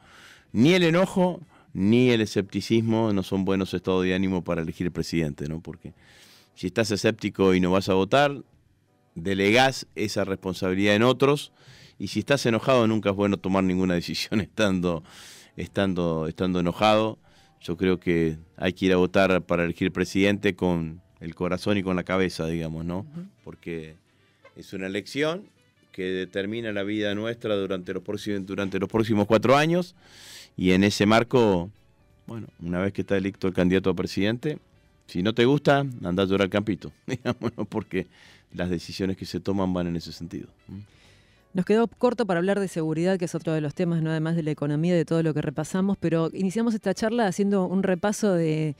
ni 0.53 0.73
el 0.75 0.85
enojo 0.85 1.41
ni 1.73 2.11
el 2.11 2.21
escepticismo 2.21 3.13
no 3.13 3.23
son 3.23 3.45
buenos 3.45 3.75
estados 3.75 4.05
de 4.05 4.15
ánimo 4.15 4.43
para 4.43 4.63
elegir 4.63 4.91
presidente, 4.91 5.49
¿no? 5.49 5.61
Porque 5.61 5.93
si 6.55 6.67
estás 6.67 6.91
escéptico 6.91 7.55
y 7.55 7.61
no 7.61 7.71
vas 7.71 7.89
a 7.89 7.95
votar, 7.95 8.43
delegás 9.15 9.87
esa 9.95 10.25
responsabilidad 10.25 10.95
en 10.95 11.03
otros. 11.03 11.53
Y 11.99 12.09
si 12.09 12.21
estás 12.21 12.45
enojado, 12.47 12.87
nunca 12.87 13.11
es 13.11 13.17
bueno 13.17 13.37
tomar 13.37 13.65
ninguna 13.65 13.95
decisión 14.03 14.41
estando, 14.41 15.03
estando, 15.57 16.27
estando 16.27 16.61
enojado. 16.61 17.19
Yo 17.61 17.77
creo 17.77 18.01
que 18.01 18.39
hay 18.57 18.73
que 18.73 18.87
ir 18.87 18.93
a 18.93 18.97
votar 18.97 19.43
para 19.43 19.65
elegir 19.65 19.93
presidente 19.93 20.55
con 20.55 21.01
el 21.21 21.35
corazón 21.35 21.77
y 21.77 21.83
con 21.83 21.97
la 21.97 22.05
cabeza, 22.05 22.47
digamos, 22.47 22.85
¿no? 22.85 23.07
Porque 23.45 23.97
es 24.57 24.73
una 24.73 24.87
elección 24.87 25.45
que 25.93 26.05
determina 26.05 26.73
la 26.73 26.83
vida 26.83 27.15
nuestra 27.15 27.57
durante 27.57 27.93
los, 27.93 28.03
próximos, 28.03 28.47
durante 28.47 28.79
los 28.79 28.89
próximos 28.89 29.27
cuatro 29.27 29.57
años. 29.57 29.95
Y 30.57 30.73
en 30.73 30.85
ese 30.85 31.05
marco, 31.07 31.71
bueno, 32.27 32.49
una 32.61 32.81
vez 32.81 32.93
que 32.93 33.03
está 33.03 33.17
electo 33.17 33.49
el 33.49 33.55
candidato 33.55 33.91
a 33.91 33.95
presidente, 33.95 34.59
si 35.07 35.23
no 35.23 35.35
te 35.35 35.45
gusta, 35.45 35.81
anda 35.81 36.23
a 36.23 36.27
llorar 36.27 36.43
al 36.43 36.51
campito, 36.51 36.93
digamos, 37.07 37.53
porque 37.69 38.07
las 38.53 38.71
decisiones 38.71 39.17
que 39.17 39.27
se 39.27 39.41
toman 39.41 39.73
van 39.73 39.89
en 39.89 39.97
ese 39.97 40.13
sentido. 40.13 40.49
Nos 41.53 41.65
quedó 41.65 41.89
corto 41.89 42.27
para 42.27 42.39
hablar 42.39 42.61
de 42.61 42.69
seguridad, 42.69 43.19
que 43.19 43.25
es 43.25 43.35
otro 43.35 43.53
de 43.53 43.61
los 43.61 43.75
temas, 43.75 44.03
no 44.03 44.11
además 44.11 44.37
de 44.37 44.45
la 44.45 44.53
economía, 44.53 44.95
de 44.95 45.05
todo 45.05 45.23
lo 45.23 45.35
que 45.35 45.43
repasamos, 45.43 45.97
pero 45.99 46.31
iniciamos 46.33 46.75
esta 46.75 46.95
charla 46.95 47.27
haciendo 47.27 47.67
un 47.67 47.83
repaso 47.83 48.33
de 48.35 48.77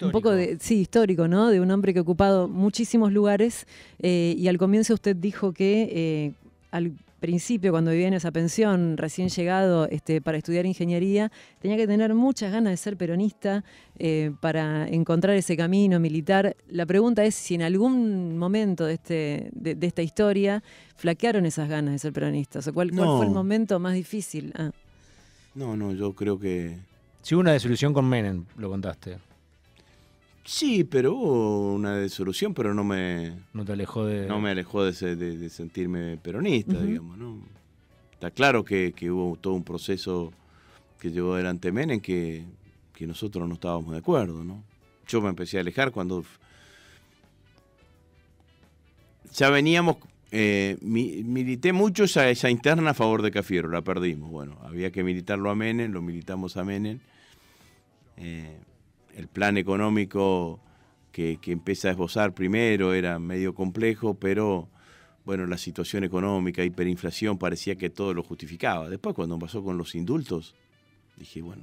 un 0.00 0.10
poco 0.10 0.30
de 0.30 0.58
sí 0.60 0.80
histórico, 0.80 1.28
¿no? 1.28 1.50
De 1.50 1.60
un 1.60 1.70
hombre 1.70 1.92
que 1.92 1.98
ha 1.98 2.02
ocupado 2.02 2.48
muchísimos 2.48 3.12
lugares 3.12 3.66
eh, 4.00 4.34
y 4.36 4.48
al 4.48 4.58
comienzo 4.58 4.94
usted 4.94 5.16
dijo 5.16 5.52
que 5.52 5.88
eh, 5.92 6.32
al 6.70 6.92
principio, 7.22 7.70
cuando 7.70 7.92
vivía 7.92 8.08
en 8.08 8.14
esa 8.14 8.32
pensión, 8.32 8.96
recién 8.98 9.28
llegado 9.28 9.86
este, 9.88 10.20
para 10.20 10.36
estudiar 10.36 10.66
ingeniería, 10.66 11.30
tenía 11.60 11.76
que 11.76 11.86
tener 11.86 12.12
muchas 12.14 12.52
ganas 12.52 12.72
de 12.72 12.76
ser 12.76 12.96
peronista 12.96 13.64
eh, 13.96 14.32
para 14.40 14.88
encontrar 14.88 15.36
ese 15.36 15.56
camino 15.56 16.00
militar. 16.00 16.56
La 16.68 16.84
pregunta 16.84 17.24
es 17.24 17.36
si 17.36 17.54
en 17.54 17.62
algún 17.62 18.36
momento 18.36 18.86
de, 18.86 18.94
este, 18.94 19.50
de, 19.52 19.86
esta 19.86 20.02
historia 20.02 20.64
flaquearon 20.96 21.46
esas 21.46 21.68
ganas 21.68 21.92
de 21.92 21.98
ser 22.00 22.12
peronistas. 22.12 22.66
O 22.66 22.74
cuál, 22.74 22.90
fue 22.90 23.24
el 23.24 23.32
momento 23.32 23.78
más 23.78 23.94
difícil. 23.94 24.52
Ah. 24.58 24.72
No, 25.54 25.76
no, 25.76 25.92
yo 25.92 26.14
creo 26.14 26.38
que... 26.38 26.76
Sí, 27.22 27.36
una 27.36 27.52
desilusión 27.52 27.94
con 27.94 28.08
Menem, 28.08 28.46
lo 28.56 28.68
contaste. 28.68 29.18
Sí, 30.44 30.82
pero 30.82 31.14
hubo 31.14 31.72
una 31.74 31.96
desolución, 31.96 32.52
pero 32.52 32.74
no 32.74 32.82
me. 32.82 33.32
No 33.52 33.64
te 33.64 33.72
alejó 33.72 34.06
de. 34.06 34.26
No 34.26 34.40
me 34.40 34.50
alejó 34.50 34.84
de, 34.84 35.48
sentirme 35.50 36.16
peronista, 36.16 36.80
digamos, 36.80 37.16
¿no? 37.16 37.38
Está 38.12 38.30
claro 38.30 38.64
que, 38.64 38.92
hubo 39.10 39.36
todo 39.36 39.54
un 39.54 39.64
proceso 39.64 40.32
que 40.98 41.10
llevó 41.10 41.34
adelante 41.34 41.72
Menem 41.72 42.00
que, 42.00 42.44
que 42.92 43.06
nosotros 43.06 43.48
no 43.48 43.54
estábamos 43.54 43.92
de 43.92 43.98
acuerdo, 43.98 44.42
¿no? 44.42 44.62
Yo 45.06 45.20
me 45.20 45.28
empecé 45.28 45.58
a 45.58 45.60
alejar 45.60 45.92
cuando. 45.92 46.24
Ya 49.34 49.50
veníamos. 49.50 49.96
Eh, 50.34 50.78
milité 50.80 51.74
mucho 51.74 52.04
esa, 52.04 52.30
esa 52.30 52.48
interna 52.48 52.92
a 52.92 52.94
favor 52.94 53.20
de 53.22 53.30
Cafiero, 53.30 53.68
la 53.68 53.82
perdimos. 53.82 54.30
Bueno, 54.30 54.58
había 54.64 54.90
que 54.90 55.04
militarlo 55.04 55.50
a 55.50 55.54
Menem, 55.54 55.92
lo 55.92 56.00
militamos 56.00 56.56
a 56.56 56.64
Menem. 56.64 57.00
Eh, 58.16 58.56
el 59.14 59.28
plan 59.28 59.56
económico 59.56 60.60
que, 61.12 61.38
empieza 61.46 61.88
a 61.88 61.90
esbozar 61.92 62.34
primero 62.34 62.94
era 62.94 63.18
medio 63.18 63.54
complejo, 63.54 64.14
pero 64.14 64.68
bueno, 65.24 65.46
la 65.46 65.58
situación 65.58 66.04
económica, 66.04 66.64
hiperinflación, 66.64 67.38
parecía 67.38 67.76
que 67.76 67.90
todo 67.90 68.14
lo 68.14 68.22
justificaba. 68.22 68.88
Después 68.88 69.14
cuando 69.14 69.38
pasó 69.38 69.62
con 69.62 69.78
los 69.78 69.94
indultos, 69.94 70.54
dije, 71.16 71.42
bueno, 71.42 71.62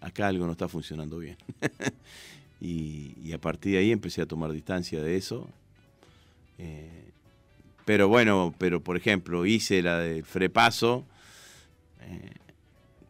acá 0.00 0.26
algo 0.26 0.46
no 0.46 0.52
está 0.52 0.68
funcionando 0.68 1.18
bien. 1.18 1.36
y, 2.60 3.32
a 3.32 3.38
partir 3.38 3.72
de 3.72 3.78
ahí 3.78 3.92
empecé 3.92 4.20
a 4.22 4.26
tomar 4.26 4.52
distancia 4.52 5.00
de 5.00 5.16
eso. 5.16 5.48
Eh, 6.58 7.10
pero 7.84 8.08
bueno, 8.08 8.54
pero 8.58 8.82
por 8.82 8.96
ejemplo, 8.96 9.46
hice 9.46 9.82
la 9.82 9.98
del 10.00 10.24
Frepaso, 10.24 11.06
eh, 12.02 12.34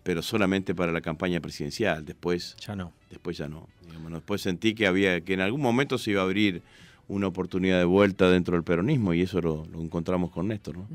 pero 0.02 0.22
solamente 0.22 0.74
para 0.74 0.92
la 0.92 1.00
campaña 1.00 1.40
presidencial. 1.40 2.04
Después 2.04 2.56
ya 2.58 2.74
no. 2.74 2.92
Después 3.10 3.36
ya 3.36 3.48
no. 3.48 3.68
después 4.10 4.42
sentí 4.42 4.74
que 4.74 4.86
había 4.86 5.20
que 5.20 5.34
en 5.34 5.40
algún 5.40 5.60
momento 5.60 5.98
se 5.98 6.12
iba 6.12 6.22
a 6.22 6.24
abrir 6.24 6.62
una 7.08 7.26
oportunidad 7.26 7.78
de 7.78 7.84
vuelta 7.84 8.30
dentro 8.30 8.54
del 8.54 8.62
peronismo 8.62 9.12
y 9.14 9.22
eso 9.22 9.40
lo, 9.40 9.64
encontramos 9.74 10.30
con 10.30 10.48
Néstor. 10.48 10.78
¿no? 10.78 10.86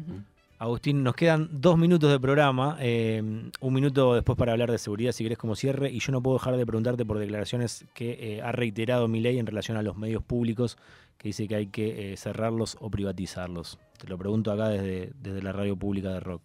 Agustín, 0.57 1.03
nos 1.03 1.15
quedan 1.15 1.49
dos 1.51 1.77
minutos 1.77 2.09
de 2.09 2.17
programa, 2.17 2.77
eh, 2.79 3.21
un 3.59 3.73
minuto 3.73 4.15
después 4.15 4.37
para 4.37 4.53
hablar 4.53 4.71
de 4.71 4.77
seguridad, 4.77 5.11
si 5.11 5.23
querés 5.23 5.37
como 5.37 5.55
cierre, 5.55 5.91
y 5.91 5.99
yo 5.99 6.13
no 6.13 6.23
puedo 6.23 6.37
dejar 6.37 6.55
de 6.55 6.65
preguntarte 6.65 7.05
por 7.05 7.19
declaraciones 7.19 7.85
que 7.93 8.17
eh, 8.37 8.41
ha 8.41 8.53
reiterado 8.53 9.09
mi 9.09 9.19
ley 9.19 9.37
en 9.37 9.45
relación 9.45 9.75
a 9.75 9.83
los 9.83 9.97
medios 9.97 10.23
públicos, 10.23 10.77
que 11.17 11.29
dice 11.29 11.49
que 11.49 11.55
hay 11.55 11.67
que 11.67 12.13
eh, 12.13 12.17
cerrarlos 12.17 12.77
o 12.79 12.89
privatizarlos. 12.89 13.79
Te 13.99 14.07
lo 14.07 14.17
pregunto 14.17 14.51
acá 14.51 14.69
desde, 14.69 15.11
desde 15.21 15.41
la 15.41 15.51
radio 15.51 15.75
pública 15.75 16.13
de 16.13 16.21
Rock. 16.21 16.41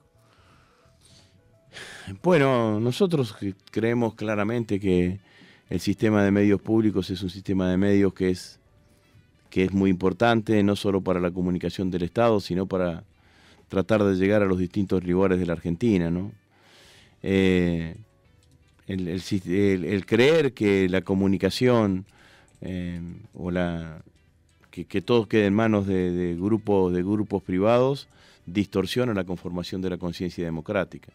Bueno, 2.23 2.81
nosotros 2.81 3.37
creemos 3.71 4.15
claramente 4.15 4.81
que 4.81 5.21
el 5.69 5.81
sistema 5.81 6.25
de 6.25 6.31
medios 6.31 6.61
públicos 6.61 7.11
es 7.11 7.23
un 7.23 7.31
sistema 7.31 7.71
de 7.71 7.77
medios 7.77 8.13
que 8.13 8.31
es 8.31 8.61
que 9.51 9.65
es 9.65 9.73
muy 9.73 9.91
importante, 9.91 10.63
no 10.63 10.77
solo 10.77 11.01
para 11.01 11.21
la 11.21 11.33
comunicación 11.33 11.91
del 11.91 12.05
Estado, 12.05 12.41
sino 12.41 12.67
para 12.67 13.03
tratar 13.69 14.03
de 14.05 14.15
llegar 14.15 14.43
a 14.43 14.47
los 14.47 14.59
distintos 14.59 15.05
lugares 15.05 15.39
de 15.39 15.47
la 15.47 15.55
Argentina. 15.55 16.09
¿no? 16.09 16.33
Eh, 17.23 17.97
el, 18.87 20.07
creer 20.07 20.55
que 20.55 20.89
la 20.89 21.03
comunicación 21.03 22.07
eh, 22.61 23.01
o 23.35 23.51
la 23.51 24.03
que, 24.71 25.03
todo 25.03 25.27
quede 25.27 25.47
en 25.47 25.55
manos 25.55 25.87
de, 25.87 26.37
grupos 26.39 26.93
de 26.93 27.03
grupos 27.03 27.43
privados 27.43 28.09
distorsiona 28.47 29.15
la 29.15 29.25
conformación 29.25 29.83
de 29.83 29.91
la 29.91 29.99
conciencia 29.99 30.45
democrática. 30.45 31.13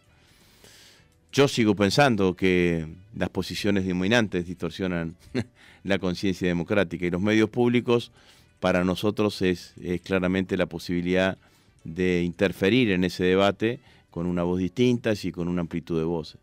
Yo 1.35 1.49
sigo 1.49 1.75
pensando 1.75 2.33
que 2.33 2.87
las 3.13 3.27
posiciones 3.27 3.85
dominantes 3.85 4.47
distorsionan 4.47 5.17
la 5.83 5.99
conciencia 5.99 6.47
democrática 6.47 7.05
y 7.05 7.09
los 7.09 7.21
medios 7.21 7.49
públicos 7.49 8.13
para 8.61 8.85
nosotros 8.85 9.41
es, 9.41 9.73
claramente 10.05 10.55
la 10.55 10.65
posibilidad 10.65 11.37
de 11.83 12.23
interferir 12.23 12.91
en 12.91 13.03
ese 13.03 13.25
debate 13.25 13.81
con 14.11 14.27
una 14.27 14.43
voz 14.43 14.59
distinta 14.59 15.11
y 15.21 15.33
con 15.33 15.49
una 15.49 15.59
amplitud 15.59 15.99
de 15.99 16.05
voces. 16.05 16.39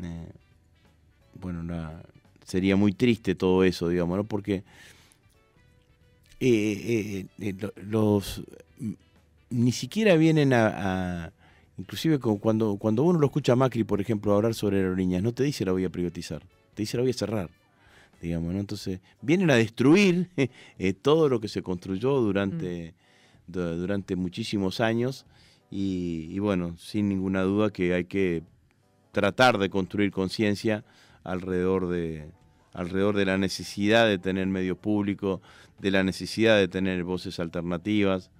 Eh, 0.00 0.28
bueno, 1.40 1.90
sería 2.46 2.76
muy 2.76 2.92
triste 2.92 3.34
todo 3.34 3.64
eso, 3.64 3.88
digamos, 3.88 4.16
¿no? 4.16 4.22
Porque 4.22 4.62
eh, 6.38 7.26
eh, 7.40 7.54
los 7.84 8.42
ni 9.50 9.72
siquiera 9.72 10.14
vienen 10.14 10.52
a 10.52 11.32
Inclusive 11.78 12.18
cuando, 12.18 12.76
cuando 12.76 13.02
uno 13.02 13.18
lo 13.18 13.26
escucha 13.26 13.54
a 13.54 13.56
Macri, 13.56 13.84
por 13.84 14.00
ejemplo, 14.00 14.34
hablar 14.34 14.54
sobre 14.54 14.78
aerolíneas, 14.78 15.22
no 15.22 15.32
te 15.32 15.42
dice 15.42 15.64
la 15.64 15.72
voy 15.72 15.84
a 15.84 15.90
privatizar, 15.90 16.42
te 16.74 16.82
dice 16.82 16.96
la 16.96 17.02
voy 17.02 17.10
a 17.10 17.14
cerrar. 17.14 17.50
Digamos, 18.20 18.52
¿no? 18.54 18.60
Entonces, 18.60 19.00
vienen 19.20 19.50
a 19.50 19.56
destruir 19.56 20.28
eh, 20.78 20.92
todo 20.92 21.28
lo 21.28 21.40
que 21.40 21.48
se 21.48 21.62
construyó 21.62 22.20
durante, 22.20 22.94
mm. 23.48 23.52
durante 23.52 24.14
muchísimos 24.14 24.80
años 24.80 25.26
y, 25.74 26.38
bueno, 26.38 26.76
sin 26.76 27.08
ninguna 27.08 27.42
duda 27.42 27.70
que 27.70 27.94
hay 27.94 28.04
que 28.04 28.42
tratar 29.10 29.56
de 29.56 29.70
construir 29.70 30.12
conciencia 30.12 30.84
alrededor 31.24 31.88
de, 31.88 32.30
alrededor 32.74 33.16
de 33.16 33.24
la 33.24 33.38
necesidad 33.38 34.06
de 34.06 34.18
tener 34.18 34.46
medios 34.48 34.76
públicos, 34.76 35.40
de 35.78 35.90
la 35.90 36.04
necesidad 36.04 36.58
de 36.58 36.68
tener 36.68 37.02
voces 37.04 37.40
alternativas, 37.40 38.30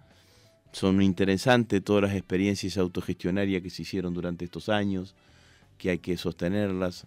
son 0.72 1.02
interesantes 1.02 1.84
todas 1.84 2.02
las 2.02 2.14
experiencias 2.14 2.78
autogestionarias 2.78 3.62
que 3.62 3.70
se 3.70 3.82
hicieron 3.82 4.14
durante 4.14 4.44
estos 4.44 4.68
años, 4.68 5.14
que 5.78 5.90
hay 5.90 5.98
que 5.98 6.16
sostenerlas, 6.16 7.06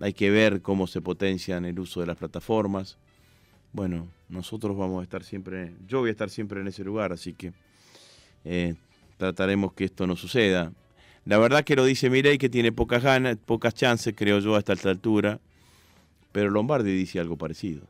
hay 0.00 0.12
que 0.12 0.30
ver 0.30 0.60
cómo 0.60 0.86
se 0.86 1.00
potencian 1.00 1.64
el 1.64 1.78
uso 1.78 2.00
de 2.00 2.06
las 2.06 2.16
plataformas. 2.16 2.98
Bueno, 3.72 4.08
nosotros 4.28 4.76
vamos 4.76 5.00
a 5.00 5.04
estar 5.04 5.22
siempre, 5.22 5.72
yo 5.86 6.00
voy 6.00 6.08
a 6.08 6.12
estar 6.12 6.28
siempre 6.28 6.60
en 6.60 6.66
ese 6.66 6.84
lugar, 6.84 7.12
así 7.12 7.32
que 7.32 7.52
eh, 8.44 8.74
trataremos 9.16 9.72
que 9.72 9.84
esto 9.84 10.06
no 10.06 10.16
suceda. 10.16 10.72
La 11.24 11.38
verdad 11.38 11.64
que 11.64 11.76
lo 11.76 11.84
dice 11.84 12.10
Mirei 12.10 12.36
que 12.36 12.50
tiene 12.50 12.72
pocas 12.72 13.02
ganas, 13.02 13.36
pocas 13.36 13.74
chances, 13.74 14.14
creo 14.16 14.40
yo, 14.40 14.56
hasta 14.56 14.72
esta 14.72 14.90
altura, 14.90 15.40
pero 16.32 16.50
Lombardi 16.50 16.92
dice 16.94 17.20
algo 17.20 17.36
parecido. 17.36 17.82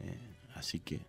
Eh, 0.00 0.16
así 0.54 0.78
que 0.78 1.00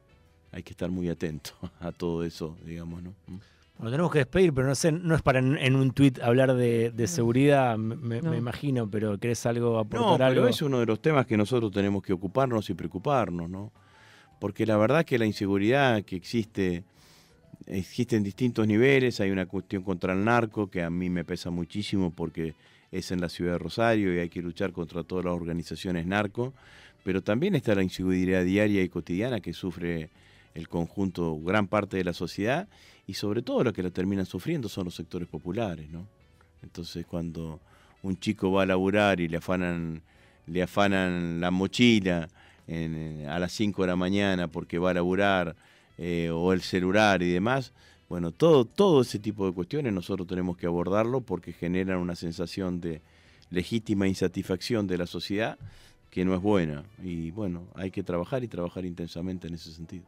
hay 0.52 0.64
que 0.64 0.72
estar 0.72 0.90
muy 0.90 1.10
atento 1.10 1.52
a 1.80 1.92
todo 1.92 2.24
eso, 2.24 2.58
digamos, 2.66 3.04
¿no? 3.04 3.14
Mm. 3.28 3.40
Bueno, 3.80 3.92
tenemos 3.92 4.12
que 4.12 4.20
despedir, 4.20 4.54
pero 4.54 4.68
no 4.68 4.76
sé, 4.76 4.92
no 4.92 5.16
es 5.16 5.22
para 5.22 5.40
en, 5.40 5.76
un 5.78 5.92
tuit 5.92 6.20
hablar 6.20 6.54
de, 6.54 7.08
seguridad, 7.08 7.78
me, 7.78 8.18
imagino, 8.38 8.92
pero 8.92 9.18
¿querés 9.18 9.46
algo 9.46 9.80
aportar 9.80 10.20
no, 10.20 10.26
algo? 10.26 10.48
es 10.50 10.62
uno 10.62 10.82
de 10.82 10.86
los 10.86 11.02
temas 11.02 11.26
que 11.26 11.38
nosotros 11.38 11.72
tenemos 11.72 12.04
que 12.04 12.12
ocuparnos 12.12 12.70
y 12.70 12.74
preocuparnos, 12.74 13.50
¿no? 13.50 13.72
Porque 14.42 14.66
la 14.66 14.76
verdad 14.76 15.06
que 15.06 15.18
la 15.18 15.26
inseguridad 15.26 16.04
que 16.04 16.18
existe, 16.18 16.84
existe 17.68 18.18
en 18.18 18.24
distintos 18.24 18.68
niveles, 18.68 19.22
hay 19.22 19.32
una 19.32 19.46
cuestión 19.46 19.82
contra 19.82 20.12
el 20.12 20.26
narco 20.26 20.70
que 20.70 20.84
a 20.84 20.90
mí 20.90 21.10
me 21.10 21.24
pesa 21.24 21.50
muchísimo 21.50 22.12
porque 22.12 22.56
es 22.92 23.12
en 23.12 23.22
la 23.22 23.30
ciudad 23.30 23.54
de 23.54 23.60
Rosario 23.60 24.14
y 24.14 24.20
hay 24.20 24.28
que 24.28 24.42
luchar 24.42 24.74
contra 24.74 25.04
todas 25.04 25.24
las 25.24 25.34
organizaciones 25.34 26.06
narco, 26.06 26.54
pero 27.06 27.22
también 27.22 27.56
está 27.56 27.76
la 27.76 27.84
inseguridad 27.84 28.44
diaria 28.44 28.84
y 28.84 28.90
cotidiana 28.90 29.40
que 29.40 29.54
sufre 29.54 30.10
el 30.54 30.68
conjunto, 30.68 31.40
gran 31.40 31.68
parte 31.68 31.98
de 31.98 32.04
la 32.04 32.14
sociedad, 32.14 32.68
y 33.08 33.14
sobre 33.16 33.42
todo 33.42 33.64
lo 33.64 33.74
que 33.74 33.84
la 33.84 33.90
terminan 33.90 34.26
sufriendo 34.26 34.70
son 34.70 34.86
los 34.86 34.96
sectores 34.96 35.28
populares, 35.28 35.90
¿no? 35.90 36.08
Entonces 36.62 37.06
cuando 37.06 37.60
un 38.04 38.20
chico 38.20 38.52
va 38.52 38.64
a 38.64 38.66
laburar 38.66 39.20
y 39.20 39.28
le 39.28 39.38
afanan, 39.38 40.02
le 40.48 40.62
afanan 40.62 41.40
la 41.40 41.52
mochila 41.52 42.28
eh, 42.68 43.26
a 43.30 43.40
las 43.40 43.52
5 43.54 43.82
de 43.82 43.88
la 43.88 43.96
mañana 43.96 44.48
porque 44.48 44.78
va 44.78 44.92
a 44.92 44.94
laburar, 44.94 45.56
eh, 45.98 46.30
o 46.32 46.54
el 46.54 46.62
celular 46.62 47.22
y 47.22 47.30
demás, 47.30 47.74
bueno, 48.08 48.32
todo, 48.32 48.66
todo 48.66 49.02
ese 49.02 49.20
tipo 49.20 49.46
de 49.46 49.54
cuestiones 49.54 49.92
nosotros 49.94 50.28
tenemos 50.28 50.58
que 50.58 50.66
abordarlo 50.66 51.22
porque 51.22 51.52
generan 51.52 52.00
una 52.00 52.16
sensación 52.16 52.80
de 52.80 53.02
legítima 53.50 54.08
insatisfacción 54.08 54.88
de 54.88 54.98
la 54.98 55.06
sociedad 55.06 55.58
que 56.10 56.26
no 56.26 56.34
es 56.34 56.42
buena. 56.42 56.86
Y 57.04 57.32
bueno, 57.32 57.68
hay 57.76 57.92
que 57.92 58.02
trabajar 58.02 58.44
y 58.44 58.48
trabajar 58.48 58.86
intensamente 58.86 59.48
en 59.48 59.56
ese 59.56 59.72
sentido. 59.72 60.06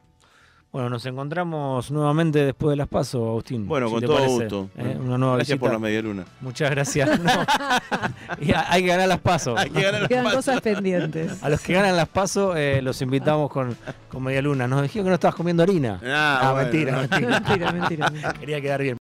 Bueno, 0.71 0.89
nos 0.89 1.05
encontramos 1.05 1.91
nuevamente 1.91 2.45
después 2.45 2.69
de 2.69 2.77
las 2.77 2.87
pasos, 2.87 3.21
Agustín. 3.21 3.67
Bueno, 3.67 3.89
con 3.89 4.01
todo 4.01 4.25
gusto. 4.25 4.69
¿eh? 4.77 4.97
Una 4.97 5.17
nueva 5.17 5.35
gracias 5.35 5.59
por 5.59 5.69
la 5.69 5.79
media 5.79 6.01
luna. 6.01 6.23
Muchas 6.39 6.71
gracias. 6.71 7.09
hay 8.69 8.81
que 8.81 8.87
ganar 8.87 9.09
las 9.09 9.19
pasos. 9.19 9.59
Quedan 10.07 10.33
cosas 10.33 10.61
pendientes. 10.61 11.43
A 11.43 11.49
los 11.49 11.59
que 11.59 11.73
ganan 11.73 11.97
las 11.97 12.07
pasos 12.07 12.55
eh, 12.55 12.79
los 12.81 13.01
invitamos 13.01 13.51
con, 13.51 13.75
con 14.07 14.23
media 14.23 14.41
luna. 14.41 14.65
Nos 14.65 14.83
dijeron 14.83 15.07
que 15.07 15.09
no 15.09 15.15
estabas 15.15 15.35
comiendo 15.35 15.61
harina. 15.61 15.99
Ah, 16.05 16.53
mentira, 16.55 17.05
mentira. 17.09 17.41
mentira, 17.41 17.71
mentira. 17.73 18.33
Quería 18.39 18.61
quedar 18.61 18.81
bien. 18.81 18.89